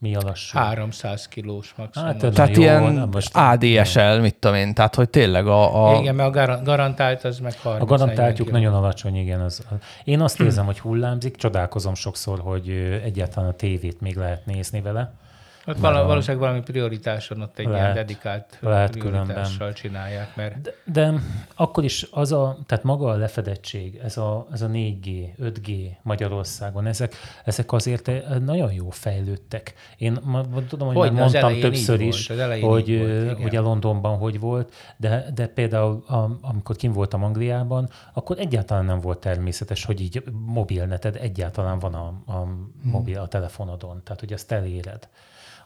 Mi 0.01 0.15
a 0.15 0.21
lassú? 0.25 0.59
300 0.59 1.29
kilós 1.29 1.75
maximum. 1.77 2.09
Hát, 2.09 2.33
tehát 2.33 2.57
jó, 2.57 2.63
ilyen 2.63 3.09
most 3.13 3.37
ADSL, 3.37 4.21
mit 4.21 4.35
tudom 4.35 4.57
én, 4.57 4.75
tehát 4.75 4.95
hogy 4.95 5.11
tényleg 5.11 5.47
a... 5.47 5.89
a... 5.89 6.01
Igen, 6.01 6.15
mert 6.15 6.37
a 6.49 6.63
garantált 6.63 7.25
az 7.25 7.39
meg 7.39 7.59
30 7.63 7.83
A 7.83 7.85
garantáltjuk 7.85 8.51
nagyon 8.51 8.75
alacsony, 8.75 9.17
igen. 9.17 9.41
Az, 9.41 9.67
én 10.05 10.21
azt 10.21 10.41
érzem, 10.41 10.65
hogy 10.65 10.79
hullámzik, 10.79 11.37
csodálkozom 11.37 11.95
sokszor, 11.95 12.41
hogy 12.41 12.69
egyáltalán 13.05 13.49
a 13.49 13.53
tévét 13.53 14.01
még 14.01 14.17
lehet 14.17 14.47
nézni 14.47 14.81
vele. 14.81 15.13
Ott 15.69 15.79
vala, 15.79 16.07
valószínűleg 16.07 16.43
valami 16.47 16.63
prioritáson 16.63 17.41
ott 17.41 17.59
egy 17.59 17.67
lehet, 17.67 17.81
ilyen 17.81 17.95
dedikált 17.95 18.59
lehet 18.61 18.91
prioritással 18.91 19.57
különben. 19.57 19.75
csinálják. 19.75 20.37
Mert... 20.37 20.61
De, 20.63 20.73
de, 20.85 21.13
akkor 21.55 21.85
is 21.85 22.07
az 22.11 22.33
a, 22.33 22.59
tehát 22.67 22.85
maga 22.85 23.11
a 23.11 23.17
lefedettség, 23.17 24.01
ez 24.03 24.17
a, 24.17 24.47
ez 24.53 24.63
a 24.63 24.69
4G, 24.69 25.29
5G 25.43 25.91
Magyarországon, 26.03 26.87
ezek, 26.87 27.15
ezek 27.45 27.73
azért 27.73 28.11
nagyon 28.45 28.73
jó 28.73 28.91
fejlődtek. 28.91 29.75
Én 29.97 30.19
ma, 30.23 30.45
tudom, 30.69 30.89
hogy, 30.89 30.97
hogy 30.97 31.13
mondtam 31.13 31.61
többször 31.61 32.01
is, 32.01 32.27
volt, 32.27 32.61
hogy 32.61 32.99
volt, 32.99 33.45
ugye 33.45 33.61
Londonban 33.61 34.19
hogy 34.19 34.41
volt, 34.41 34.75
de, 34.97 35.27
de 35.35 35.47
például 35.47 36.05
a, 36.07 36.39
amikor 36.41 36.77
kim 36.77 36.93
voltam 36.93 37.25
Angliában, 37.25 37.89
akkor 38.13 38.39
egyáltalán 38.39 38.85
nem 38.85 39.01
volt 39.01 39.19
természetes, 39.19 39.85
hogy 39.85 40.01
így 40.01 40.23
mobilneted 40.47 41.17
egyáltalán 41.17 41.79
van 41.79 41.95
a, 41.95 42.07
a 42.33 42.47
mobil, 42.83 43.19
a 43.19 43.29
telefonodon, 43.29 44.01
tehát 44.05 44.21
hogy 44.21 44.33
ezt 44.33 44.53
eléred. 44.53 45.09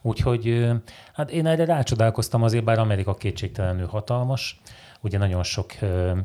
Úgyhogy 0.05 0.69
hát 1.13 1.31
én 1.31 1.45
erre 1.45 1.65
rácsodálkoztam 1.65 2.43
azért, 2.43 2.63
bár 2.63 2.79
Amerika 2.79 3.13
kétségtelenül 3.13 3.87
hatalmas, 3.87 4.61
ugye 5.01 5.17
nagyon 5.17 5.43
sok 5.43 5.71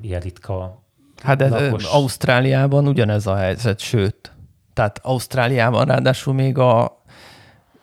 ilyen 0.01 0.21
ritka 0.21 0.83
Hát 1.23 1.43
ez, 1.43 1.51
lakos... 1.51 1.85
Ausztráliában 1.85 2.89
ugyanez 2.89 3.27
a 3.27 3.37
helyzet, 3.37 3.79
sőt, 3.79 4.33
tehát 4.73 5.01
Ausztráliában 5.03 5.85
ráadásul 5.85 6.35
még 6.35 6.59
a 6.59 7.03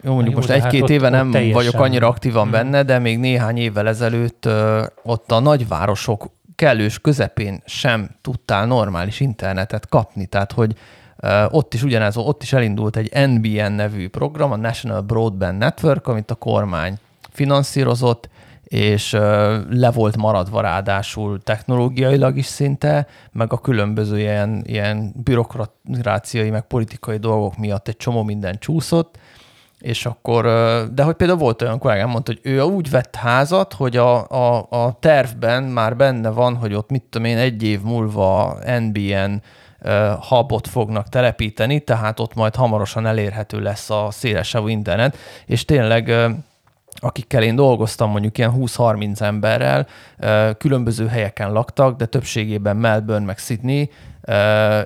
jó, 0.02 0.14
mondjuk 0.14 0.34
jó, 0.34 0.39
most 0.39 0.50
egy-két 0.50 0.82
hát 0.82 0.89
éve 0.89 1.10
nem 1.10 1.32
teljesen... 1.32 1.54
vagyok 1.56 1.82
annyira 1.82 2.08
aktívan 2.08 2.41
hmm. 2.41 2.52
benne, 2.52 2.84
de 2.84 3.00
még 3.00 3.20
néhány 3.20 3.58
évvel 3.58 3.88
ezelőtt 3.88 4.48
ott 5.04 5.32
a 5.32 5.39
nagyvárosok 5.39 6.32
kellős 6.56 7.00
közepén 7.00 7.62
sem 7.66 8.10
tudtál 8.22 8.66
normális 8.66 9.20
internetet 9.20 9.89
kapni. 9.89 10.26
Tehát, 10.26 10.52
hogy 10.52 10.76
ott 11.50 11.74
is 11.74 11.84
ugyanez, 11.84 12.18
ott 12.18 12.44
is 12.44 12.54
elindult 12.54 12.98
egy 12.98 13.28
NBN 13.28 13.72
nevű 13.72 14.10
program, 14.10 14.52
a 14.52 14.56
National 14.56 15.02
Broadband 15.02 15.58
Network, 15.58 16.08
amit 16.08 16.32
a 16.32 16.36
kormány 16.36 16.98
finanszírozott, 17.30 18.30
és 18.64 19.12
le 19.70 19.92
volt 19.94 20.18
maradva 20.18 20.62
ráadásul 20.62 21.40
technológiailag 21.44 22.38
is 22.38 22.46
szinte, 22.46 23.08
meg 23.32 23.54
a 23.54 23.58
különböző 23.58 24.20
ilyen, 24.20 24.64
ilyen 24.66 25.14
bürokráciai, 25.24 26.50
meg 26.50 26.62
politikai 26.62 27.18
dolgok 27.18 27.58
miatt 27.58 27.88
egy 27.88 27.98
csomó 27.98 28.24
minden 28.24 28.60
csúszott, 28.60 29.18
és 29.80 30.06
akkor, 30.06 30.44
de 30.94 31.04
hogy 31.04 31.16
például 31.16 31.40
volt 31.40 31.62
olyan 31.62 31.80
kollégám, 31.80 32.10
mondta, 32.10 32.32
hogy 32.32 32.52
ő 32.52 32.62
úgy 32.62 32.90
vett 32.90 33.16
házat, 33.16 33.74
hogy 33.74 33.98
a, 33.98 34.30
a, 34.30 34.68
a 34.70 34.98
tervben 35.00 35.64
már 35.64 35.96
benne 35.96 36.30
van, 36.30 36.56
hogy 36.56 36.74
ott 36.74 36.90
mit 36.90 37.04
tudom 37.10 37.28
én, 37.28 37.38
egy 37.38 37.64
év 37.64 37.82
múlva 37.82 38.58
NBN 38.80 39.42
hubot 40.30 40.68
fognak 40.68 41.10
telepíteni, 41.10 41.80
tehát 41.80 42.20
ott 42.20 42.34
majd 42.34 42.56
hamarosan 42.56 43.06
elérhető 43.06 43.60
lesz 43.60 43.90
a 43.90 44.08
szélesávú 44.12 44.68
internet, 44.68 45.18
és 45.46 45.66
tényleg 45.66 46.14
akikkel 47.00 47.44
én 47.44 47.56
dolgoztam, 47.56 48.10
mondjuk 48.10 48.38
ilyen 48.38 48.54
20-30 48.56 49.22
emberrel, 49.22 49.88
különböző 50.58 51.08
helyeken 51.08 51.52
laktak, 51.52 51.98
de 51.98 52.06
többségében 52.06 52.78
Melbourne 52.78 53.26
meg 53.26 53.38
Sydney, 53.38 53.90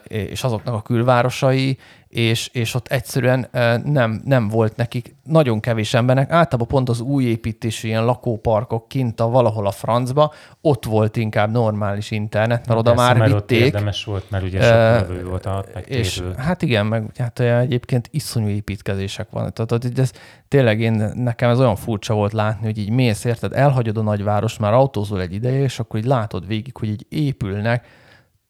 és 0.08 0.44
azoknak 0.44 0.74
a 0.74 0.82
külvárosai, 0.82 1.78
és, 2.10 2.50
és 2.54 2.74
ott 2.74 2.88
egyszerűen 2.88 3.48
nem, 3.84 4.22
nem 4.26 4.48
volt 4.48 4.76
nekik 4.76 5.16
nagyon 5.24 5.60
kevés 5.60 5.94
embernek, 5.94 6.32
általában 6.32 6.68
pont 6.68 6.90
az 6.90 7.00
új 7.00 7.24
építésű 7.24 7.88
ilyen 7.88 8.06
lakóparkok 8.06 8.88
kint 8.88 9.20
a 9.20 9.28
valahol 9.28 9.68
a 9.68 9.72
francba, 9.72 10.34
ott 10.62 10.86
volt 10.86 11.18
inkább 11.18 11.52
normális 11.52 12.12
internet, 12.12 12.68
mert 12.68 12.80
oda 12.80 12.94
már 12.94 13.18
mert 13.18 13.32
vitték. 13.34 13.60
Ott 13.60 13.66
érdemes 13.66 14.04
volt, 14.04 14.30
mert 14.30 14.44
ugye 14.44 14.62
sok 14.62 15.10
uh, 15.10 15.24
volt 15.24 15.46
a 15.46 15.66
És 15.86 16.24
hát 16.38 16.62
igen, 16.62 16.86
meg 16.86 17.06
hát 17.18 17.40
egyébként 17.40 18.10
iszonyú 18.12 18.48
építkezések 18.48 19.28
van. 19.30 19.54
Tehát 19.54 20.00
ez, 20.00 20.12
tényleg 20.48 20.80
én, 20.80 21.12
nekem 21.16 21.50
ez 21.50 21.60
olyan 21.60 21.76
furcsa 21.76 22.14
volt 22.14 22.34
látni, 22.34 22.66
hogy 22.66 22.78
így 22.78 22.90
mész, 22.90 23.24
érted, 23.24 23.54
elhagyod 23.54 23.98
a 23.98 24.02
nagyváros, 24.02 24.58
már 24.58 24.74
autózol 24.74 25.22
egy 25.22 25.34
ideje, 25.34 25.62
és 25.62 25.80
akkor 25.80 26.00
így 26.00 26.06
látod 26.06 26.48
végig, 26.48 26.78
hogy 26.78 26.90
így 26.90 27.06
épülnek 27.10 27.86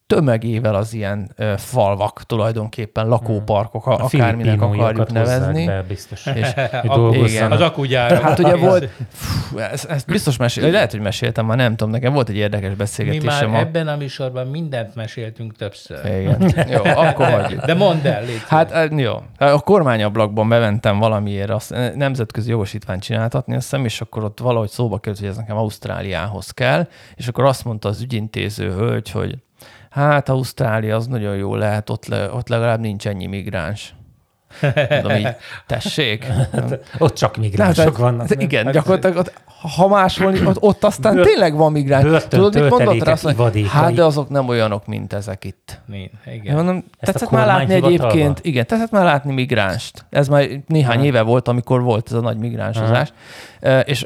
tömegével 0.10 0.76
az 0.76 0.94
ilyen 0.94 1.32
ö, 1.36 1.54
falvak 1.58 2.24
tulajdonképpen, 2.24 3.08
lakóparkok, 3.08 3.88
a 3.88 3.96
akárminek 3.96 4.62
akarjuk 4.62 5.12
nevezni. 5.12 5.66
Be, 5.66 5.84
biztos. 5.88 6.26
És, 6.26 6.54
igen. 7.32 7.52
Az 7.52 7.62
akugyára. 7.62 8.22
Hát 8.22 8.40
ugye 8.40 8.56
volt, 8.56 8.90
fú, 9.12 9.58
ezt, 9.58 9.86
ezt 9.86 10.08
biztos 10.08 10.38
mesél, 10.38 10.72
lehet, 10.72 10.92
hogy 10.92 11.00
meséltem, 11.00 11.46
már 11.46 11.58
nem 11.58 11.76
tudom, 11.76 11.94
nekem 11.94 12.14
volt 12.14 12.30
egy 12.30 12.36
érdekes 12.36 12.74
beszélgetésem. 12.74 13.46
Mi 13.46 13.52
már 13.52 13.62
a... 13.62 13.66
ebben 13.66 13.88
a 13.88 13.96
műsorban 13.96 14.48
mindent 14.48 14.96
meséltünk 14.96 15.56
többször. 15.56 16.06
Igen. 16.06 16.54
jó, 16.74 16.84
akkor 16.84 17.30
hagyjuk. 17.30 17.66
De 17.66 17.74
mondd 17.74 18.08
el, 18.08 18.24
légy 18.24 18.42
Hát 18.48 18.92
jó, 18.96 19.14
a 19.38 19.60
kormányablakban 19.60 20.50
bementem 20.50 21.00
valamiért 21.00 21.50
azt, 21.50 21.76
nemzetközi 21.96 22.50
jogosítványt 22.50 23.04
csináltatni, 23.04 23.56
azt 23.56 23.70
hiszem, 23.70 23.86
és 23.86 24.02
akkor 24.02 24.24
ott 24.24 24.40
valahogy 24.40 24.70
szóba 24.70 25.00
került, 25.00 25.20
hogy 25.20 25.30
ez 25.30 25.38
nekem 25.38 25.58
Ausztráliához 25.58 26.52
kell, 26.52 26.88
és 27.16 27.28
akkor 27.28 27.46
azt 27.46 27.66
mondta 27.66 27.90
az 27.90 28.02
ügyintéző 28.02 28.72
hölgy, 28.72 29.12
hogy 29.12 29.38
hát 29.90 30.30
Ausztrália 30.30 30.96
az 30.96 31.08
nagyon 31.08 31.36
jó 31.36 31.56
lehet, 31.56 31.90
ott, 31.90 32.06
le, 32.06 32.32
ott 32.32 32.48
legalább 32.48 32.80
nincs 32.80 33.08
ennyi 33.08 33.26
migráns. 33.26 33.94
Mondom 34.90 35.12
így, 35.12 35.36
tessék. 35.68 36.24
Hát, 36.24 36.80
ott 36.98 37.14
csak 37.14 37.38
migránsok 37.38 37.86
hát, 37.86 37.98
vannak. 37.98 38.42
Igen, 38.42 38.64
hát, 38.66 38.74
gyakorlatilag 38.74 39.18
ott, 39.18 39.34
ha 39.76 39.88
máshol, 39.88 40.36
ott, 40.46 40.62
ott 40.62 40.84
aztán 40.84 41.16
bőr, 41.16 41.26
tényleg 41.26 41.56
van 41.56 41.72
migráns. 41.72 42.28
Tudod, 42.28 42.54
mit 42.54 42.70
mondott 42.70 43.04
rá? 43.04 43.16
Hát, 43.68 43.94
de 43.94 44.04
azok 44.04 44.30
nem 44.30 44.48
olyanok, 44.48 44.88
mint 44.88 45.14
ezek 45.14 45.44
itt. 45.44 45.82
Igen. 46.34 46.56
Mondom, 46.56 46.84
tetszett 47.00 47.30
már 47.30 47.46
látni 47.46 47.74
egyébként, 47.74 48.40
igen, 48.42 48.66
tetszett 48.66 48.92
már 48.92 49.04
látni 49.04 49.34
migránst. 49.34 50.06
Ez 50.10 50.28
már 50.28 50.48
néhány 50.68 50.98
ha. 50.98 51.04
éve 51.04 51.22
volt, 51.22 51.48
amikor 51.48 51.82
volt 51.82 52.08
ez 52.08 52.14
a 52.14 52.22
nagy 52.22 52.38
migránsozás. 52.38 53.14
Uh, 53.62 53.80
és 53.86 54.06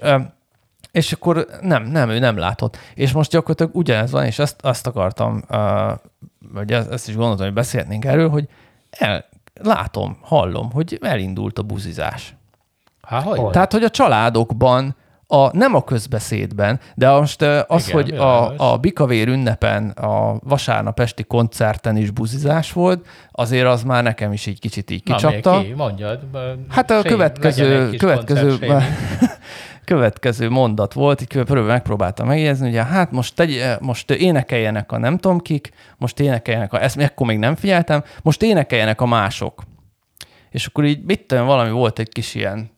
és 0.93 1.11
akkor 1.11 1.47
nem, 1.61 1.83
nem, 1.83 2.09
ő 2.09 2.19
nem 2.19 2.37
látott. 2.37 2.77
És 2.93 3.11
most 3.11 3.31
gyakorlatilag 3.31 3.75
ugyanez 3.75 4.11
van, 4.11 4.25
és 4.25 4.39
ezt 4.39 4.61
azt 4.61 4.87
akartam, 4.87 5.43
vagy 6.53 6.71
ezt 6.71 7.07
is 7.07 7.15
gondoltam, 7.15 7.45
hogy 7.45 7.53
beszélhetnénk 7.53 8.05
erről, 8.05 8.29
hogy 8.29 8.47
el, 8.89 9.25
látom, 9.61 10.17
hallom, 10.21 10.71
hogy 10.71 10.97
elindult 11.01 11.59
a 11.59 11.61
buzizás. 11.61 12.35
Há, 13.01 13.21
hogy? 13.21 13.49
Tehát, 13.49 13.71
hogy 13.71 13.83
a 13.83 13.89
családokban 13.89 14.95
a, 15.27 15.57
nem 15.57 15.75
a 15.75 15.83
közbeszédben, 15.83 16.79
de 16.95 17.09
most 17.09 17.41
az, 17.41 17.87
Igen, 17.87 18.01
hogy 18.01 18.11
a, 18.11 18.71
a 18.71 18.77
Bikavér 18.77 19.27
ünnepen, 19.27 19.89
a 19.89 20.39
vasárnap 20.43 20.99
esti 20.99 21.23
koncerten 21.23 21.97
is 21.97 22.11
buzizás 22.11 22.71
volt, 22.71 23.05
azért 23.31 23.67
az 23.67 23.83
már 23.83 24.03
nekem 24.03 24.33
is 24.33 24.45
így 24.45 24.59
kicsit 24.59 24.89
így 24.89 25.03
kicsapta. 25.03 25.51
Na, 25.51 25.63
mondjad. 25.75 26.19
Hát 26.69 26.91
a 26.91 27.01
következő, 27.01 27.89
következő, 27.89 28.57
következő 29.85 30.49
mondat 30.49 30.93
volt, 30.93 31.21
így 31.21 31.49
megpróbáltam 31.49 32.27
megjegyezni, 32.27 32.75
hogy 32.75 32.87
hát 32.89 33.11
most, 33.11 33.35
tegy, 33.35 33.63
most 33.79 34.11
énekeljenek 34.11 34.91
a 34.91 34.97
nem 34.97 35.17
tudom 35.17 35.39
kik, 35.39 35.69
most 35.97 36.19
énekeljenek 36.19 36.73
a, 36.73 36.83
ezt 36.83 36.97
ekkor 36.97 37.27
még 37.27 37.37
nem 37.37 37.55
figyeltem, 37.55 38.03
most 38.21 38.41
énekeljenek 38.41 39.01
a 39.01 39.05
mások. 39.05 39.63
És 40.49 40.65
akkor 40.65 40.83
így 40.85 41.03
mit 41.03 41.27
tudom, 41.27 41.45
valami 41.45 41.71
volt 41.71 41.99
egy 41.99 42.09
kis 42.09 42.35
ilyen 42.35 42.71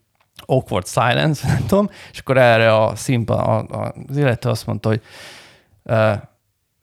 awkward 0.46 0.88
silence, 0.88 1.48
nem 1.54 1.66
tudom, 1.68 1.90
és 2.12 2.20
akkor 2.20 2.38
erre 2.38 2.76
a 2.76 2.96
színpad, 2.96 3.40
a, 3.40 3.58
a, 3.58 3.94
az 4.08 4.18
illető 4.18 4.50
azt 4.50 4.66
mondta, 4.66 4.90
hogy 4.90 5.02
uh, 5.84 6.14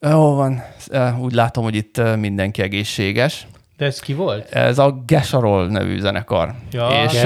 jó 0.01 0.35
van, 0.35 0.63
uh, 0.91 1.23
úgy 1.23 1.33
látom, 1.33 1.65
hogy 1.65 1.75
itt 1.75 2.17
mindenki 2.17 2.63
egészséges. 2.63 3.47
De 3.83 3.89
ez 3.89 4.01
ki 4.01 4.15
volt? 4.15 4.51
Ez 4.51 4.79
a 4.79 5.03
Gesarol 5.07 5.67
nevű 5.67 6.01
zenekar. 6.01 6.55
Ja, 6.71 6.89
és, 7.05 7.21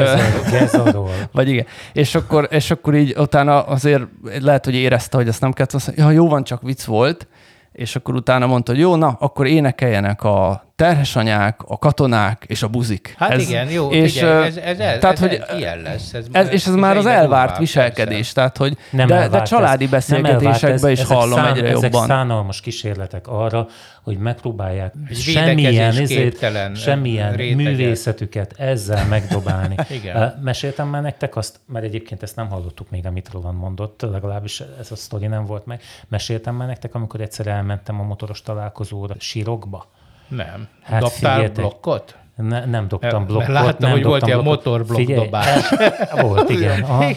Gesarol. 0.51 1.11
vagy 1.33 1.49
igen. 1.49 1.67
És 1.93 2.15
akkor, 2.15 2.49
és 2.51 2.71
akkor 2.71 2.95
így 2.95 3.15
utána 3.19 3.63
azért 3.63 4.03
lehet, 4.41 4.65
hogy 4.65 4.75
érezte, 4.75 5.17
hogy 5.17 5.29
ezt 5.29 5.41
nem 5.41 5.53
kellett 5.53 5.73
azt 5.73 5.93
ja, 5.97 6.11
jó 6.11 6.29
van, 6.29 6.45
csak 6.45 6.63
vicc 6.63 6.85
volt, 6.85 7.27
és 7.73 7.97
akkor 7.97 8.15
utána 8.15 8.47
mondta, 8.47 8.73
hogy 8.73 8.81
jó, 8.81 8.95
na, 8.95 9.17
akkor 9.21 9.47
énekeljenek 9.47 10.23
a 10.23 10.66
terhes 10.77 11.17
anyák, 11.17 11.61
a 11.67 11.79
katonák 11.79 12.45
és 12.47 12.63
a 12.63 12.69
buzik. 12.69 13.15
Hát 13.19 13.31
ez, 13.31 13.49
igen, 13.49 13.71
jó, 13.71 13.91
és, 13.91 14.17
igen, 14.17 14.43
ez, 14.43 14.57
ez, 14.57 14.79
ez, 14.79 14.99
tehát, 14.99 15.05
ez, 15.05 15.19
hogy 15.19 15.59
ilyen 15.59 15.79
lesz. 15.79 16.13
Ez, 16.15 16.27
ez, 16.33 16.47
és 16.47 16.67
ez, 16.67 16.73
ez 16.73 16.75
már 16.75 16.97
az 16.97 17.07
elvárt 17.07 17.59
viselkedés, 17.59 18.17
persze. 18.17 18.33
tehát 18.35 18.57
hogy 18.57 18.77
nem 18.91 19.07
de, 19.07 19.29
de 19.29 19.43
családi 19.43 19.87
beszélgetésekben 19.87 20.91
is 20.91 21.05
hallom 21.05 21.39
ezek 21.39 21.57
egyre 21.57 21.69
ezek 21.69 21.83
jobban. 21.83 22.05
Ezek 22.05 22.17
szánalmas 22.17 22.61
kísérletek 22.61 23.29
arra, 23.29 23.67
hogy 24.03 24.19
megpróbálják 24.19 24.95
semmilyen, 25.13 25.97
ezért, 25.97 26.47
semmilyen 26.77 27.35
művészetüket 27.35 28.55
ezzel 28.59 29.07
megdobálni. 29.07 29.75
Igen. 29.99 30.41
Meséltem 30.43 30.89
már 30.89 31.03
nektek 31.03 31.37
azt, 31.37 31.61
mert 31.67 31.85
egyébként 31.85 32.23
ezt 32.23 32.37
nem 32.37 32.49
hallottuk 32.49 32.91
még, 32.91 33.07
amit 33.07 33.29
Roland 33.33 33.59
mondott, 33.59 34.03
legalábbis 34.13 34.63
ez 34.81 34.91
a 34.91 34.97
sztori 34.97 35.27
nem 35.27 35.45
volt 35.45 35.67
meg. 35.67 35.83
Meséltem 36.09 36.55
már 36.55 36.69
nektek, 36.69 36.95
amikor 36.95 37.21
egyszer 37.21 37.47
elmentem 37.47 38.01
a 38.01 38.03
motoros 38.03 38.43
találkozóra 38.43 39.15
sírokba. 39.19 39.87
Nem. 40.29 40.69
Hát 40.83 41.01
Dobtál 41.01 41.51
blokkot? 41.51 42.17
Ne, 42.37 42.65
nem 42.65 42.89
dobtam 42.89 43.27
blokkot. 43.27 43.49
Láttam, 43.49 43.75
nem 43.79 43.91
hogy 43.91 44.05
volt 44.05 44.27
ilyen 44.27 44.43
motorblokkdobás. 44.43 45.75
volt, 46.21 46.51
igen. 46.51 46.83
Aha. 46.91 47.13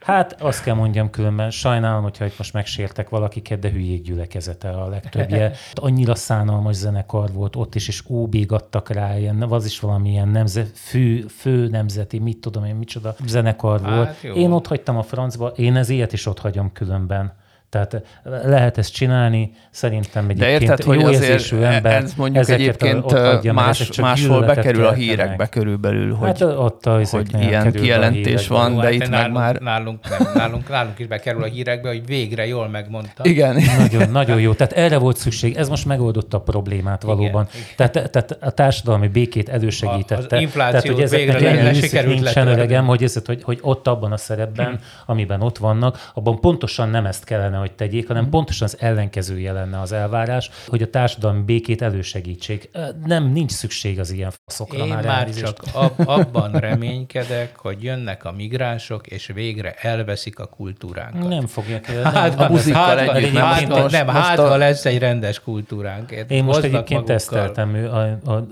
Hát 0.00 0.40
azt 0.40 0.62
kell 0.62 0.74
mondjam 0.74 1.10
különben, 1.10 1.50
sajnálom, 1.50 2.02
hogyha 2.02 2.24
itt 2.24 2.38
most 2.38 2.52
megsértek 2.52 3.08
valakiket, 3.08 3.58
de 3.58 3.70
hülyék 3.70 4.02
gyülekezete 4.02 4.70
a 4.70 4.88
legtöbbje. 4.88 5.52
Annyira 5.74 6.14
szánalmas 6.14 6.74
zenekar 6.74 7.32
volt 7.32 7.56
ott 7.56 7.74
is, 7.74 7.88
és 7.88 8.02
óbégattak 8.08 8.90
rá, 8.90 9.18
ilyen, 9.18 9.42
az 9.42 9.64
is 9.64 9.80
valamilyen 9.80 10.28
nemzet, 10.28 10.70
fő, 10.74 11.20
fő 11.20 11.68
nemzeti, 11.68 12.18
mit 12.18 12.38
tudom 12.38 12.64
én, 12.64 12.74
micsoda 12.74 13.14
zenekar 13.26 13.80
volt. 13.80 14.06
Hát 14.06 14.24
én 14.24 14.50
ott 14.50 14.66
hagytam 14.66 14.96
a 14.96 15.02
francba, 15.02 15.48
én 15.48 15.76
ez 15.76 15.88
ilyet 15.88 16.12
is 16.12 16.26
ott 16.26 16.38
hagyom 16.38 16.72
különben. 16.72 17.32
Tehát 17.72 18.02
lehet 18.22 18.78
ezt 18.78 18.92
csinálni, 18.92 19.52
szerintem 19.70 20.24
egyébként 20.28 20.58
De 20.58 20.66
érted, 20.66 20.82
hogy 20.82 21.00
jó 21.00 21.10
érzésű 21.10 21.56
ember. 21.56 22.02
Ez 22.02 22.14
mondjuk 22.14 22.48
egyébként 22.48 23.12
a, 23.12 23.40
más, 23.52 23.96
máshol 23.96 24.42
bekerül 24.44 24.86
a 24.86 24.92
hírekbe 24.92 25.34
meg. 25.36 25.48
körülbelül, 25.48 26.14
hogy, 26.14 26.26
hát 26.26 26.42
ott 26.42 26.86
a 26.86 27.00
hogy 27.10 27.30
ilyen 27.40 27.72
kijelentés 27.72 28.46
van, 28.46 28.76
de 28.76 28.82
hát 28.82 28.92
itt 28.92 29.08
nálunk, 29.08 29.32
meg 29.32 29.42
már... 29.42 29.60
Nálunk, 29.60 30.08
nem, 30.08 30.30
nálunk, 30.34 30.68
nálunk 30.68 30.98
is 30.98 31.06
bekerül 31.06 31.42
a 31.42 31.46
hírekbe, 31.46 31.88
hogy 31.88 32.06
végre 32.06 32.46
jól 32.46 32.68
megmondta. 32.68 33.24
Igen. 33.24 33.56
Nagyon, 33.78 34.10
nagyon 34.10 34.40
jó. 34.40 34.52
Tehát 34.54 34.72
erre 34.72 34.98
volt 34.98 35.16
szükség. 35.16 35.56
Ez 35.56 35.68
most 35.68 35.86
megoldotta 35.86 36.36
a 36.36 36.40
problémát 36.40 37.02
valóban. 37.02 37.48
Igen. 37.52 37.66
Tehát, 37.76 38.10
tehát 38.10 38.36
a 38.40 38.50
társadalmi 38.50 39.08
békét 39.08 39.48
elősegítette. 39.48 40.36
Az 40.36 40.42
inflációt 40.42 40.96
tehát, 40.96 41.10
hogy 41.10 41.18
végre 41.18 41.62
le, 41.62 41.72
sikerült 41.74 42.20
nincsen 42.20 42.46
öregem, 42.46 42.86
hogy, 42.86 43.02
ez, 43.02 43.22
hogy, 43.24 43.42
hogy 43.42 43.58
ott 43.62 43.86
abban 43.86 44.12
a 44.12 44.16
szerepben, 44.16 44.66
hmm. 44.66 44.78
amiben 45.06 45.40
ott 45.40 45.58
vannak, 45.58 46.10
abban 46.14 46.40
pontosan 46.40 46.88
nem 46.88 47.06
ezt 47.06 47.24
kellene 47.24 47.60
hogy 47.62 47.72
tegyék, 47.72 48.06
hanem 48.06 48.22
mhm. 48.22 48.32
pontosan 48.32 48.66
az 48.66 48.76
ellenkezője 48.80 49.52
lenne 49.52 49.80
az 49.80 49.92
elvárás, 49.92 50.50
hogy 50.66 50.82
a 50.82 50.90
társadalmi 50.90 51.42
békét 51.42 51.82
elősegítsék. 51.82 52.70
Nem, 53.04 53.32
nincs 53.32 53.50
szükség 53.50 53.98
az 53.98 54.10
ilyen 54.10 54.32
faszokra 54.44 54.84
Én 54.84 54.88
már, 54.88 55.04
már 55.04 55.30
csak 55.30 55.56
ab, 55.72 55.92
abban 56.04 56.52
reménykedek, 56.52 57.56
hogy 57.56 57.82
jönnek 57.82 58.24
a 58.24 58.32
migránsok, 58.32 59.06
és 59.06 59.26
végre 59.34 59.72
elveszik 59.72 60.38
a 60.38 60.46
kultúránkat. 60.46 61.28
Nem 61.28 61.46
fogják. 61.46 61.86
Hát, 61.86 62.40
a 62.40 62.48
buzikkal 62.48 62.96
hát, 62.96 63.16
együtt. 63.16 63.36
Hát, 63.36 63.68
most, 63.68 63.90
nem, 63.90 64.06
hát 64.06 64.38
a... 64.38 64.56
lesz 64.56 64.84
egy 64.84 64.98
rendes 64.98 65.40
kultúránk. 65.40 66.10
Én, 66.10 66.24
Én 66.28 66.44
most 66.44 66.62
egyébként 66.62 67.04
teszteltem 67.04 67.74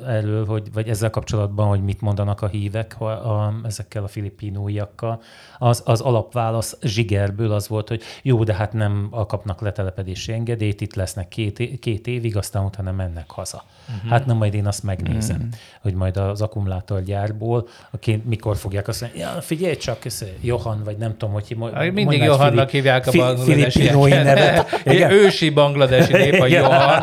erről, 0.06 0.46
hogy, 0.46 0.72
vagy 0.72 0.88
ezzel 0.88 1.10
kapcsolatban, 1.10 1.66
hogy 1.66 1.82
mit 1.82 2.00
mondanak 2.00 2.42
a 2.42 2.46
hívek 2.46 2.94
a, 2.98 3.04
a, 3.04 3.54
ezekkel 3.64 4.02
a 4.02 4.08
filipinóiakkal. 4.08 5.22
Az, 5.58 5.82
az 5.84 6.00
alapválasz 6.00 6.76
zsigerből 6.82 7.52
az 7.52 7.68
volt, 7.68 7.88
hogy 7.88 8.02
jó, 8.22 8.44
de 8.44 8.54
hát 8.54 8.72
nem 8.72 8.99
kapnak 9.08 9.60
letelepedési 9.60 10.32
engedélyt, 10.32 10.80
itt 10.80 10.94
lesznek 10.94 11.28
két, 11.28 11.78
két 11.80 12.06
évig, 12.06 12.36
aztán 12.36 12.64
utána 12.64 12.92
mennek 12.92 13.30
haza. 13.30 13.64
Uh-huh. 13.96 14.10
Hát 14.10 14.26
nem, 14.26 14.36
majd 14.36 14.54
én 14.54 14.66
azt 14.66 14.82
megnézem, 14.82 15.36
uh-huh. 15.36 15.50
hogy 15.80 15.94
majd 15.94 16.16
az 16.16 16.40
akkumulátorgyárból, 16.42 17.68
aki 17.90 18.22
mikor 18.26 18.56
fogják 18.56 18.88
azt 18.88 19.00
mondani, 19.00 19.20
ja, 19.20 19.40
figyelj 19.40 19.76
csak, 19.76 20.04
ez 20.04 20.24
Johan, 20.40 20.82
vagy 20.84 20.96
nem 20.96 21.16
tudom, 21.16 21.34
hogy 21.34 21.54
mondj, 21.56 21.88
Mindig 21.88 22.22
Johannak 22.22 22.68
Filip, 22.68 22.70
hívják 22.70 23.06
a 23.06 23.10
bangladesiek. 23.10 23.94
nevet. 24.24 24.82
Ősi 25.22 25.50
bangladesi 25.50 26.12
nép 26.12 26.40
a 26.40 26.46
Johan. 26.46 27.02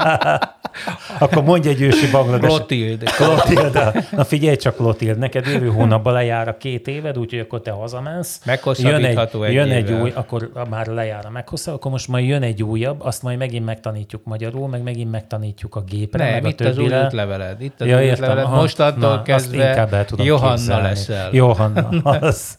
Akkor 1.20 1.44
mondj 1.44 1.68
egy 1.70 1.82
ősi 1.82 2.10
bangladesi. 2.12 2.56
Clotilde. 2.56 3.06
Clotilde. 3.06 4.08
Na 4.12 4.24
figyelj 4.24 4.56
csak, 4.56 4.76
Clotilde, 4.76 5.20
neked 5.20 5.46
jövő 5.46 5.70
hónapban 5.70 6.14
lejár 6.14 6.48
a 6.48 6.58
két 6.58 6.88
éved, 6.88 7.18
úgyhogy 7.18 7.40
akkor 7.40 7.62
te 7.62 7.72
hazamensz. 7.72 8.40
Meghosszabbítható 8.46 9.44
jön 9.44 9.54
egy, 9.54 9.72
egy 9.72 9.90
jön 9.90 9.98
egy 9.98 10.02
új, 10.02 10.12
akkor 10.16 10.52
már 10.70 10.88
lejár 10.88 11.26
a 11.26 11.30
meghosszabb, 11.30 11.80
akkor 11.88 12.00
most 12.00 12.08
majd 12.08 12.28
jön 12.28 12.44
egy 12.44 12.64
újabb, 12.64 13.02
azt 13.02 13.24
majd 13.24 13.38
megint 13.38 13.66
megtanítjuk 13.66 14.24
magyarul, 14.24 14.68
meg 14.68 14.84
megint 14.84 15.12
megtanítjuk 15.12 15.76
a 15.76 15.82
gépre, 15.82 16.24
Nem, 16.24 16.34
meg 16.34 16.46
a 16.46 16.48
itt 16.48 16.58
többire. 16.58 16.96
az 16.96 17.02
új 17.02 17.06
útleveled. 17.06 17.62
Itt 17.62 17.82
az 17.82 17.88
ja, 17.88 17.98
új 18.00 18.12
útleveled. 18.12 18.50
Mostantól 18.50 19.10
Na, 19.10 19.22
kezdve 19.22 19.88
Johanna 20.18 20.56
képzelni. 20.56 20.88
leszel. 20.88 21.30
Johanna, 21.34 21.88
az. 22.20 22.58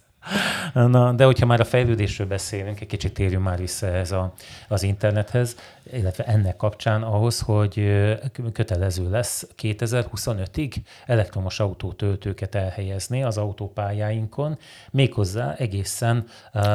Na, 0.73 1.13
de 1.13 1.25
hogyha 1.25 1.47
már 1.47 1.61
a 1.61 1.65
fejlődésről 1.65 2.27
beszélünk, 2.27 2.81
egy 2.81 2.87
kicsit 2.87 3.13
térjünk 3.15 3.45
már 3.45 3.59
vissza 3.59 3.87
ez 3.87 4.13
a, 4.13 4.33
az 4.69 4.83
internethez, 4.83 5.57
illetve 5.93 6.25
ennek 6.25 6.57
kapcsán 6.57 7.03
ahhoz, 7.03 7.41
hogy 7.41 8.05
kötelező 8.53 9.11
lesz 9.11 9.47
2025-ig 9.63 10.75
elektromos 11.07 11.61
autótöltőket 11.61 12.55
elhelyezni 12.55 13.23
az 13.23 13.37
autópályáinkon, 13.39 14.59
méghozzá 14.91 15.55
egészen 15.55 16.25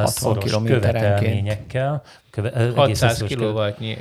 szoros 0.05 0.51
követelményekkel, 0.63 2.01
köve, 2.33 2.71
600 2.75 3.23
kilovatnyi 3.23 3.97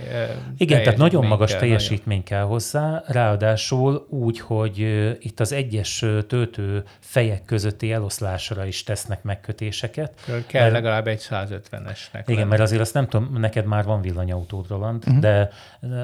Igen, 0.56 0.82
tehát 0.82 0.98
nagyon 0.98 1.26
magas 1.26 1.50
kell, 1.50 1.60
teljesítmény 1.60 2.22
nagyon. 2.24 2.40
kell 2.40 2.48
hozzá, 2.48 3.02
ráadásul 3.06 4.06
úgy, 4.08 4.40
hogy 4.40 4.78
itt 5.20 5.40
az 5.40 5.52
egyes 5.52 6.04
töltő 6.26 6.84
fejek 7.00 7.44
közötti 7.44 7.92
eloszlásra 7.92 8.66
is 8.66 8.82
tesznek 8.82 9.22
megkötéseket. 9.22 10.12
Kell 10.46 10.62
mert, 10.62 10.72
legalább 10.72 11.06
egy 11.06 11.26
150-esnek. 11.30 12.22
Igen, 12.26 12.36
lenni. 12.36 12.48
mert 12.48 12.60
azért 12.60 12.80
azt 12.80 12.94
nem 12.94 13.08
tudom, 13.08 13.32
neked 13.38 13.64
már 13.64 13.84
van 13.84 14.00
villanyautód, 14.00 14.68
Roland, 14.68 15.02
uh-huh. 15.06 15.20
de 15.20 15.50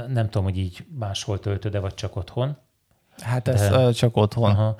nem 0.08 0.24
tudom, 0.24 0.44
hogy 0.44 0.58
így 0.58 0.86
máshol 0.98 1.38
töltöd 1.38 1.80
vagy 1.80 1.94
csak 1.94 2.16
otthon. 2.16 2.56
Hát 3.22 3.48
ez 3.48 3.68
de, 3.68 3.90
csak 3.90 4.16
otthon. 4.16 4.50
Aha. 4.50 4.76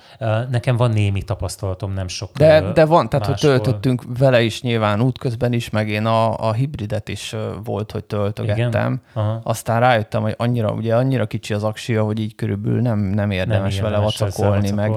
Nekem 0.51 0.76
van 0.76 0.91
némi 0.91 1.22
tapasztalatom, 1.22 1.93
nem 1.93 2.09
sok. 2.09 2.30
De, 2.36 2.72
de 2.72 2.84
van, 2.84 3.09
tehát 3.09 3.28
máshol. 3.28 3.51
hogy 3.51 3.61
töltöttünk 3.61 4.03
vele 4.18 4.43
is 4.43 4.62
nyilván 4.62 5.01
útközben 5.01 5.53
is, 5.53 5.70
meg 5.70 5.89
én 5.89 6.07
a, 6.07 6.49
a 6.49 6.53
hibridet 6.53 7.09
is 7.09 7.36
volt, 7.64 7.93
hogy 7.93 8.05
töltögettem. 8.05 9.01
Aztán 9.43 9.80
rájöttem, 9.80 10.22
hogy 10.22 10.34
annyira, 10.36 10.72
ugye 10.72 10.97
annyira 10.97 11.26
kicsi 11.26 11.55
az 11.55 11.64
aksia, 11.64 12.03
hogy 12.03 12.20
így 12.20 12.34
körülbelül 12.34 12.80
nem, 12.80 12.99
nem 12.99 13.30
érdemes, 13.30 13.74
nem 13.74 13.84
vele 13.84 13.99
vacakolni, 13.99 14.70
meg, 14.70 14.91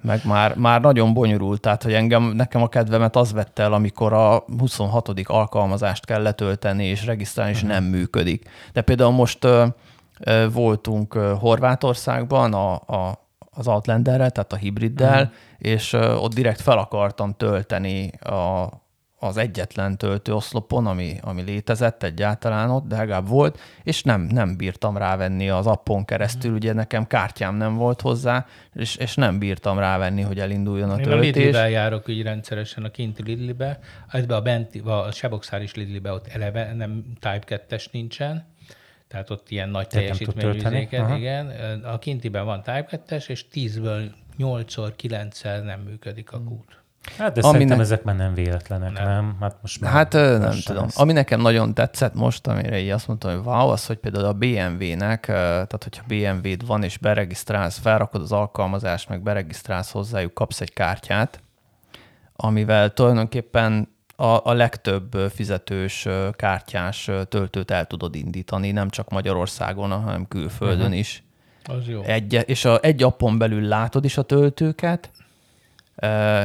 meg 0.00 0.20
már, 0.24 0.56
már 0.56 0.80
nagyon 0.80 1.14
bonyolult. 1.14 1.60
Tehát, 1.60 1.82
hogy 1.82 1.92
engem, 1.92 2.22
nekem 2.22 2.62
a 2.62 2.68
kedvemet 2.68 3.16
az 3.16 3.32
vette 3.32 3.62
el, 3.62 3.72
amikor 3.72 4.12
a 4.12 4.44
26. 4.58 5.10
alkalmazást 5.24 6.06
kell 6.06 6.22
letölteni 6.22 6.84
és 6.84 7.06
regisztrálni, 7.06 7.52
és 7.52 7.62
nem 7.62 7.84
működik. 7.84 8.50
De 8.72 8.80
például 8.80 9.10
most 9.10 9.46
voltunk 10.52 11.12
Horvátországban 11.14 12.54
a, 12.54 12.72
a, 12.74 13.28
az 13.50 13.68
Outlanderrel, 13.68 14.30
tehát 14.30 14.52
a 14.52 14.56
hibriddel, 14.56 15.22
uh-huh. 15.22 15.32
és 15.58 15.92
ott 15.92 16.34
direkt 16.34 16.60
fel 16.60 16.78
akartam 16.78 17.34
tölteni 17.36 18.08
a, 18.08 18.68
az 19.22 19.36
egyetlen 19.36 19.96
töltőoszlopon, 19.96 20.86
ami, 20.86 21.16
ami 21.20 21.42
létezett 21.42 22.02
egyáltalán 22.02 22.70
ott, 22.70 22.86
de 22.86 22.96
legalább 22.96 23.28
volt, 23.28 23.60
és 23.82 24.02
nem, 24.02 24.20
nem 24.20 24.56
bírtam 24.56 24.96
rávenni 24.96 25.48
az 25.48 25.66
appon 25.66 26.04
keresztül, 26.04 26.50
uh-huh. 26.50 26.56
ugye 26.56 26.72
nekem 26.72 27.06
kártyám 27.06 27.54
nem 27.54 27.74
volt 27.74 28.00
hozzá, 28.00 28.46
és, 28.74 28.96
és 28.96 29.14
nem 29.14 29.38
bírtam 29.38 29.78
rávenni, 29.78 30.22
hogy 30.22 30.38
elinduljon 30.38 30.90
a 30.90 30.96
Én 30.96 31.02
töltés. 31.02 31.46
Én 31.46 31.54
a 31.54 31.66
járok 31.66 32.08
így 32.08 32.22
rendszeresen, 32.22 32.84
a 32.84 32.90
kinti 32.90 33.22
Lidlibe, 33.22 33.78
ebbe 34.10 34.34
a, 34.34 34.40
benti, 34.40 34.78
a 34.78 35.12
Seboxáris 35.12 35.74
Lidlibe 35.74 36.12
ott 36.12 36.26
eleve 36.26 36.74
nem 36.74 37.04
Type 37.20 37.64
2-es 37.68 37.90
nincsen, 37.90 38.51
tehát 39.12 39.30
ott 39.30 39.50
ilyen 39.50 39.68
nagy 39.68 39.86
teljesítményűzéket, 39.86 41.16
igen. 41.16 41.50
A 41.84 41.98
kintiben 41.98 42.44
van 42.44 42.62
Type 42.62 42.84
2 42.84 43.16
és 43.26 43.46
10-ből 43.52 44.10
8-szor, 44.38 44.92
9-szer 45.02 45.64
nem 45.64 45.80
működik 45.80 46.32
a 46.32 46.42
kút. 46.42 46.82
Hát 47.18 47.32
de 47.32 47.40
Ami 47.40 47.52
szerintem 47.52 47.76
ne... 47.76 47.82
ezek 47.82 48.02
már 48.02 48.16
nem 48.16 48.34
véletlenek, 48.34 48.92
nem? 48.92 49.04
nem? 49.04 49.36
Hát, 49.40 49.56
most 49.62 49.80
már 49.80 49.92
hát 49.92 50.12
nem 50.12 50.54
tudom. 50.64 50.84
Ezt. 50.84 50.98
Ami 50.98 51.12
nekem 51.12 51.40
nagyon 51.40 51.74
tetszett 51.74 52.14
most, 52.14 52.46
amire 52.46 52.78
így 52.78 52.90
azt 52.90 53.08
mondtam, 53.08 53.36
hogy 53.36 53.46
wow, 53.46 53.68
az, 53.68 53.86
hogy 53.86 53.96
például 53.96 54.24
a 54.24 54.32
BMW-nek, 54.32 55.20
tehát 55.26 55.82
hogyha 55.82 56.04
BMW-d 56.06 56.66
van 56.66 56.82
és 56.82 56.98
beregisztrálsz, 56.98 57.78
felrakod 57.78 58.20
az 58.20 58.32
alkalmazást, 58.32 59.08
meg 59.08 59.22
beregisztrálsz 59.22 59.90
hozzájuk, 59.90 60.34
kapsz 60.34 60.60
egy 60.60 60.72
kártyát, 60.72 61.42
amivel 62.36 62.92
tulajdonképpen 62.92 63.88
a, 64.22 64.40
a 64.44 64.52
legtöbb 64.52 65.16
fizetős 65.34 66.08
kártyás 66.32 67.10
töltőt 67.28 67.70
el 67.70 67.86
tudod 67.86 68.14
indítani, 68.14 68.70
nem 68.70 68.88
csak 68.88 69.10
Magyarországon, 69.10 69.90
hanem 69.90 70.28
külföldön 70.28 70.80
uh-huh. 70.80 70.98
is. 70.98 71.22
Az 71.64 71.88
jó. 71.88 72.02
Egy, 72.02 72.42
és 72.46 72.64
a, 72.64 72.78
egy 72.82 73.02
appon 73.02 73.38
belül 73.38 73.68
látod 73.68 74.04
is 74.04 74.16
a 74.16 74.22
töltőket, 74.22 75.10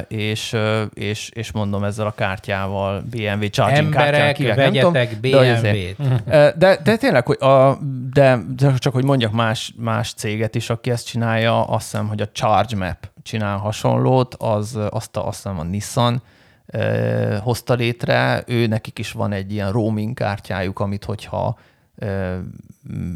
és, 0.08 0.56
és, 0.94 1.30
és 1.30 1.52
mondom 1.52 1.84
ezzel 1.84 2.06
a 2.06 2.12
kártyával, 2.12 3.04
BMW 3.10 3.50
charging 3.50 3.86
Emberek, 3.86 4.36
kártyán, 4.36 4.56
vegyetek 4.56 5.20
BMW-t. 5.20 6.26
De, 6.26 6.54
de, 6.58 6.80
de 6.84 6.98
tényleg, 6.98 7.26
hogy 7.26 7.42
a, 7.42 7.80
de, 8.14 8.40
de 8.58 8.74
csak 8.78 8.94
hogy 8.94 9.04
mondjak 9.04 9.32
más, 9.32 9.74
más 9.76 10.14
céget 10.14 10.56
is, 10.56 10.70
aki 10.70 10.90
ezt 10.90 11.08
csinálja, 11.08 11.64
azt 11.64 11.92
hiszem, 11.92 12.08
hogy 12.08 12.22
a 12.22 12.32
Charge 12.32 12.76
Map 12.76 13.10
csinál 13.24 13.58
hasonlót, 13.58 14.36
az, 14.36 14.80
azt, 14.90 15.18
a, 15.18 15.28
azt 15.28 15.36
hiszem 15.36 15.60
a 15.60 15.64
Nissan 15.64 16.22
eh, 16.68 17.40
hozta 17.42 17.74
létre, 17.74 18.44
ő 18.48 18.68
nekik 18.68 19.00
is 19.00 19.12
van 19.12 19.32
egy 19.32 19.52
ilyen 19.52 19.72
roaming 19.72 20.14
kártyájuk, 20.14 20.80
amit 20.80 21.04
hogyha 21.06 21.58
eh, 21.96 22.38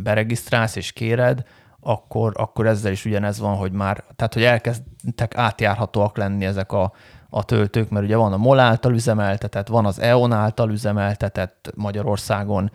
beregisztrálsz 0.03 0.75
és 0.75 0.91
kéred, 0.91 1.43
akkor, 1.79 2.31
akkor 2.35 2.67
ezzel 2.67 2.91
is 2.91 3.05
ugyanez 3.05 3.39
van, 3.39 3.55
hogy 3.55 3.71
már, 3.71 4.03
tehát 4.15 4.33
hogy 4.33 4.43
elkezdtek 4.43 5.37
átjárhatóak 5.37 6.17
lenni 6.17 6.45
ezek 6.45 6.71
a, 6.71 6.91
a 7.29 7.43
töltők, 7.43 7.89
mert 7.89 8.05
ugye 8.05 8.15
van 8.15 8.33
a 8.33 8.37
MOL 8.37 8.59
által 8.59 8.93
üzemeltetett, 8.93 9.67
van 9.67 9.85
az 9.85 9.99
EON 9.99 10.31
által 10.31 10.69
üzemeltetett 10.69 11.71
Magyarországon, 11.75 12.71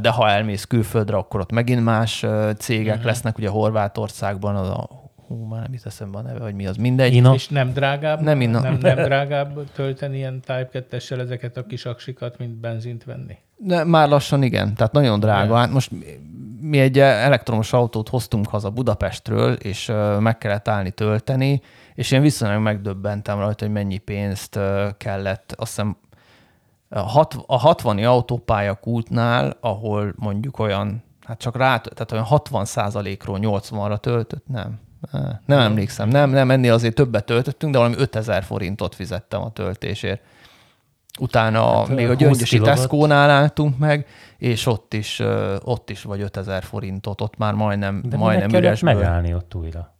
de 0.00 0.10
ha 0.10 0.28
elmész 0.28 0.64
külföldre, 0.64 1.16
akkor 1.16 1.40
ott 1.40 1.52
megint 1.52 1.84
más 1.84 2.26
cégek 2.58 2.92
uh-huh. 2.92 3.06
lesznek, 3.06 3.38
ugye 3.38 3.48
Horvátországban 3.48 4.56
az 4.56 4.68
a 4.68 5.07
hú, 5.28 5.44
már 5.44 5.60
nem 5.60 5.70
hiszem 5.70 6.14
a 6.14 6.20
neve, 6.20 6.40
hogy 6.40 6.54
mi 6.54 6.66
az, 6.66 6.76
mindegy. 6.76 7.14
Ina. 7.14 7.34
És 7.34 7.48
nem 7.48 7.72
drágább, 7.72 8.20
nem, 8.20 8.40
ina. 8.40 8.60
nem, 8.60 8.78
nem 8.80 8.96
drágább 8.96 9.70
tölteni 9.72 10.16
ilyen 10.16 10.40
Type 10.40 10.68
2 10.72 11.20
ezeket 11.20 11.56
a 11.56 11.66
kis 11.66 11.84
aksikat, 11.84 12.38
mint 12.38 12.54
benzint 12.54 13.04
venni? 13.04 13.36
De 13.56 13.84
már 13.84 14.08
lassan 14.08 14.42
igen, 14.42 14.74
tehát 14.74 14.92
nagyon 14.92 15.20
drága. 15.20 15.56
Hát 15.56 15.70
most 15.70 15.90
mi 16.60 16.78
egy 16.78 16.98
elektromos 16.98 17.72
autót 17.72 18.08
hoztunk 18.08 18.48
haza 18.48 18.70
Budapestről, 18.70 19.52
és 19.52 19.92
meg 20.20 20.38
kellett 20.38 20.68
állni 20.68 20.90
tölteni, 20.90 21.60
és 21.94 22.10
én 22.10 22.20
viszonylag 22.20 22.62
megdöbbentem 22.62 23.38
rajta, 23.38 23.64
hogy 23.64 23.74
mennyi 23.74 23.98
pénzt 23.98 24.58
kellett, 24.96 25.54
azt 25.56 25.74
hiszem 25.74 25.96
a 27.46 27.58
60 27.58 27.98
autópálya 27.98 28.74
kútnál, 28.74 29.56
ahol 29.60 30.12
mondjuk 30.16 30.58
olyan, 30.58 31.02
hát 31.24 31.38
csak 31.38 31.56
rá, 31.56 31.76
tehát 31.78 32.12
olyan 32.12 32.24
60 32.24 32.66
ról 33.24 33.38
80-ra 33.40 33.98
töltött, 33.98 34.46
nem. 34.46 34.80
Nem 35.46 35.58
emlékszem, 35.58 36.08
nem, 36.08 36.30
nem, 36.30 36.50
ennél 36.50 36.72
azért 36.72 36.94
többet 36.94 37.24
töltöttünk, 37.24 37.72
de 37.72 37.78
valami 37.78 37.96
5000 37.98 38.42
forintot 38.42 38.94
fizettem 38.94 39.40
a 39.40 39.50
töltésért. 39.50 40.20
Utána 41.20 41.76
hát, 41.78 41.88
még 41.88 42.08
a 42.08 42.14
Gyöngyösi 42.14 42.58
Tesco-nál 42.58 43.30
álltunk 43.30 43.78
meg, 43.78 44.06
és 44.38 44.66
ott 44.66 44.94
is, 44.94 45.22
ott 45.62 45.90
is 45.90 46.02
vagy 46.02 46.20
5000 46.20 46.62
forintot, 46.62 47.20
ott 47.20 47.36
már 47.36 47.54
majdnem, 47.54 48.02
De 48.04 48.16
majdnem 48.16 48.60
üresből. 48.60 48.94
megállni 48.94 49.34
ott 49.34 49.54
újra? 49.54 49.96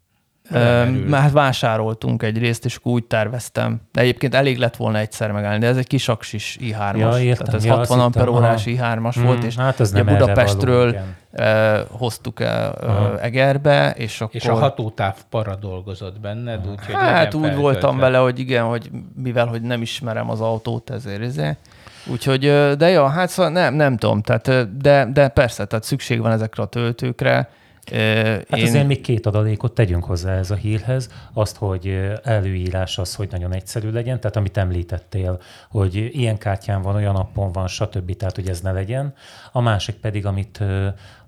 Mert 0.51 1.23
hát 1.23 1.33
vásároltunk 1.33 2.23
egy 2.23 2.39
részt, 2.39 2.65
és 2.65 2.79
úgy 2.83 3.05
terveztem. 3.05 3.81
De 3.93 4.01
egyébként 4.01 4.35
elég 4.35 4.59
lett 4.59 4.77
volna 4.77 4.99
egyszer 4.99 5.31
megállni, 5.33 5.59
de 5.59 5.67
ez 5.67 5.77
egy 5.77 5.87
kisaksis 5.87 6.59
i3-as. 6.61 6.99
Ja, 6.99 7.19
értem. 7.19 7.45
Tehát 7.47 7.55
ez 7.61 7.65
ja, 7.65 7.75
60 7.75 8.01
amper 8.01 8.29
órás 8.29 8.63
i3-as 8.67 9.21
mm, 9.21 9.25
volt, 9.25 9.45
és 9.45 9.57
hát 9.57 9.81
ez 9.81 9.91
nem 9.91 10.07
Budapestről 10.07 10.93
való, 10.93 11.85
hoztuk 11.91 12.41
uh, 12.41 13.23
Egerbe, 13.23 13.91
és 13.97 14.21
akkor... 14.21 14.35
És 14.35 14.47
a 14.47 14.55
hatótáv 14.55 15.17
para 15.31 15.55
dolgozott 15.57 16.21
benned, 16.21 16.67
úgyhogy 16.71 16.95
Hát 16.95 17.35
úgy 17.35 17.55
voltam 17.55 17.99
vele, 17.99 18.19
hogy 18.19 18.39
igen, 18.39 18.65
hogy 18.65 18.91
mivel 19.23 19.47
hogy 19.47 19.63
nem 19.63 19.83
ismerem 19.83 20.31
az 20.31 20.41
autót, 20.41 20.91
ezért, 20.91 21.23
ezért. 21.23 21.59
Úgyhogy, 22.07 22.41
de 22.77 22.89
ja, 22.89 23.09
hát 23.09 23.29
szóval 23.29 23.53
nem, 23.53 23.75
nem 23.75 23.97
tudom, 23.97 24.23
tehát, 24.23 24.77
de, 24.79 25.09
de 25.13 25.29
persze, 25.29 25.65
tehát 25.65 25.85
szükség 25.85 26.21
van 26.21 26.33
ezekre 26.33 26.63
a 26.63 26.67
töltőkre, 26.67 27.49
Hát 27.91 28.57
Én... 28.57 28.65
azért 28.65 28.87
még 28.87 29.01
két 29.01 29.27
adalékot 29.27 29.75
tegyünk 29.75 30.05
hozzá 30.05 30.37
ez 30.37 30.51
a 30.51 30.55
hírhez, 30.55 31.11
azt, 31.33 31.57
hogy 31.57 32.01
előírás 32.23 32.99
az, 32.99 33.15
hogy 33.15 33.29
nagyon 33.31 33.53
egyszerű 33.53 33.91
legyen, 33.91 34.21
tehát 34.21 34.37
amit 34.37 34.57
említettél, 34.57 35.41
hogy 35.71 35.95
ilyen 35.95 36.39
kártyán 36.39 36.83
van, 36.83 36.95
olyan 36.95 37.17
appon 37.17 37.53
van, 37.53 37.67
stb., 37.67 38.17
tehát 38.17 38.35
hogy 38.35 38.49
ez 38.49 38.61
ne 38.61 38.73
legyen. 38.73 39.15
A 39.53 39.61
másik 39.61 39.95
pedig, 39.95 40.27
amit, 40.27 40.65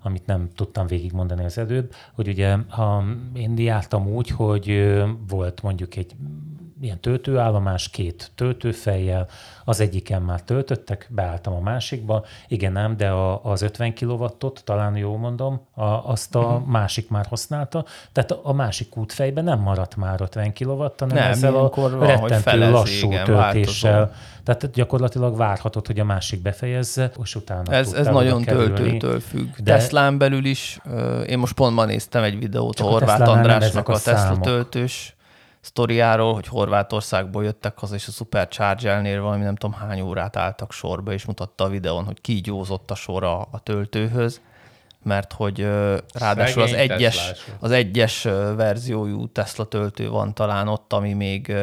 amit 0.01 0.25
nem 0.25 0.49
tudtam 0.55 0.87
végigmondani 0.87 1.43
az 1.43 1.57
előbb, 1.57 1.93
hogy 2.13 2.27
ugye 2.27 2.55
ha 2.69 3.03
én 3.33 3.57
jártam 3.57 4.07
úgy, 4.07 4.29
hogy 4.29 4.93
volt 5.27 5.61
mondjuk 5.61 5.95
egy 5.95 6.15
ilyen 6.81 6.99
töltőállomás, 6.99 7.89
két 7.89 8.31
töltőfejjel, 8.35 9.27
az 9.65 9.79
egyiken 9.79 10.21
már 10.21 10.41
töltöttek, 10.41 11.07
beálltam 11.09 11.53
a 11.53 11.59
másikba, 11.59 12.25
igen 12.47 12.77
ám, 12.77 12.97
de 12.97 13.09
a, 13.09 13.43
az 13.43 13.61
50 13.61 13.93
kW-ot, 13.93 14.61
talán 14.63 14.95
jól 14.95 15.17
mondom, 15.17 15.61
a, 15.73 15.83
azt 15.83 16.35
a 16.35 16.39
uh-huh. 16.39 16.65
másik 16.65 17.09
már 17.09 17.25
használta, 17.25 17.85
tehát 18.11 18.31
a 18.31 18.53
másik 18.53 18.97
útfejben 18.97 19.43
nem 19.43 19.59
maradt 19.59 19.95
már 19.95 20.21
50 20.21 20.53
kW, 20.53 20.77
hanem 20.97 21.15
nem, 21.15 21.31
ezzel 21.31 21.55
a 21.55 21.69
van, 21.75 21.99
rettentő 21.99 22.35
felez, 22.35 22.71
lassú 22.71 23.07
igen, 23.07 23.25
töltéssel. 23.25 23.91
Változó. 23.91 24.19
Tehát 24.43 24.71
gyakorlatilag 24.71 25.37
várhatod, 25.37 25.87
hogy 25.87 25.99
a 25.99 26.03
másik 26.03 26.41
befejezze, 26.41 27.11
és 27.23 27.35
utána 27.35 27.71
Ez, 27.71 27.93
ez 27.93 28.07
nagyon 28.07 28.43
töltőtől 28.43 29.19
függ. 29.19 29.55
De... 29.57 29.73
Teslán 29.73 30.17
belül 30.17 30.45
is, 30.45 30.79
én 31.27 31.37
most 31.37 31.53
pont 31.53 31.75
ma 31.75 31.85
néztem 31.85 32.23
egy 32.23 32.39
videót 32.39 32.79
a 32.79 32.83
Horváth 32.83 33.29
Andrásnak 33.29 33.89
a, 33.89 33.93
a 33.93 33.99
Tesla 33.99 34.39
töltős 34.39 35.15
sztoriáról, 35.61 36.33
hogy 36.33 36.47
Horvátországból 36.47 37.43
jöttek 37.43 37.77
haza, 37.77 37.95
és 37.95 38.07
a 38.07 38.11
Supercharger-nél 38.11 39.21
valami 39.21 39.43
nem 39.43 39.55
tudom 39.55 39.79
hány 39.79 40.01
órát 40.01 40.35
álltak 40.35 40.71
sorba, 40.71 41.13
és 41.13 41.25
mutatta 41.25 41.63
a 41.63 41.69
videón, 41.69 42.03
hogy 42.03 42.21
kígyózott 42.21 42.91
a 42.91 42.95
sor 42.95 43.23
a, 43.23 43.39
a 43.39 43.59
töltőhöz, 43.63 44.41
mert 45.03 45.33
hogy 45.33 45.67
ráadásul 46.13 46.61
az 46.61 46.73
egyes, 46.73 47.31
az 47.59 47.71
egyes 47.71 48.23
verziójú 48.55 49.27
Tesla 49.27 49.65
töltő 49.65 50.09
van 50.09 50.33
talán 50.33 50.67
ott, 50.67 50.93
ami 50.93 51.13
még, 51.13 51.53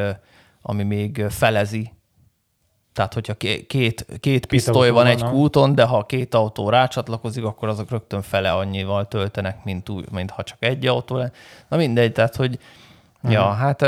ami 0.62 0.82
még 0.82 1.24
felezi. 1.28 1.92
Tehát, 2.92 3.14
hogyha 3.14 3.34
két, 3.34 3.66
két, 3.66 4.06
két 4.20 4.46
pisztoly 4.46 4.90
van 4.90 5.06
egy 5.06 5.22
kúton, 5.24 5.74
de 5.74 5.84
ha 5.84 6.06
két 6.06 6.34
autó 6.34 6.68
rácsatlakozik, 6.68 7.44
akkor 7.44 7.68
azok 7.68 7.90
rögtön 7.90 8.22
fele 8.22 8.52
annyival 8.52 9.08
töltenek, 9.08 9.64
mint, 9.64 9.88
úgy, 9.88 10.10
mint 10.10 10.30
ha 10.30 10.42
csak 10.42 10.56
egy 10.60 10.86
autó 10.86 11.16
lenne. 11.16 11.32
Na 11.68 11.76
mindegy, 11.76 12.12
tehát, 12.12 12.36
hogy 12.36 12.58
Uh-huh. 13.22 13.32
Ja, 13.32 13.52
hát 13.52 13.84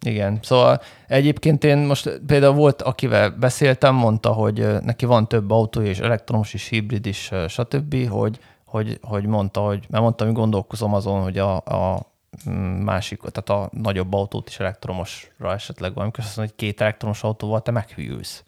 igen. 0.00 0.38
Szóval 0.42 0.80
egyébként 1.06 1.64
én 1.64 1.78
most 1.78 2.20
például 2.26 2.54
volt, 2.54 2.82
akivel 2.82 3.30
beszéltem, 3.30 3.94
mondta, 3.94 4.32
hogy 4.32 4.82
neki 4.82 5.04
van 5.04 5.28
több 5.28 5.50
autó 5.50 5.80
és 5.80 5.98
elektromos 5.98 6.54
is, 6.54 6.68
hibrid 6.68 7.06
is, 7.06 7.30
stb., 7.48 8.08
hogy, 8.08 8.38
hogy, 8.66 8.98
hogy 9.02 9.26
mondta, 9.26 9.60
hogy, 9.60 9.86
mert 9.88 10.02
mondtam, 10.02 10.26
hogy 10.26 10.36
gondolkozom 10.36 10.94
azon, 10.94 11.22
hogy 11.22 11.38
a, 11.38 11.56
a 11.56 12.06
mm, 12.50 12.82
másik, 12.82 13.20
tehát 13.20 13.62
a 13.62 13.70
nagyobb 13.78 14.12
autót 14.12 14.48
is 14.48 14.60
elektromosra 14.60 15.52
esetleg 15.52 15.94
van, 15.94 16.02
amikor 16.02 16.24
azt 16.24 16.36
mondja, 16.36 16.54
hogy 16.56 16.66
két 16.66 16.80
elektromos 16.80 17.22
autóval 17.22 17.62
te 17.62 17.70
meghűlsz 17.70 18.44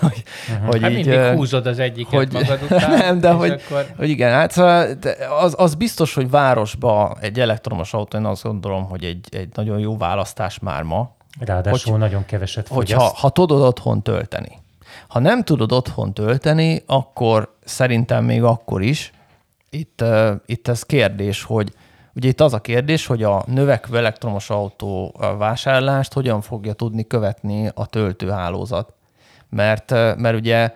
hogy, 0.00 0.22
uh-huh. 0.50 0.66
hogy 0.66 0.82
hát 0.82 0.90
így, 0.90 1.06
mindig 1.06 1.20
húzod 1.20 1.66
az 1.66 1.78
egyiket 1.78 2.14
hogy, 2.14 2.32
magad 2.32 2.62
után. 2.70 2.90
Nem, 2.90 3.20
de 3.20 3.30
hogy, 3.30 3.50
akkor... 3.50 3.86
hogy 3.96 4.08
igen, 4.08 4.32
hát 4.32 4.50
szóval 4.50 4.88
az, 5.40 5.54
az 5.58 5.74
biztos, 5.74 6.14
hogy 6.14 6.30
városba 6.30 7.16
egy 7.20 7.40
elektromos 7.40 7.94
autó, 7.94 8.18
én 8.18 8.24
azt 8.24 8.42
gondolom, 8.42 8.84
hogy 8.84 9.04
egy, 9.04 9.26
egy 9.30 9.48
nagyon 9.54 9.78
jó 9.78 9.96
választás 9.96 10.58
már 10.58 10.82
ma. 10.82 11.14
Ráadásul 11.40 11.92
hogy, 11.92 12.00
nagyon 12.00 12.24
keveset 12.24 12.66
fogyaszt. 12.66 13.02
Hogyha, 13.02 13.16
ha 13.16 13.30
tudod 13.30 13.62
otthon 13.62 14.02
tölteni. 14.02 14.58
Ha 15.08 15.18
nem 15.18 15.42
tudod 15.42 15.72
otthon 15.72 16.14
tölteni, 16.14 16.82
akkor 16.86 17.54
szerintem 17.64 18.24
még 18.24 18.42
akkor 18.42 18.82
is, 18.82 19.12
itt, 19.70 20.00
uh, 20.02 20.30
itt 20.46 20.68
ez 20.68 20.82
kérdés, 20.82 21.42
hogy 21.42 21.72
ugye 22.14 22.28
itt 22.28 22.40
az 22.40 22.52
a 22.52 22.60
kérdés, 22.60 23.06
hogy 23.06 23.22
a 23.22 23.44
növekvő 23.46 23.96
elektromos 23.96 24.50
autó 24.50 25.14
vásárlást 25.38 26.12
hogyan 26.12 26.40
fogja 26.40 26.72
tudni 26.72 27.06
követni 27.06 27.70
a 27.74 27.86
töltőhálózat 27.86 28.94
mert, 29.50 29.90
mert 30.16 30.34
ugye 30.34 30.72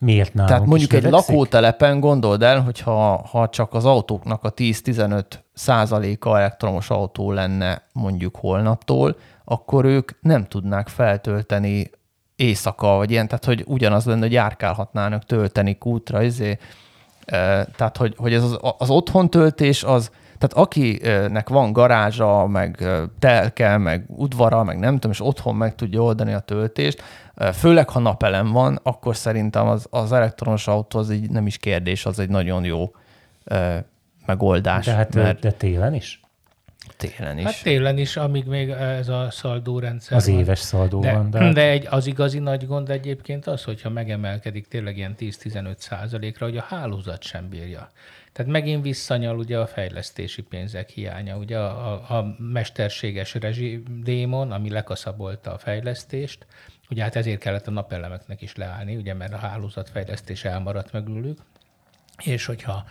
Miért 0.00 0.34
nálunk 0.34 0.52
Tehát 0.52 0.68
mondjuk 0.68 0.92
egy 0.92 1.10
lakótelepen 1.10 2.00
gondold 2.00 2.42
el, 2.42 2.60
hogy 2.60 2.80
ha, 2.80 3.26
ha 3.30 3.48
csak 3.48 3.74
az 3.74 3.84
autóknak 3.84 4.44
a 4.44 4.52
10-15 4.52 5.24
százaléka 5.54 6.38
elektromos 6.38 6.90
autó 6.90 7.32
lenne 7.32 7.82
mondjuk 7.92 8.36
holnaptól, 8.36 9.16
akkor 9.44 9.84
ők 9.84 10.10
nem 10.20 10.44
tudnák 10.44 10.88
feltölteni 10.88 11.90
éjszaka, 12.36 12.96
vagy 12.96 13.10
ilyen, 13.10 13.28
tehát 13.28 13.44
hogy 13.44 13.64
ugyanaz 13.66 14.04
lenne, 14.04 14.20
hogy 14.20 14.32
járkálhatnának 14.32 15.24
tölteni 15.24 15.78
kútra, 15.78 16.22
izé. 16.22 16.58
tehát 17.76 17.96
hogy, 17.96 18.14
hogy 18.16 18.34
ez 18.34 18.42
az, 18.42 18.58
az 18.78 18.90
otthon 18.90 19.30
töltés 19.30 19.84
az, 19.84 20.10
tehát 20.38 20.66
akinek 20.66 21.48
van 21.48 21.72
garázsa, 21.72 22.46
meg 22.46 22.84
telke, 23.18 23.76
meg 23.76 24.04
udvara, 24.08 24.64
meg 24.64 24.78
nem 24.78 24.94
tudom, 24.94 25.10
és 25.10 25.20
otthon 25.20 25.54
meg 25.54 25.74
tudja 25.74 26.02
oldani 26.02 26.32
a 26.32 26.38
töltést, 26.38 27.02
főleg 27.52 27.88
ha 27.88 27.98
napelem 27.98 28.52
van, 28.52 28.80
akkor 28.82 29.16
szerintem 29.16 29.66
az, 29.66 29.86
az 29.90 30.12
elektronos 30.12 30.68
autó 30.68 30.98
az 30.98 31.10
így 31.10 31.30
nem 31.30 31.46
is 31.46 31.56
kérdés, 31.56 32.06
az 32.06 32.18
egy 32.18 32.28
nagyon 32.28 32.64
jó 32.64 32.90
megoldás. 34.26 34.84
De 34.84 34.92
hát 34.92 35.14
mert... 35.14 35.40
de 35.40 35.50
télen 35.50 35.94
is? 35.94 36.20
Télen 36.98 37.38
is. 37.38 37.44
Hát 37.44 37.62
télen 37.62 37.98
is, 37.98 38.16
amíg 38.16 38.44
még 38.44 38.70
ez 38.70 39.08
a 39.08 39.30
szaldórendszer 39.30 40.16
Az 40.16 40.26
van. 40.26 40.38
éves 40.38 40.58
szaldó 40.58 41.00
de, 41.00 41.12
van. 41.12 41.30
De, 41.30 41.52
de 41.52 41.68
egy, 41.68 41.86
az 41.90 42.06
igazi 42.06 42.38
nagy 42.38 42.66
gond 42.66 42.90
egyébként 42.90 43.46
az, 43.46 43.64
hogyha 43.64 43.90
megemelkedik 43.90 44.68
tényleg 44.68 44.96
ilyen 44.96 45.14
10-15 45.18 45.76
százalékra, 45.76 46.46
hogy 46.46 46.56
a 46.56 46.62
hálózat 46.62 47.22
sem 47.22 47.48
bírja. 47.48 47.90
Tehát 48.32 48.52
megint 48.52 48.82
visszanyal 48.82 49.38
ugye 49.38 49.58
a 49.58 49.66
fejlesztési 49.66 50.42
pénzek 50.42 50.88
hiánya. 50.88 51.36
Ugye 51.36 51.58
a, 51.58 51.92
a, 51.92 52.16
a 52.16 52.34
mesterséges 52.38 53.34
rezsidémon, 53.34 54.52
ami 54.52 54.70
lekaszabolta 54.70 55.52
a 55.52 55.58
fejlesztést, 55.58 56.46
ugye 56.90 57.02
hát 57.02 57.16
ezért 57.16 57.40
kellett 57.40 57.66
a 57.66 57.70
napelemeknek 57.70 58.42
is 58.42 58.56
leállni, 58.56 58.96
ugye 58.96 59.14
mert 59.14 59.32
a 59.32 59.36
hálózatfejlesztés 59.36 60.44
elmaradt 60.44 60.92
mögülük, 60.92 61.38
és 62.24 62.46
hogyha 62.46 62.84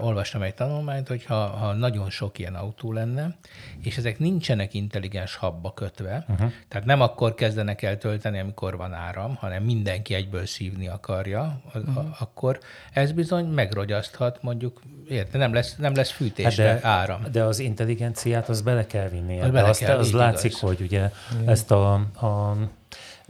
olvastam 0.00 0.42
egy 0.42 0.54
tanulmányt, 0.54 1.08
hogy 1.08 1.24
ha, 1.24 1.34
ha 1.34 1.72
nagyon 1.72 2.10
sok 2.10 2.38
ilyen 2.38 2.54
autó 2.54 2.92
lenne, 2.92 3.34
és 3.82 3.96
ezek 3.96 4.18
nincsenek 4.18 4.74
intelligens 4.74 5.34
habba 5.34 5.74
kötve, 5.74 6.24
uh-huh. 6.28 6.52
tehát 6.68 6.86
nem 6.86 7.00
akkor 7.00 7.34
kezdenek 7.34 7.82
el 7.82 7.98
tölteni, 7.98 8.38
amikor 8.38 8.76
van 8.76 8.92
áram, 8.92 9.34
hanem 9.34 9.62
mindenki 9.62 10.14
egyből 10.14 10.46
szívni 10.46 10.88
akarja, 10.88 11.60
uh-huh. 11.74 12.04
akkor 12.18 12.58
ez 12.92 13.12
bizony 13.12 13.46
megrogyaszthat 13.46 14.42
mondjuk, 14.42 14.80
érte, 15.08 15.38
nem 15.38 15.52
lesz, 15.52 15.76
nem 15.76 15.94
lesz 15.94 16.10
fűtésre 16.10 16.68
hát 16.68 16.80
de, 16.80 16.88
áram. 16.88 17.22
De 17.32 17.42
az 17.42 17.58
intelligenciát 17.58 18.48
az 18.48 18.62
bele 18.62 18.86
kell 18.86 19.08
vinni. 19.08 19.40
Az, 19.40 19.50
bele 19.50 19.68
azt, 19.68 19.80
kell, 19.80 19.98
az 19.98 20.12
látszik, 20.12 20.50
igaz. 20.50 20.60
hogy 20.60 20.80
ugye 20.80 21.10
Igen. 21.32 21.48
ezt 21.48 21.70
a, 21.70 21.92
a 21.94 22.56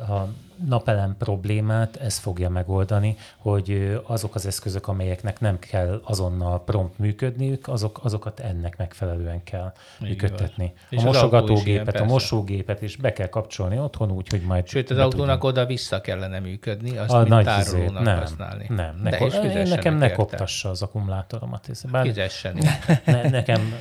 a 0.08 0.28
napelem 0.68 1.16
problémát 1.18 1.96
ez 1.96 2.18
fogja 2.18 2.48
megoldani, 2.48 3.16
hogy 3.36 4.00
azok 4.06 4.34
az 4.34 4.46
eszközök, 4.46 4.88
amelyeknek 4.88 5.40
nem 5.40 5.58
kell 5.58 6.00
azonnal 6.04 6.64
prompt 6.64 6.98
működniük, 6.98 7.68
azok, 7.68 8.00
azokat 8.02 8.40
ennek 8.40 8.76
megfelelően 8.76 9.42
kell 9.42 9.72
Így 10.02 10.08
működtetni. 10.08 10.72
A 10.90 11.02
mosogatógépet, 11.02 12.00
a 12.00 12.04
mosógépet 12.04 12.82
is 12.82 12.96
be 12.96 13.12
kell 13.12 13.28
kapcsolni 13.28 13.78
otthon 13.78 14.10
úgy, 14.10 14.28
hogy 14.28 14.42
majd... 14.42 14.66
Sőt, 14.66 14.90
az 14.90 14.98
autónak 14.98 15.44
oda-vissza 15.44 16.00
kellene 16.00 16.38
működni, 16.38 16.96
azt 16.96 17.10
a 17.10 17.16
mint 17.16 17.28
nagy 17.28 17.44
tárolónak 17.44 18.02
nem, 18.02 18.18
használni. 18.18 18.66
Nem, 18.68 19.00
ne, 19.02 19.18
én 19.18 19.68
nekem 19.68 19.96
ne 19.96 20.12
koptassa 20.12 20.68
az 20.68 20.82
akkumulátoromat. 20.82 21.68
Bár 21.90 22.06
Fizessen. 22.06 22.56
Ne, 23.04 23.28
nekem, 23.28 23.74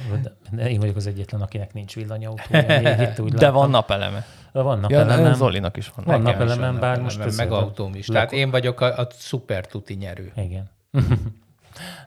én 0.58 0.80
vagyok 0.80 0.96
az 0.96 1.08
egyetlen, 1.08 1.42
akinek 1.42 1.74
nincs 1.74 1.96
villanyautója. 1.96 3.02
Itt 3.10 3.20
úgy 3.20 3.34
De 3.34 3.50
van 3.50 3.70
napeleme. 3.70 4.26
Van 4.52 4.80
napelemen. 4.80 5.20
Ja, 5.20 5.34
Zolinak 5.34 5.78
is 5.78 5.92
van. 5.96 6.06
Van 6.06 6.22
napelemen, 6.22 6.80
bár 6.80 7.02
most 7.02 7.20
ez 7.20 7.38
meg 7.38 7.52
autóm 7.52 7.96
is. 7.96 8.06
Tehát 8.06 8.32
én 8.32 8.50
vagyok 8.50 8.82
a, 8.82 8.98
a 8.98 9.08
szuper 9.12 9.68
tuti 9.68 9.94
nyerő. 9.94 10.32
Igen. 10.36 10.70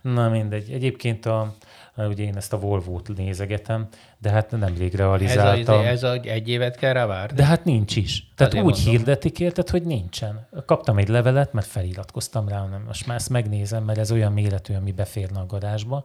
Na 0.02 0.28
mindegy. 0.28 0.70
Egyébként 0.70 1.26
a, 1.26 1.54
ugye 1.96 2.22
én 2.22 2.36
ezt 2.36 2.52
a 2.52 2.58
Volvo-t 2.58 3.16
nézegetem, 3.16 3.88
de 4.18 4.30
hát 4.30 4.50
nemrég 4.50 4.94
realizáltam. 4.94 5.80
Ez, 5.80 6.02
a, 6.02 6.10
ez 6.10 6.18
a, 6.18 6.20
egy 6.20 6.48
évet 6.48 6.76
kell 6.76 6.92
rá 6.92 7.06
várni? 7.06 7.36
De 7.36 7.44
hát 7.44 7.64
nincs 7.64 7.96
is. 7.96 8.30
Tehát 8.36 8.52
Azért 8.52 8.68
úgy 8.68 8.74
mondom. 8.74 8.92
hirdetik 8.92 9.40
érted, 9.40 9.68
hogy 9.68 9.82
nincsen. 9.82 10.48
Kaptam 10.66 10.98
egy 10.98 11.08
levelet, 11.08 11.52
mert 11.52 11.66
feliratkoztam 11.66 12.48
rá, 12.48 12.66
nem, 12.66 12.84
most 12.86 13.06
már 13.06 13.16
ezt 13.16 13.30
megnézem, 13.30 13.84
mert 13.84 13.98
ez 13.98 14.12
olyan 14.12 14.32
méretű, 14.32 14.74
ami 14.74 14.92
beférne 14.92 15.40
a 15.40 15.46
garázsba, 15.46 16.04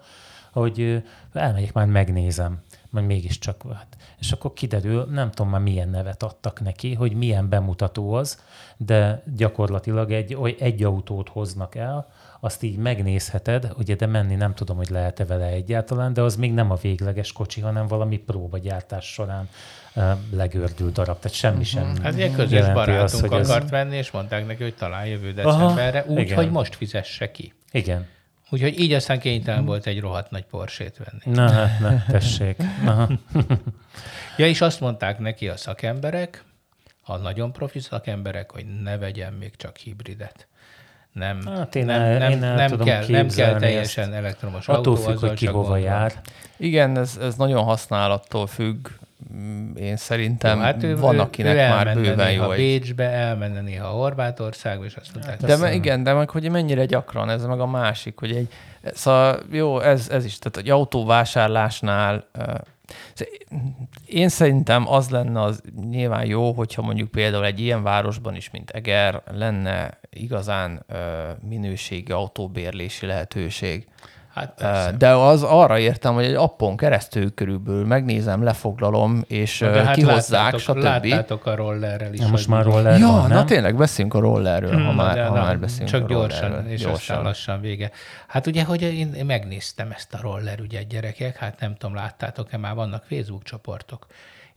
hogy 0.52 1.04
elmegyek 1.34 1.74
már 1.74 1.86
megnézem 1.86 2.62
majd 2.90 3.06
mégiscsak, 3.06 3.64
hát, 3.74 3.98
és 4.20 4.32
akkor 4.32 4.54
kiderül, 4.54 5.06
nem 5.06 5.32
tudom 5.32 5.52
már 5.52 5.62
milyen 5.62 5.90
nevet 5.90 6.24
adtak 6.24 6.62
neki, 6.62 6.94
hogy 6.94 7.14
milyen 7.14 7.50
bemutató 7.50 8.14
az, 8.14 8.44
de 8.78 9.24
gyakorlatilag 9.36 10.12
egy, 10.12 10.56
egy 10.60 10.84
autót 10.84 11.30
hoznak 11.30 11.76
el, 11.76 12.08
azt 12.40 12.64
így 12.64 12.78
megnézheted, 12.78 13.72
ugye, 13.78 13.96
de 13.96 14.06
menni 14.06 14.36
nem 14.36 14.54
tudom, 14.54 14.78
hogy 14.78 14.90
lehet-e 14.90 15.26
vele 15.26 15.46
egyáltalán, 15.46 16.14
de 16.14 16.22
az 16.22 16.36
még 16.36 16.54
nem 16.54 16.72
a 16.72 16.76
végleges 16.76 17.32
kocsi, 17.32 17.62
hanem 17.62 17.88
valami 17.88 18.18
próbagyártás 18.18 19.06
során 19.06 19.50
legördült 20.32 20.94
darab, 20.94 21.20
tehát 21.20 21.38
semmi 21.38 21.64
sem. 21.64 21.96
Hát 22.02 22.18
ilyen 22.18 22.34
közös 22.34 22.72
barátunk 22.74 23.32
az, 23.32 23.50
akart 23.50 23.64
ez... 23.64 23.70
venni, 23.70 23.96
és 23.96 24.12
mondták 24.12 24.48
neki, 24.48 24.64
hogy 24.64 24.76
talán 24.76 25.06
jövő 25.06 25.34
decemberre, 25.34 26.06
úgy, 26.08 26.32
hogy 26.32 26.52
most 26.52 26.76
fizesse 26.76 27.32
ki. 27.32 27.54
Igen. 27.72 28.08
Úgyhogy 28.50 28.80
így 28.80 28.94
aztán 28.94 29.20
kénytelen 29.20 29.66
volt 29.66 29.86
egy 29.86 30.00
rohadt 30.00 30.32
nagy 30.32 30.46
porsét 30.46 30.98
venni. 30.98 31.38
Na 31.38 31.52
hát, 31.52 31.80
ne, 31.80 32.04
tessék. 32.04 32.58
Aha. 32.86 33.10
ja, 34.38 34.48
és 34.48 34.62
azt 34.62 34.80
mondták 34.80 35.20
neki 35.20 35.48
a 35.48 35.58
szakemberek, 35.58 36.44
a 37.04 37.18
nagyon 37.18 37.52
profi 37.52 37.80
szakemberek, 37.80 38.52
hogy 38.52 38.66
ne 38.84 38.98
vegyen 38.98 39.34
még 39.34 39.56
csak 39.56 39.78
hibridet. 39.78 40.48
Nem, 41.12 41.42
hát 41.46 41.76
én 41.76 41.86
nem, 41.86 42.02
el, 42.02 42.18
nem, 42.18 42.32
én 42.32 42.38
nem, 42.38 42.70
tudom 42.70 42.86
kell, 42.86 43.06
nem 43.08 43.28
kell 43.28 43.60
teljesen 43.60 44.04
ezt. 44.04 44.14
elektromos 44.14 44.68
Attól 44.68 44.96
autó, 44.96 44.96
függ, 44.96 45.20
hogy 45.20 45.34
ki 45.34 45.46
hova 45.46 45.78
jár. 45.78 46.14
Igen, 46.58 46.98
ez, 46.98 47.18
ez 47.22 47.36
nagyon 47.36 47.64
használattól 47.64 48.48
függ. 48.48 48.88
Én 49.76 49.98
szerintem 49.98 50.58
jó, 50.58 50.64
hát 50.64 50.84
ő, 50.84 50.98
van, 50.98 51.20
akinek 51.20 51.56
ő 51.56 51.58
már 51.58 51.94
bőven 51.94 52.32
jó 52.32 52.52
egy... 52.52 52.58
Bécsbe, 52.58 53.04
elmenne 53.04 53.62
néha 53.62 53.88
Horvátországba, 53.88 54.86
és 54.86 54.96
azt 54.96 55.14
mondták. 55.14 55.42
De 55.42 55.58
me, 55.58 55.74
igen, 55.74 56.04
de 56.04 56.14
meg 56.14 56.30
hogy 56.30 56.50
mennyire 56.50 56.86
gyakran, 56.86 57.30
ez 57.30 57.46
meg 57.46 57.60
a 57.60 57.68
másik, 57.68 58.20
hogy 58.20 58.32
egy, 58.32 58.48
szóval 58.94 59.40
jó, 59.52 59.80
ez, 59.80 60.10
ez 60.10 60.26
is, 60.26 60.40
tehát 60.40 60.58
egy 60.58 60.70
autóvásárlásnál 60.70 62.28
én 64.06 64.30
szerintem 64.30 64.90
az 64.90 65.10
lenne 65.10 65.42
az 65.42 65.62
nyilván 65.90 66.26
jó, 66.26 66.52
hogyha 66.52 66.82
mondjuk 66.82 67.12
például 67.12 67.46
egy 67.46 67.60
ilyen 67.60 67.84
városban 67.84 68.36
is, 68.36 68.50
mint 68.50 68.70
Eger, 68.70 69.22
lenne 69.32 70.00
igazán 70.10 70.86
minőségi 71.50 72.12
autóbérlési 72.12 73.06
lehetőség. 73.06 73.88
Hát 74.38 74.98
De 74.98 75.10
az 75.10 75.44
arra 75.44 75.80
értem, 75.80 76.14
hogy 76.14 76.24
egy 76.26 76.34
appon 76.34 76.78
keresztül 76.78 77.34
körülbelül 77.34 77.86
megnézem, 77.86 78.44
lefoglalom, 78.44 79.24
és 79.28 79.60
de 79.60 79.84
hát 79.84 79.96
kihozzák, 79.96 80.52
láttátok, 80.52 80.60
stb. 80.60 80.84
Láttátok 80.84 81.46
a 81.46 81.56
rollerrel 81.56 82.14
is. 82.14 82.20
Ja, 82.20 82.28
most 82.28 82.48
már 82.48 82.64
roller 82.64 83.00
Ja, 83.00 83.08
van, 83.08 83.30
na 83.30 83.44
tényleg 83.46 83.76
beszélünk 83.76 84.14
a 84.14 84.20
rollerről, 84.20 84.72
hmm, 84.74 84.86
ha 84.86 84.92
már, 84.94 85.16
de, 85.16 85.26
ha 85.26 85.34
na, 85.34 85.42
már 85.42 85.60
beszélünk 85.60 85.90
Csak 85.90 86.04
a 86.04 86.08
gyorsan, 86.08 86.48
rollerről. 86.48 86.72
és 86.72 86.80
gyorsan. 86.80 87.00
aztán 87.00 87.24
lassan 87.24 87.62
vége. 87.62 87.92
Hát 88.28 88.48
ugye, 88.48 88.64
hogy 88.64 88.82
én, 88.82 89.26
megnéztem 89.26 89.92
ezt 89.92 90.14
a 90.14 90.20
roller 90.22 90.60
ügyet, 90.60 90.88
gyerekek, 90.88 91.38
hát 91.38 91.60
nem 91.60 91.76
tudom, 91.76 91.96
láttátok-e, 91.96 92.58
már 92.58 92.76
vannak 92.76 93.04
Facebook 93.10 93.44
csoportok. 93.44 94.08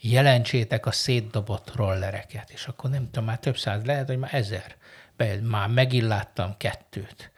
Jelentsétek 0.01 0.87
a 0.87 0.93
szétdobott 0.93 1.73
rollereket, 1.77 2.51
és 2.53 2.67
akkor 2.67 2.91
nem 2.91 3.09
tudom, 3.11 3.25
már 3.25 3.39
több 3.39 3.57
száz, 3.57 3.85
lehet, 3.85 4.07
hogy 4.07 4.19
már 4.19 4.35
ezer. 4.35 4.75
Be, 5.17 5.27
már 5.43 5.69
megint 5.69 6.07
láttam 6.07 6.55
kettőt 6.57 7.31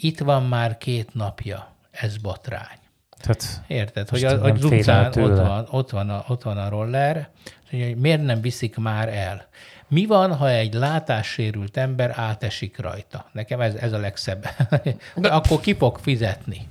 itt 0.00 0.18
van 0.18 0.44
már 0.44 0.78
két 0.78 1.14
napja, 1.14 1.74
ez 1.90 2.16
botrány. 2.16 2.78
Tehát 3.20 3.62
Érted, 3.66 4.08
hogy 4.08 4.24
a, 4.24 4.44
a 4.44 4.50
utcán 4.50 5.06
ott 5.06 5.36
van, 5.36 5.66
ott, 5.70 5.90
van 5.90 6.10
a, 6.10 6.24
ott 6.28 6.42
van 6.42 6.58
a 6.58 6.68
roller, 6.68 7.28
hogy 7.70 7.96
miért 7.96 8.22
nem 8.22 8.40
viszik 8.40 8.76
már 8.76 9.08
el? 9.08 9.48
Mi 9.88 10.06
van, 10.06 10.36
ha 10.36 10.50
egy 10.50 10.74
látássérült 10.74 11.76
ember 11.76 12.12
átesik 12.16 12.78
rajta? 12.78 13.26
Nekem 13.32 13.60
ez, 13.60 13.74
ez 13.74 13.92
a 13.92 13.98
legszebb. 13.98 14.46
De 15.16 15.28
akkor 15.28 15.60
ki 15.60 15.74
fog 15.74 15.98
fizetni? 15.98 16.68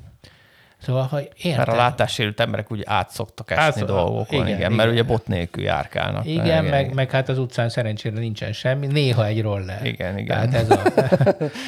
Szóval, 0.82 1.04
ha 1.04 1.20
érted. 1.22 1.58
Mert 1.58 1.70
a 1.70 1.76
látássérült 1.76 2.40
emberek 2.40 2.72
úgy 2.72 2.82
át 2.86 3.10
szoktak 3.10 3.52
esni 3.52 3.64
Átsz, 3.64 3.80
dolgokon, 3.80 4.26
igen, 4.30 4.46
igen, 4.46 4.58
igen, 4.58 4.72
mert 4.72 4.92
ugye 4.92 5.04
bot 5.04 5.28
nélkül 5.28 5.64
járkálnak. 5.64 6.26
Igen, 6.26 6.46
igen, 6.46 6.66
meg, 6.66 6.84
igen. 6.84 6.96
meg 6.96 7.12
hát 7.12 7.30
az 7.30 7.38
utcán 7.38 7.70
szerencsére 7.70 8.20
nincsen 8.20 8.54
semmi, 8.54 8.88
néha 8.88 9.26
egy 9.26 9.42
roller. 9.42 9.86
Igen, 9.86 10.18
igen. 10.18 10.50
Tehát 10.50 10.54
ez, 10.54 10.70
a, 10.70 10.82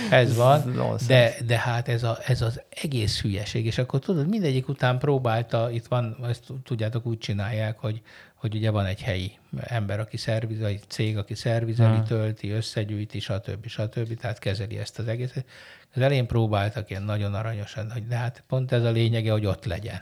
ez 0.21 0.35
van, 0.35 0.73
de, 1.07 1.33
de 1.45 1.57
hát 1.57 1.87
ez, 1.87 2.03
a, 2.03 2.17
ez 2.25 2.41
az 2.41 2.61
egész 2.83 3.21
hülyeség, 3.21 3.65
és 3.65 3.77
akkor 3.77 3.99
tudod, 3.99 4.29
mindegyik 4.29 4.67
után 4.67 4.97
próbálta, 4.97 5.71
itt 5.71 5.85
van, 5.85 6.17
ezt 6.29 6.43
tudjátok, 6.63 7.05
úgy 7.05 7.17
csinálják, 7.17 7.79
hogy, 7.79 8.01
hogy 8.41 8.55
ugye 8.55 8.69
van 8.71 8.85
egy 8.85 9.01
helyi 9.01 9.31
ember, 9.59 9.99
aki 9.99 10.17
szerviz, 10.17 10.61
egy 10.61 10.81
cég, 10.87 11.17
aki 11.17 11.35
szervizeli, 11.35 11.95
hmm. 11.95 12.03
tölti, 12.03 12.51
összegyűjti, 12.51 13.19
stb. 13.19 13.67
stb. 13.67 14.19
Tehát 14.19 14.39
kezeli 14.39 14.77
ezt 14.77 14.99
az 14.99 15.07
egészet. 15.07 15.45
Az 15.95 16.01
elején 16.01 16.27
próbáltak 16.27 16.89
ilyen 16.89 17.03
nagyon 17.03 17.33
aranyosan, 17.33 17.91
hogy 17.91 18.07
de 18.07 18.15
hát 18.15 18.43
pont 18.47 18.71
ez 18.71 18.83
a 18.83 18.89
lényege, 18.89 19.31
hogy 19.31 19.45
ott 19.45 19.65
legyen. 19.65 20.01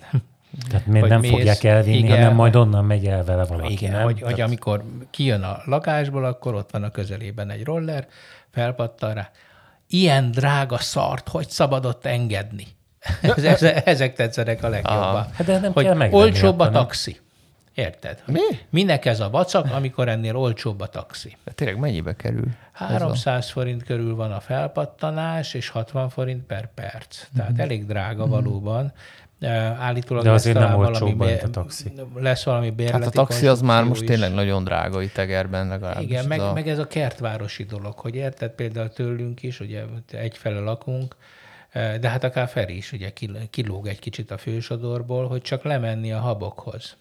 Tehát 0.69 0.85
miért 0.85 1.07
nem 1.07 1.19
mész, 1.19 1.31
fogják 1.31 1.63
elvinni, 1.63 1.97
igen, 1.97 2.17
hanem 2.17 2.35
majd 2.35 2.55
onnan 2.55 2.85
megy 2.85 3.05
el 3.05 3.23
vele 3.23 3.45
valaki, 3.45 3.73
igen, 3.73 3.91
nem? 3.91 4.03
Hogy, 4.03 4.15
Tehát... 4.15 4.31
hogy 4.31 4.41
amikor 4.41 4.83
kijön 5.09 5.41
a 5.41 5.61
lakásból, 5.65 6.25
akkor 6.25 6.53
ott 6.53 6.71
van 6.71 6.83
a 6.83 6.89
közelében 6.89 7.49
egy 7.49 7.63
roller, 7.63 8.07
felpattan 8.51 9.13
rá. 9.13 9.29
Ilyen 9.87 10.31
drága 10.31 10.77
szart, 10.77 11.27
hogy 11.27 11.49
szabadott 11.49 12.05
engedni? 12.05 12.67
Ezek 13.85 14.15
tetszenek 14.15 14.63
a 14.63 14.69
legjobban. 14.69 15.27
Hát 15.33 15.45
de 15.45 15.59
nem 15.59 15.71
hogy 15.73 15.83
kell 15.85 16.11
olcsóbb 16.11 16.59
a 16.59 16.69
taxi. 16.69 17.19
Érted? 17.73 18.23
Mi? 18.25 18.39
Minek 18.69 19.05
ez 19.05 19.19
a 19.19 19.29
vacak, 19.29 19.73
amikor 19.73 20.07
ennél 20.07 20.35
olcsóbb 20.35 20.79
a 20.79 20.87
taxi? 20.87 21.37
De 21.43 21.51
tényleg 21.51 21.77
mennyibe 21.77 22.15
kerül? 22.15 22.47
300 22.71 23.45
a... 23.45 23.51
forint 23.51 23.83
körül 23.83 24.15
van 24.15 24.31
a 24.31 24.39
felpattanás, 24.39 25.53
és 25.53 25.69
60 25.69 26.09
forint 26.09 26.43
per 26.43 26.73
perc. 26.73 27.27
Tehát 27.35 27.51
mm-hmm. 27.51 27.61
elég 27.61 27.85
drága 27.85 28.21
mm-hmm. 28.21 28.31
valóban. 28.31 28.93
Állítólag 29.77 30.23
De 30.23 30.31
azért 30.31 30.57
nem 30.57 30.75
olcsóbb, 30.75 31.17
mint 31.17 31.43
a 31.43 31.49
taxi. 31.49 31.91
Lesz 32.15 32.43
valami 32.43 32.69
bérleti 32.69 33.03
Hát 33.03 33.07
a 33.07 33.11
taxi 33.11 33.47
az 33.47 33.61
már 33.61 33.83
most 33.83 34.01
is. 34.01 34.07
tényleg 34.07 34.33
nagyon 34.33 34.63
drága 34.63 35.01
itt 35.01 35.17
Egerben 35.17 35.67
legalábbis. 35.67 36.09
Igen, 36.09 36.25
meg, 36.25 36.39
a... 36.39 36.53
meg 36.53 36.67
ez 36.67 36.77
a 36.77 36.87
kertvárosi 36.87 37.63
dolog, 37.63 37.99
hogy 37.99 38.15
érted 38.15 38.51
például 38.51 38.89
tőlünk 38.89 39.43
is, 39.43 39.59
ugye 39.59 39.83
egyfele 40.11 40.59
lakunk, 40.59 41.15
De 41.73 42.09
hát 42.09 42.23
akár 42.23 42.47
Feri 42.47 42.75
is 42.75 42.91
ugye 42.91 43.13
kilóg 43.49 43.87
egy 43.87 43.99
kicsit 43.99 44.31
a 44.31 44.37
fősodorból, 44.37 45.27
hogy 45.27 45.41
csak 45.41 45.63
lemenni 45.63 46.11
a 46.11 46.19
habokhoz. 46.19 46.97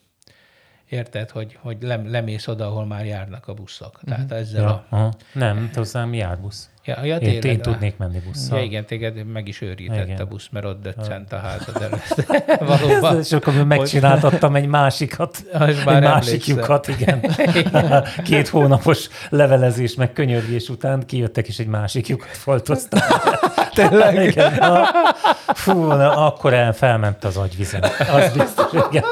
Érted, 0.89 1.30
hogy, 1.30 1.59
hogy 1.61 1.76
lem, 1.80 2.11
lemész 2.11 2.47
oda, 2.47 2.66
ahol 2.66 2.86
már 2.86 3.07
járnak 3.07 3.49
a 3.49 3.55
buszok. 3.55 4.01
Tehát 4.05 4.24
uh-huh. 4.24 4.39
ezzel 4.39 4.62
ja, 4.62 4.68
a... 4.68 4.84
Aha. 4.89 5.12
Nem, 5.32 5.70
hozzám 5.74 6.14
jár 6.14 6.41
busz. 6.41 6.70
Ja, 6.89 7.05
ja, 7.05 7.16
én, 7.16 7.41
én 7.41 7.61
tudnék 7.61 7.97
menni 7.97 8.18
busszal. 8.18 8.59
Ja, 8.59 8.64
igen, 8.64 8.84
téged 8.86 9.26
meg 9.26 9.49
is 9.49 9.61
őrített 9.61 10.07
igen. 10.07 10.20
a 10.20 10.24
busz, 10.24 10.49
mert 10.51 10.66
ott 10.66 10.82
döccent 10.82 11.32
a 11.32 11.36
házad 11.36 11.82
előtt. 11.86 12.26
Valóban. 12.59 13.18
És 13.18 13.32
akkor 13.32 13.64
megcsináltattam 13.64 14.55
egy 14.55 14.66
másikat, 14.66 15.45
egy 15.66 15.84
másik 15.84 16.47
lyukat, 16.47 16.89
igen. 16.89 17.20
Két 18.24 18.49
hónapos 18.49 19.09
levelezés 19.28 19.95
meg 19.95 20.12
könyörgés 20.12 20.68
után 20.68 21.07
kijöttek, 21.07 21.49
és 21.49 21.59
egy 21.59 21.66
másik 21.66 22.07
lyukat 22.07 22.36
foltoztam. 22.36 23.01
Tényleg? 23.74 24.26
Igen. 24.26 24.55
Na, 24.59 24.84
fú, 25.47 25.82
na, 25.82 26.26
akkor 26.26 26.53
el 26.53 26.72
felment 26.72 27.24
az 27.24 27.36
agyvizem. 27.36 27.80
Az 27.99 28.32
biztos, 28.36 28.72
igen. 28.91 29.05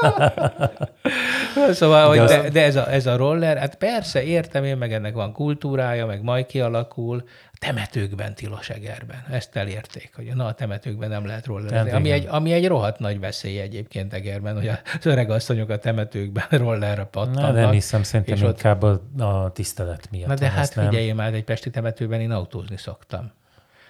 Szóval, 1.71 2.13
de, 2.13 2.19
hogy 2.19 2.27
de, 2.27 2.49
de 2.49 2.63
ez, 2.63 2.75
a, 2.75 2.91
ez 2.91 3.05
a 3.05 3.15
roller, 3.15 3.57
hát 3.57 3.75
persze, 3.75 4.23
értem 4.23 4.63
én, 4.63 4.77
meg 4.77 4.93
ennek 4.93 5.13
van 5.13 5.33
kultúrája, 5.33 6.05
meg 6.05 6.23
majd 6.23 6.45
kialakul, 6.45 7.23
temetőkben 7.59 8.35
tilos 8.35 8.69
Egerben. 8.69 9.23
Ezt 9.29 9.55
elérték, 9.55 10.11
hogy 10.15 10.35
na 10.35 10.45
a 10.45 10.53
temetőkben 10.53 11.09
nem 11.09 11.25
lehet 11.25 11.45
rollerezni. 11.45 11.91
Ami 11.91 12.11
egy, 12.11 12.25
ami 12.29 12.51
egy 12.51 12.67
rohadt 12.67 12.99
nagy 12.99 13.19
veszély 13.19 13.59
egyébként 13.59 14.13
Egerben, 14.13 14.55
hogy 14.55 14.67
az 14.67 15.05
öreg 15.05 15.29
asszonyok 15.29 15.69
a 15.69 15.77
temetőkben 15.77 16.45
rollerre 16.63 17.03
pattannak. 17.03 17.53
Na, 17.53 17.59
nem 17.61 17.71
hiszem, 17.71 18.03
szerintem 18.03 18.47
inkább 18.47 18.83
ott... 18.83 19.19
a 19.21 19.51
tisztelet 19.53 20.07
miatt. 20.11 20.27
Na 20.27 20.35
de 20.35 20.49
hát 20.49 20.73
figyelj, 20.73 21.11
már 21.11 21.33
egy 21.33 21.43
pesti 21.43 21.69
temetőben 21.69 22.21
én 22.21 22.31
autózni 22.31 22.77
szoktam. 22.77 23.31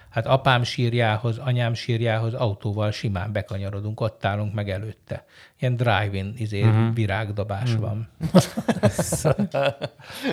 Hát 0.09 0.25
apám 0.25 0.63
sírjához, 0.63 1.37
anyám 1.37 1.73
sírjához 1.73 2.33
autóval 2.33 2.91
simán 2.91 3.31
bekanyarodunk, 3.31 4.01
ott 4.01 4.25
állunk 4.25 4.53
meg 4.53 4.69
előtte. 4.69 5.25
Ilyen 5.59 5.75
drive-in 5.75 6.33
izé, 6.37 6.61
uh-huh. 6.61 6.93
virágdobás 6.93 7.73
uh-huh. 7.73 7.85
van. 7.85 8.09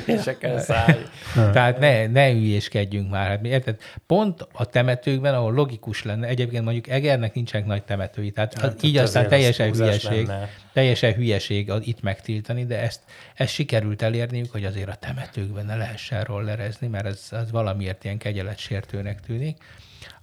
Se 0.25 0.39
kell 0.39 0.59
szállj. 0.59 1.03
Tehát 1.35 1.79
ne, 1.79 2.07
ne 2.07 2.33
ügyéskedjünk 2.33 3.11
már. 3.11 3.29
Hát, 3.29 3.45
érted? 3.45 3.81
Pont 4.07 4.47
a 4.53 4.64
temetőkben, 4.64 5.35
ahol 5.35 5.53
logikus 5.53 6.03
lenne, 6.03 6.27
egyébként 6.27 6.64
mondjuk 6.64 6.89
Egernek 6.89 7.35
nincsenek 7.35 7.66
nagy 7.66 7.83
temetői, 7.83 8.31
tehát 8.31 8.61
hát, 8.61 8.83
így 8.83 8.97
aztán 8.97 9.29
teljesen 9.29 9.72
hülyeség, 9.72 10.27
lenne. 10.27 10.49
teljesen 10.72 11.12
hülyeség 11.12 11.72
itt 11.81 12.03
megtiltani, 12.03 12.64
de 12.64 12.81
ezt, 12.81 13.01
ezt 13.35 13.53
sikerült 13.53 14.03
elérniük, 14.03 14.53
hogy 14.53 14.64
azért 14.64 14.89
a 14.89 14.95
temetőkben 14.95 15.66
ne 15.66 15.77
lehessen 15.77 16.25
rollerezni, 16.25 16.87
mert 16.87 17.07
ez, 17.07 17.29
ez 17.31 17.51
valamiért 17.51 18.05
ilyen 18.05 18.18
kegyeletsértőnek 18.18 19.20
tűnik. 19.20 19.57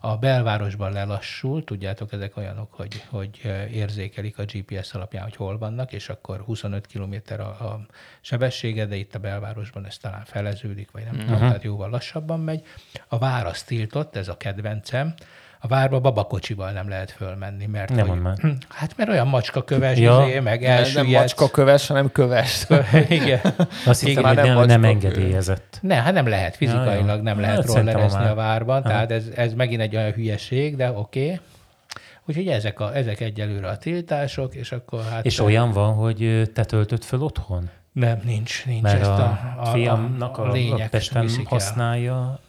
A 0.04 0.18
belvárosban 0.18 0.92
lelassul, 0.92 1.64
tudjátok, 1.64 2.14
ezek 2.14 2.38
olyanok, 2.38 2.74
hogy, 2.74 3.04
hogy 3.10 3.42
érzékelik 3.72 4.38
a 4.38 4.44
GPS 4.44 4.94
alapján, 4.94 5.24
hogy 5.24 5.36
hol 5.36 5.58
vannak, 5.58 5.94
és 5.94 6.10
akkor 6.10 6.40
25 6.40 6.88
km 6.88 7.16
a, 7.28 7.42
a 7.42 7.86
sebessége, 8.22 8.86
de 8.86 8.96
itt 8.96 9.16
a 9.16 9.20
belvárosban 9.20 9.86
ez 9.86 9.98
talán 9.98 10.24
feleződik, 10.26 10.92
vagy 10.92 11.04
nem 11.04 11.14
uh-huh. 11.14 11.28
tudom, 11.28 11.40
tehát 11.40 11.64
jóval 11.64 11.90
lassabban 11.90 12.40
megy. 12.40 12.64
A 13.08 13.18
vár 13.18 13.46
az 13.46 13.64
tiltott, 13.64 14.16
ez 14.16 14.28
a 14.28 14.38
kedvencem, 14.38 15.14
a 15.64 15.68
várba 15.68 16.00
babakocsival 16.00 16.72
nem 16.72 16.90
lehet 16.90 17.12
fölmenni, 17.12 17.66
mert 17.66 17.96
nem 17.96 18.08
hogy, 18.08 18.22
már. 18.22 18.38
hát 18.70 18.94
mert 18.98 19.10
olyan 19.10 19.28
macska 19.28 19.64
köves, 19.64 19.98
ja. 19.98 20.26
izé, 20.28 20.40
meg 20.40 20.64
elsüllyedsz. 20.64 21.12
Nem 21.12 21.22
macska 21.22 21.50
köves, 21.50 21.88
hanem 21.88 22.12
köves. 22.12 22.66
Igen. 23.10 23.40
Azt 23.86 24.04
hittem, 24.06 24.24
hogy 24.24 24.36
nem, 24.36 24.66
nem 24.66 24.84
engedélyezett. 24.84 25.80
Ne, 25.82 25.96
hát 25.96 26.14
nem 26.14 26.28
lehet, 26.28 26.56
fizikailag 26.56 27.18
ja, 27.18 27.22
nem 27.22 27.40
lehet 27.40 27.56
hát 27.56 27.66
rollerezni 27.66 28.26
a 28.26 28.36
várban, 28.36 28.84
tehát 28.84 29.12
ez, 29.12 29.24
ez 29.36 29.54
megint 29.54 29.82
egy 29.82 29.96
olyan 29.96 30.12
hülyeség, 30.12 30.76
de 30.76 30.92
oké. 30.92 31.24
Okay. 31.24 31.40
Úgyhogy 32.26 32.48
ezek, 32.48 32.80
a, 32.80 32.96
ezek 32.96 33.20
egyelőre 33.20 33.68
a 33.68 33.78
tiltások, 33.78 34.56
és 34.56 34.72
akkor 34.72 35.04
hát... 35.10 35.26
És 35.26 35.40
olyan 35.40 35.72
van, 35.72 35.94
hogy 35.94 36.50
te 36.54 36.64
töltöd 36.66 37.04
föl 37.04 37.22
otthon? 37.22 37.70
Nem, 37.92 38.22
nincs, 38.24 38.66
nincs. 38.66 38.82
Mert 38.82 39.00
ezt 39.00 39.10
a, 39.10 39.24
a, 39.58 39.62
a 39.62 39.66
fiamnak 39.66 40.38
a, 40.38 40.52
a, 40.52 40.74
a 40.74 40.88
Pesten 40.90 41.30
használja, 41.46 42.40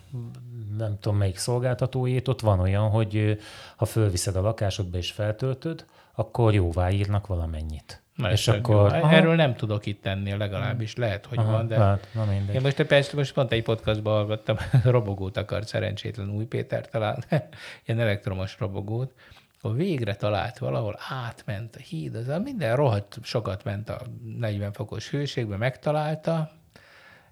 nem 0.77 0.99
tudom 1.01 1.19
melyik 1.19 1.37
szolgáltatójét, 1.37 2.29
ott 2.29 2.41
van 2.41 2.61
olyan, 2.61 2.89
hogy 2.89 3.39
ha 3.77 3.85
fölviszed 3.85 4.37
a 4.37 4.41
lakásodba 4.41 4.97
és 4.97 5.11
feltöltöd, 5.11 5.85
akkor 6.15 6.55
jóvá 6.55 6.91
írnak 6.91 7.27
valamennyit. 7.27 8.03
Na, 8.17 8.31
és 8.31 8.49
akkor... 8.49 8.97
Jó. 8.97 9.09
Erről 9.09 9.35
nem 9.35 9.55
tudok 9.55 9.87
itt 9.87 10.03
tenni, 10.03 10.37
legalábbis 10.37 10.97
lehet, 10.97 11.27
hogy 11.27 11.39
Aha, 11.39 11.53
van, 11.53 11.67
de... 11.67 11.79
Hát, 11.79 12.09
na 12.15 12.25
mindegy. 12.25 12.55
Én 12.55 12.61
most 12.61 12.83
persze 12.83 13.17
most 13.17 13.35
pont 13.35 13.53
egy 13.53 13.63
podcastban 13.63 14.15
hallgattam, 14.15 14.57
robogót 14.85 15.37
akart 15.37 15.67
szerencsétlen 15.67 16.31
új 16.31 16.45
Péter 16.45 16.89
talán, 16.89 17.25
ilyen 17.87 18.01
elektromos 18.01 18.59
robogót, 18.59 19.13
akkor 19.61 19.77
végre 19.77 20.15
talált 20.15 20.59
valahol, 20.59 20.99
átment 21.27 21.77
a 21.77 21.79
híd, 21.79 22.15
az 22.15 22.41
minden 22.43 22.77
rohadt 22.77 23.19
sokat 23.23 23.65
ment 23.65 23.89
a 23.89 24.01
40 24.39 24.73
fokos 24.73 25.11
hőségbe, 25.11 25.57
megtalálta, 25.57 26.51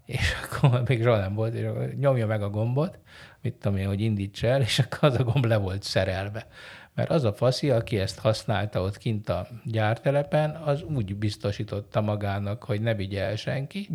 és 0.05 0.35
akkor 0.43 0.83
még 0.87 1.03
soha 1.03 1.19
nem 1.19 1.35
volt, 1.35 1.55
és 1.55 1.67
nyomja 1.99 2.27
meg 2.27 2.43
a 2.43 2.51
gombot, 2.51 2.99
mit 3.43 3.55
tudom 3.55 3.79
én, 3.79 3.87
hogy 3.87 4.01
indíts 4.01 4.45
el, 4.45 4.61
és 4.61 4.79
akkor 4.79 5.09
az 5.09 5.19
a 5.19 5.25
gomb 5.25 5.45
le 5.45 5.57
volt 5.57 5.83
szerelve. 5.83 6.47
Mert 6.95 7.11
az 7.11 7.25
a 7.25 7.33
faszi, 7.33 7.71
aki 7.71 7.99
ezt 7.99 8.19
használta 8.19 8.81
ott 8.81 8.99
kint 8.99 9.29
a 9.29 9.47
gyártelepen, 9.65 10.51
az 10.65 10.83
úgy 10.95 11.17
biztosította 11.17 12.01
magának, 12.01 12.65
hogy 12.65 12.81
ne 12.81 12.95
vigye 12.95 13.23
el 13.23 13.37
senki, 13.37 13.89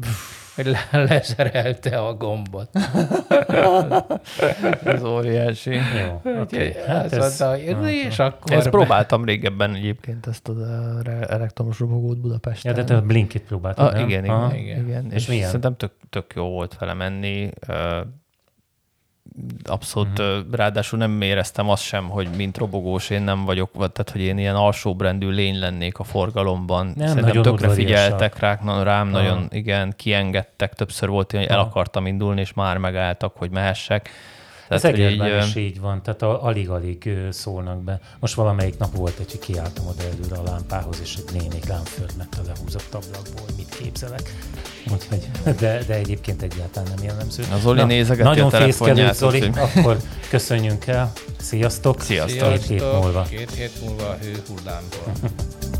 hogy 0.55 0.65
le- 0.65 1.03
leszerelte 1.03 1.99
a 1.99 2.13
gombot. 2.13 2.69
ez 4.83 5.03
óriási. 5.03 5.73
Jó, 5.73 6.31
okay. 6.41 6.73
hát 6.87 7.13
ez, 7.13 7.39
mondta, 7.39 7.89
és 7.89 8.19
akkor... 8.19 8.51
Ezt 8.53 8.69
próbáltam 8.69 9.25
régebben 9.25 9.75
egyébként, 9.75 10.27
ezt 10.27 10.47
az 10.47 10.57
elektromos 11.27 11.79
robogót 11.79 12.19
Budapesten. 12.19 12.75
Ja, 12.75 12.81
de 12.81 12.87
te 12.87 12.95
a 12.95 13.01
Blinkit 13.01 13.43
próbáltad, 13.43 13.93
ah, 13.93 14.01
igen, 14.01 14.23
igen, 14.23 14.55
igen, 14.55 14.85
igen. 14.85 15.05
És, 15.05 15.13
és 15.13 15.27
milyen? 15.27 15.45
szerintem 15.45 15.75
tök, 15.75 15.91
tök 16.09 16.33
jó 16.35 16.49
volt 16.49 16.77
vele 16.77 16.93
menni 16.93 17.49
abszolút, 19.63 20.19
uh-huh. 20.19 20.45
ráadásul 20.51 20.99
nem 20.99 21.21
éreztem 21.21 21.69
azt 21.69 21.83
sem, 21.83 22.09
hogy 22.09 22.29
mint 22.35 22.57
robogós 22.57 23.09
én 23.09 23.21
nem 23.21 23.45
vagyok, 23.45 23.69
vagy 23.73 23.91
tehát, 23.91 24.11
hogy 24.11 24.21
én 24.21 24.37
ilyen 24.37 24.55
alsóbrendű 24.55 25.29
lény 25.29 25.59
lennék 25.59 25.99
a 25.99 26.03
forgalomban. 26.03 26.93
Nem, 26.95 27.07
Szerintem 27.07 27.41
tökre 27.41 27.69
figyeltek 27.69 28.39
rá, 28.39 28.59
rám 28.63 29.13
Aha. 29.13 29.21
nagyon, 29.21 29.47
igen, 29.51 29.93
kiengedtek. 29.95 30.73
Többször 30.73 31.09
volt, 31.09 31.31
hogy 31.31 31.43
el 31.43 31.59
akartam 31.59 32.05
indulni, 32.05 32.41
és 32.41 32.53
már 32.53 32.77
megálltak, 32.77 33.35
hogy 33.37 33.49
mehessek. 33.49 34.09
Tehát, 34.67 34.83
Ez 34.83 34.91
egérben 34.91 35.41
így, 35.41 35.47
is 35.47 35.55
így 35.55 35.79
van, 35.79 36.01
tehát 36.03 36.21
alig-alig 36.21 37.09
szólnak 37.29 37.83
be. 37.83 37.99
Most 38.19 38.33
valamelyik 38.33 38.77
nap 38.77 38.95
volt, 38.95 39.17
hogy 39.17 39.39
kiálltam 39.39 39.87
oda 39.87 40.03
előre 40.03 40.35
a 40.35 40.43
lámpához, 40.43 40.99
és 41.01 41.15
egy 41.15 41.39
néni 41.39 41.59
lámpföldmet 41.67 42.27
a 42.37 42.41
lehúzott 42.47 42.93
ablakból, 42.93 43.45
mit 43.57 43.69
képzelek. 43.69 44.33
Úgyhogy, 44.93 45.27
de, 45.59 45.83
de 45.87 45.93
egyébként 45.93 46.41
egyáltalán 46.41 46.91
nem 46.95 47.03
jellemző. 47.03 47.43
Az 47.51 47.61
Zoli 47.61 47.83
nézegeti 47.83 48.27
Nagyon 48.27 48.49
fészkelő, 48.49 49.11
Zoli, 49.13 49.51
akkor 49.55 49.97
köszönjünk 50.29 50.87
el. 50.87 51.11
Sziasztok! 51.37 52.01
Sziasztok! 52.01 52.51
Két 52.51 52.65
hét 52.65 52.91
múlva. 52.93 53.21
Két 53.21 53.51
hét 53.51 53.81
múlva 53.81 54.09
a 54.09 54.17
hőhullámból. 54.21 55.13